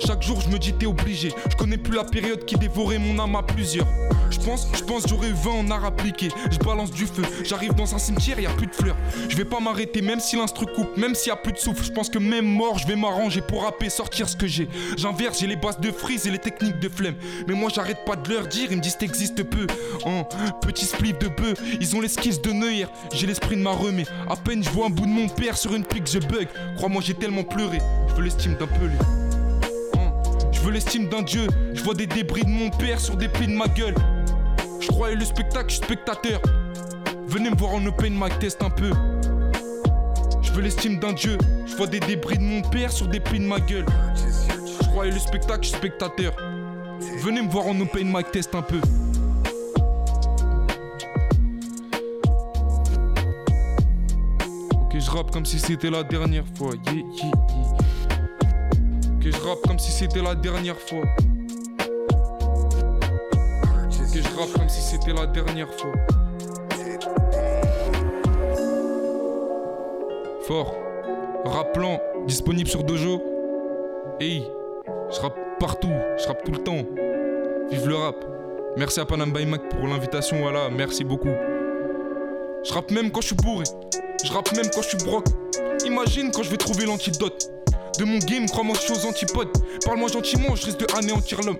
Chaque 0.00 0.22
jour, 0.22 0.40
je 0.40 0.48
me 0.48 0.58
dis 0.58 0.72
t'es 0.72 0.86
obligé. 0.86 1.32
Je 1.50 1.56
connais 1.56 1.76
plus 1.76 1.94
la 1.94 2.04
période 2.04 2.44
qui 2.44 2.56
dévorait 2.56 2.98
mon 2.98 3.18
âme 3.18 3.36
à 3.36 3.42
plusieurs. 3.42 3.86
Je 4.30 4.38
pense, 4.40 5.06
j'aurais 5.08 5.30
20 5.30 5.50
en 5.50 5.70
art 5.70 5.84
appliqué. 5.84 6.28
Je 6.50 6.58
balance 6.58 6.90
du 6.90 7.06
feu, 7.06 7.22
j'arrive 7.44 7.74
dans 7.74 7.94
un 7.94 7.98
cimetière, 7.98 8.38
y 8.40 8.46
a 8.46 8.50
plus 8.50 8.66
de 8.66 8.74
fleurs. 8.74 8.96
Je 9.28 9.36
vais 9.36 9.44
pas 9.44 9.60
m'arrêter, 9.60 10.02
même 10.02 10.20
si 10.20 10.36
l'instru 10.36 10.66
coupe, 10.74 10.96
même 10.96 11.14
s'il 11.14 11.28
y 11.28 11.32
a 11.32 11.36
plus 11.36 11.52
de 11.52 11.58
souffle. 11.58 11.84
Je 11.84 11.92
pense 11.92 12.08
que 12.08 12.18
même 12.18 12.46
mort, 12.46 12.78
je 12.78 12.86
vais 12.86 12.96
m'arranger 12.96 13.40
pour 13.40 13.62
rapper, 13.62 13.88
sortir 13.88 14.28
ce 14.28 14.36
que 14.36 14.46
j'ai. 14.46 14.68
J'inverse, 14.96 15.40
j'ai 15.40 15.46
les 15.46 15.56
bases 15.56 15.78
de 15.80 15.90
frise 15.90 16.26
et 16.26 16.30
les 16.30 16.38
techniques 16.38 16.78
de 16.80 16.88
flemme. 16.88 17.14
Mais 17.46 17.54
moi, 17.54 17.70
j'arrête 17.74 18.04
pas 18.04 18.16
de 18.16 18.28
leur 18.28 18.46
dire, 18.46 18.68
ils 18.70 18.76
me 18.76 18.82
disent 18.82 18.98
t'existes 18.98 19.42
peu. 19.44 19.66
Oh, 20.04 20.22
petit 20.62 20.84
split 20.84 21.12
de 21.12 21.28
bœuf, 21.28 21.58
ils 21.80 21.96
ont 21.96 22.00
les 22.00 22.08
skills 22.08 22.40
de 22.42 22.52
Neuer. 22.52 22.86
J'ai 23.12 23.26
l'esprit 23.26 23.56
de 23.56 23.62
ma 23.62 23.72
remée. 23.72 24.04
À 24.28 24.36
peine 24.36 24.62
je 24.62 24.70
vois 24.70 24.86
un 24.86 24.90
bout 24.90 25.06
de 25.06 25.10
mon 25.10 25.28
père 25.28 25.56
sur 25.56 25.74
une 25.74 25.84
pique, 25.84 26.08
je 26.10 26.18
bug. 26.18 26.48
Crois-moi, 26.76 27.02
j'ai 27.04 27.14
tellement 27.14 27.44
pleuré. 27.44 27.78
Je 28.08 28.14
veux 28.14 28.22
l'estime 28.22 28.56
d'un 28.56 28.66
pelé 28.66 29.23
veux 30.64 30.72
l'estime 30.72 31.08
d'un 31.08 31.22
dieu. 31.22 31.46
Je 31.74 31.82
vois 31.82 31.94
des 31.94 32.06
débris 32.06 32.42
de 32.42 32.48
mon 32.48 32.70
père 32.70 32.98
sur 32.98 33.16
des 33.16 33.28
plis 33.28 33.46
de 33.46 33.52
ma 33.52 33.68
gueule. 33.68 33.94
Je 34.80 34.88
croyais 34.88 35.14
le 35.14 35.24
spectacle, 35.24 35.68
je 35.68 35.76
suis 35.76 35.84
spectateur. 35.84 36.40
Venez 37.26 37.50
me 37.50 37.56
voir 37.56 37.74
en 37.74 37.84
open 37.84 38.14
mic, 38.14 38.38
test 38.38 38.62
un 38.62 38.70
peu. 38.70 38.90
Je 40.42 40.52
veux 40.52 40.62
l'estime 40.62 40.98
d'un 40.98 41.12
dieu. 41.12 41.36
Je 41.66 41.76
vois 41.76 41.86
des 41.86 42.00
débris 42.00 42.38
de 42.38 42.42
mon 42.42 42.62
père 42.62 42.90
sur 42.90 43.08
des 43.08 43.20
plis 43.20 43.40
de 43.40 43.44
ma 43.44 43.60
gueule. 43.60 43.84
Je 44.16 44.88
croyais 44.88 45.12
le 45.12 45.18
spectacle, 45.18 45.64
je 45.64 45.68
suis 45.68 45.76
spectateur. 45.76 46.34
Venez 47.18 47.42
me 47.42 47.50
voir 47.50 47.66
en 47.66 47.78
open 47.80 48.10
mic, 48.10 48.30
test 48.30 48.54
un 48.54 48.62
peu. 48.62 48.80
Ok, 54.72 54.98
je 54.98 55.10
rappe 55.10 55.30
comme 55.30 55.44
si 55.44 55.58
c'était 55.58 55.90
la 55.90 56.02
dernière 56.02 56.44
fois. 56.56 56.70
Yeah, 56.86 56.94
yeah, 56.94 57.32
je 59.44 59.48
rappe 59.50 59.60
comme 59.66 59.78
si 59.78 59.92
c'était 59.92 60.22
la 60.22 60.34
dernière 60.34 60.78
fois. 60.78 61.04
Que 64.12 64.22
je 64.22 64.38
rappe 64.38 64.52
comme 64.54 64.68
si 64.70 64.80
c'était 64.80 65.12
la 65.12 65.26
dernière 65.26 65.68
fois. 65.74 65.92
Fort, 70.46 70.74
rappelant, 71.44 72.00
disponible 72.26 72.70
sur 72.70 72.84
Dojo. 72.84 73.20
Hey, 74.18 74.48
je 75.10 75.20
rappe 75.20 75.36
partout, 75.60 75.92
je 76.16 76.26
rappe 76.26 76.42
tout 76.44 76.52
le 76.52 76.58
temps. 76.58 76.82
Vive 77.70 77.86
le 77.86 77.96
rap. 77.96 78.16
Merci 78.78 79.00
à 79.00 79.04
Panam 79.04 79.30
Mac 79.30 79.68
pour 79.68 79.86
l'invitation, 79.86 80.38
voilà, 80.38 80.70
merci 80.70 81.04
beaucoup. 81.04 81.34
Je 82.64 82.72
rappe 82.72 82.90
même 82.90 83.10
quand 83.10 83.20
je 83.20 83.26
suis 83.26 83.36
bourré. 83.36 83.64
Je 84.24 84.32
rappe 84.32 84.52
même 84.56 84.70
quand 84.74 84.80
je 84.80 84.96
suis 84.96 85.04
broc. 85.04 85.26
Imagine 85.84 86.30
quand 86.32 86.42
je 86.42 86.50
vais 86.50 86.56
trouver 86.56 86.86
l'antidote 86.86 87.50
de 87.98 88.04
mon 88.04 88.18
game, 88.18 88.46
crois-moi, 88.46 88.76
je 88.76 88.92
suis 88.92 88.92
aux 88.92 89.08
antipodes. 89.08 89.50
Parle-moi 89.84 90.08
gentiment, 90.08 90.54
je 90.54 90.66
risque 90.66 90.78
de 90.78 90.86
anéantir 90.96 91.40
l'homme. 91.42 91.58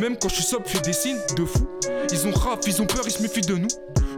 Même 0.00 0.16
quand 0.16 0.28
je 0.28 0.36
suis 0.36 0.44
sobre, 0.44 0.64
je 0.66 0.72
fais 0.76 0.82
des 0.82 0.92
signes 0.92 1.18
de 1.36 1.44
fou. 1.44 1.66
Ils 2.12 2.26
ont 2.26 2.32
raf, 2.32 2.60
ils 2.66 2.82
ont 2.82 2.86
peur, 2.86 3.02
ils 3.06 3.10
se 3.10 3.22
méfient 3.22 3.40
de 3.40 3.56
nous. 3.56 3.68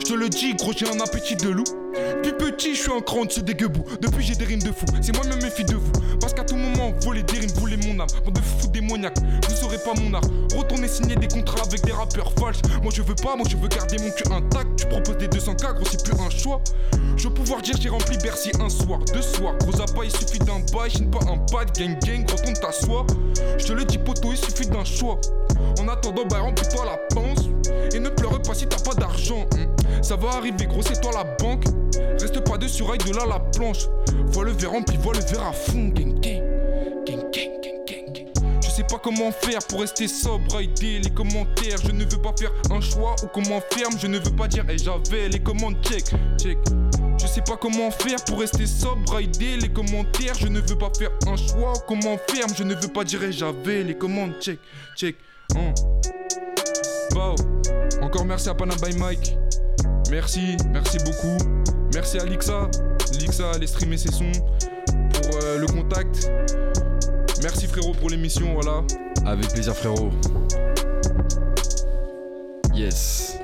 Je 0.09 0.15
te 0.15 0.19
le 0.19 0.31
dis, 0.31 0.55
gros, 0.55 0.73
j'ai 0.75 0.89
un 0.89 0.99
appétit 1.01 1.37
de 1.37 1.51
loup. 1.51 1.65
Depuis 2.25 2.53
petit, 2.53 2.75
je 2.75 2.81
suis 2.81 2.91
un 2.91 3.03
cran 3.03 3.27
de 3.27 3.31
ce. 3.31 3.41
Depuis, 3.41 4.25
j'ai 4.25 4.35
des 4.37 4.47
rimes 4.47 4.63
de 4.63 4.73
fou. 4.73 4.87
C'est 5.03 5.15
moi 5.15 5.23
même 5.27 5.43
méfie 5.43 5.65
de 5.65 5.75
vous. 5.75 5.93
Parce 6.19 6.33
qu'à 6.33 6.45
tout 6.45 6.57
moment, 6.57 6.95
voler 7.03 7.23
des 7.25 7.41
rimes, 7.41 7.51
voler 7.57 7.77
mon 7.77 8.01
âme. 8.01 8.09
Bande 8.25 8.33
de 8.33 8.41
fous 8.41 8.69
démoniaques, 8.69 9.19
vous 9.21 9.55
saurez 9.55 9.77
pas 9.77 9.93
mon 10.01 10.15
art. 10.15 10.23
Retourner 10.57 10.89
signer 10.89 11.15
des 11.15 11.29
contrats 11.29 11.63
avec 11.63 11.85
des 11.85 11.93
rappeurs 11.93 12.33
falses. 12.41 12.63
Moi, 12.83 12.91
je 12.95 13.03
veux 13.03 13.17
pas, 13.17 13.37
moi, 13.37 13.45
je 13.51 13.59
veux 13.59 13.69
garder 13.69 13.99
mon 13.99 14.11
cul 14.11 14.33
intact. 14.33 14.79
Tu 14.79 14.87
proposes 14.87 15.19
des 15.19 15.29
200K, 15.29 15.75
gros, 15.75 15.85
c'est 15.91 16.03
plus 16.03 16.19
un 16.19 16.31
choix. 16.31 16.63
Je 17.19 17.29
veux 17.29 17.35
pouvoir 17.35 17.61
dire, 17.61 17.75
j'ai 17.79 17.91
rempli 17.91 18.17
Bercy 18.17 18.51
un 18.61 18.71
soir, 18.71 19.01
deux 19.13 19.21
soirs. 19.21 19.59
Gros 19.59 19.79
appât, 19.83 20.05
il 20.05 20.11
suffit 20.11 20.39
d'un 20.39 20.61
bail, 20.73 20.89
j'aime 20.89 21.11
pas 21.11 21.21
un 21.31 21.37
pad. 21.37 21.71
Gang, 21.77 21.99
gang, 22.01 22.25
retourne 22.31 22.55
t'asseoir. 22.55 23.05
Je 23.59 23.67
te 23.67 23.73
le 23.75 23.85
dis, 23.85 23.99
poteau, 23.99 24.31
il 24.33 24.39
suffit 24.39 24.69
d'un 24.69 24.87
choix. 24.87 25.21
En 25.79 25.87
attendant, 25.87 26.25
bah, 26.25 26.39
remplis-toi 26.39 26.87
la 26.87 26.97
panse. 27.15 27.51
Et 27.95 28.01
ne 28.01 28.09
pleure 28.09 28.41
pas 28.41 28.55
si 28.55 28.67
t'as 28.67 28.79
pas 28.79 28.95
d'argent. 28.95 29.47
Hein. 29.59 29.67
Ça 30.03 30.17
va 30.17 30.31
arriver, 30.31 30.67
gros, 30.67 30.83
c'est 30.83 31.01
toi 31.01 31.13
la 31.13 31.25
banque. 31.25 31.65
Reste 32.21 32.41
pas 32.49 32.59
dessus, 32.59 32.83
rail 32.83 32.99
de 32.99 33.15
là 33.15 33.27
la 33.27 33.41
planche. 33.41 33.87
Vois 34.27 34.45
le 34.45 34.53
verre 34.53 34.71
rempli, 34.71 34.97
vois 34.97 35.15
le 35.15 35.21
verre 35.21 35.47
à 35.47 35.53
fond. 35.53 35.89
Gang, 35.89 36.21
gang, 36.21 36.41
gang, 37.05 37.31
gang, 37.33 37.69
sais 38.79 38.85
pas 38.85 39.01
comment 39.03 39.33
faire 39.33 39.59
pour 39.69 39.81
rester 39.81 40.07
sobre, 40.07 40.61
aider 40.61 41.01
les 41.01 41.11
commentaires. 41.11 41.79
Je 41.85 41.91
ne 41.91 42.05
veux 42.05 42.23
pas 42.23 42.33
faire 42.39 42.53
un 42.71 42.81
choix 42.81 43.17
ou 43.25 43.27
comment 43.27 43.61
ferme. 43.73 43.95
Je 43.99 44.07
ne 44.07 44.19
veux 44.19 44.37
pas 44.37 44.47
dire, 44.47 44.71
et 44.71 44.79
j'avais 44.79 45.29
les 45.29 45.41
commandes, 45.41 45.77
check, 45.83 46.05
check. 46.41 46.59
Je 47.21 47.27
sais 47.27 47.41
pas 47.41 47.57
comment 47.57 47.91
faire 47.91 48.23
pour 48.25 48.39
rester 48.39 48.67
sobre, 48.67 49.19
aider 49.19 49.57
les 49.57 49.69
commentaires. 49.69 50.35
Je 50.39 50.47
ne 50.47 50.61
veux 50.61 50.79
pas 50.79 50.93
faire 50.97 51.11
un 51.27 51.35
choix 51.35 51.73
ou 51.73 51.81
comment 51.89 52.17
ferme. 52.29 52.53
Je 52.57 52.63
ne 52.63 52.75
veux 52.77 52.89
pas 52.89 53.03
dire, 53.03 53.21
et 53.25 53.33
j'avais 53.33 53.83
les 53.83 53.99
commandes, 53.99 54.35
check, 54.41 54.61
check. 54.97 55.17
Hein. 55.57 55.75
Encore 58.01 58.25
merci 58.25 58.49
à 58.49 58.55
Panam 58.55 58.79
by 58.81 58.97
Mike. 58.97 59.37
Merci, 60.11 60.57
merci 60.73 60.99
beaucoup. 61.05 61.37
Merci 61.93 62.19
à 62.19 62.25
Lixa. 62.25 62.71
Lixa 63.19 63.51
allait 63.51 63.67
streamer 63.67 63.99
ses 63.99 64.11
sons 64.11 64.33
pour 65.13 65.37
euh, 65.43 65.59
le 65.59 65.67
contact. 65.67 66.31
Merci 67.43 67.67
frérot 67.67 67.93
pour 67.93 68.09
l'émission, 68.09 68.55
voilà. 68.55 68.83
Avec 69.27 69.49
plaisir 69.53 69.75
frérot. 69.75 70.11
Yes. 72.75 73.39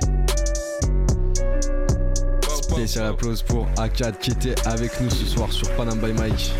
Spécial 2.63 3.05
applause 3.05 3.41
pour 3.43 3.67
Akad 3.77 4.17
qui 4.17 4.31
était 4.31 4.55
avec 4.67 4.99
nous 4.99 5.09
ce 5.09 5.25
soir 5.25 5.51
sur 5.51 5.69
Panam 5.75 5.99
by 5.99 6.13
Mike. 6.13 6.51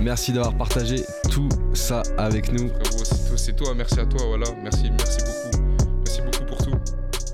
Merci 0.00 0.32
d'avoir 0.32 0.54
partagé 0.54 1.04
tout 1.30 1.48
ça 1.72 2.02
avec 2.18 2.52
nous. 2.52 2.68
Frérot, 2.68 3.36
c'est 3.36 3.54
toi, 3.54 3.74
merci 3.74 4.00
à 4.00 4.06
toi, 4.06 4.22
voilà. 4.26 4.46
Merci, 4.62 4.90
merci 4.90 5.18
beaucoup. 5.20 5.29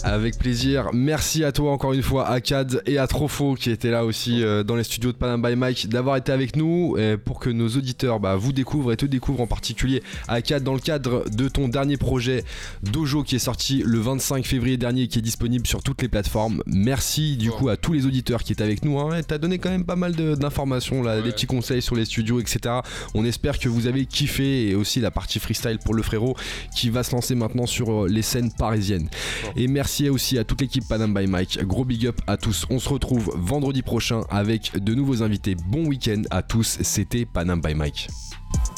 Avec 0.07 0.38
plaisir. 0.38 0.90
Merci 0.92 1.42
à 1.42 1.50
toi 1.50 1.72
encore 1.72 1.92
une 1.92 2.02
fois, 2.02 2.28
à 2.28 2.40
Cad 2.40 2.80
et 2.86 2.96
à 2.96 3.09
Trofo 3.09 3.54
qui 3.54 3.70
étaient 3.70 3.90
là 3.90 4.04
aussi 4.04 4.42
euh, 4.42 4.62
dans 4.62 4.76
les 4.76 4.84
studios 4.84 5.11
de 5.11 5.16
Panam 5.16 5.42
by 5.42 5.57
Mike, 5.57 5.88
d'avoir 5.88 6.16
été 6.16 6.30
avec 6.30 6.54
nous 6.54 6.96
pour 7.24 7.40
que 7.40 7.50
nos 7.50 7.68
auditeurs 7.68 8.20
bah, 8.20 8.36
vous 8.36 8.52
découvrent 8.52 8.92
et 8.92 8.96
te 8.96 9.04
découvrent 9.07 9.40
en 9.40 9.46
particulier 9.48 10.02
à 10.28 10.42
Cad 10.42 10.62
dans 10.62 10.74
le 10.74 10.80
cadre 10.80 11.28
de 11.28 11.48
ton 11.48 11.66
dernier 11.66 11.96
projet 11.96 12.44
Dojo 12.82 13.24
qui 13.24 13.34
est 13.34 13.40
sorti 13.40 13.82
le 13.84 13.98
25 13.98 14.46
février 14.46 14.76
dernier 14.76 15.02
et 15.02 15.09
qui 15.09 15.18
est 15.18 15.22
disponible 15.22 15.66
sur 15.66 15.82
toutes 15.82 16.02
les 16.02 16.09
plateformes. 16.09 16.62
Merci 16.66 17.36
du 17.36 17.50
coup 17.50 17.68
à 17.68 17.76
tous 17.76 17.92
les 17.92 18.07
auditeurs 18.07 18.44
qui 18.44 18.52
étaient 18.52 18.62
avec 18.62 18.84
nous. 18.84 19.00
Hein. 19.00 19.20
T'as 19.26 19.38
donné 19.38 19.59
quand 19.59 19.70
même 19.70 19.84
pas 19.84 19.96
mal 19.96 20.12
d'informations, 20.14 21.02
des 21.02 21.32
petits 21.32 21.46
conseils 21.46 21.82
sur 21.82 21.96
les 21.96 22.04
studios, 22.04 22.38
etc. 22.38 22.76
On 23.14 23.24
espère 23.24 23.59
que 23.59 23.68
vous 23.68 23.88
avez 23.88 24.07
kiffé 24.07 24.68
et 24.68 24.76
aussi 24.76 25.00
la 25.00 25.11
partie 25.11 25.40
freestyle 25.40 25.78
pour 25.84 25.94
le 25.94 26.02
frérot 26.02 26.36
qui 26.76 26.90
va 26.90 27.02
se 27.02 27.12
lancer 27.12 27.34
maintenant 27.34 27.66
sur 27.66 28.04
euh, 28.04 28.09
les 28.09 28.22
scènes 28.22 28.52
parisiennes. 28.52 29.09
Et 29.57 29.66
merci 29.66 29.95
Merci 29.99 30.11
aussi 30.11 30.38
à 30.38 30.44
toute 30.44 30.61
l'équipe 30.61 30.86
Panam 30.86 31.14
by 31.14 31.26
Mike. 31.26 31.64
Gros 31.64 31.86
big 31.86 32.07
up 32.07 32.20
à 32.26 32.36
tous. 32.36 32.66
On 32.68 32.78
se 32.78 32.86
retrouve 32.86 33.32
vendredi 33.34 33.80
prochain 33.80 34.24
avec 34.28 34.76
de 34.76 34.94
nouveaux 34.94 35.22
invités. 35.22 35.55
Bon 35.55 35.86
week-end 35.86 36.20
à 36.30 36.42
tous. 36.42 36.76
C'était 36.82 37.24
Panam 37.24 37.62
by 37.62 37.72
Mike. 37.72 38.09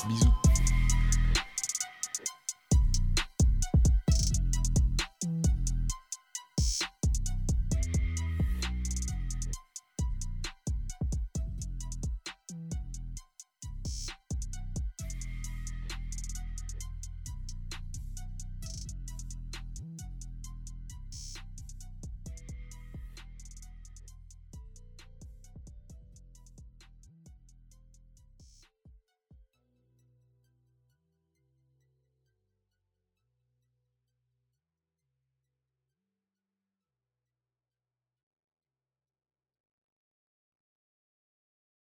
Bisous. 0.09 0.48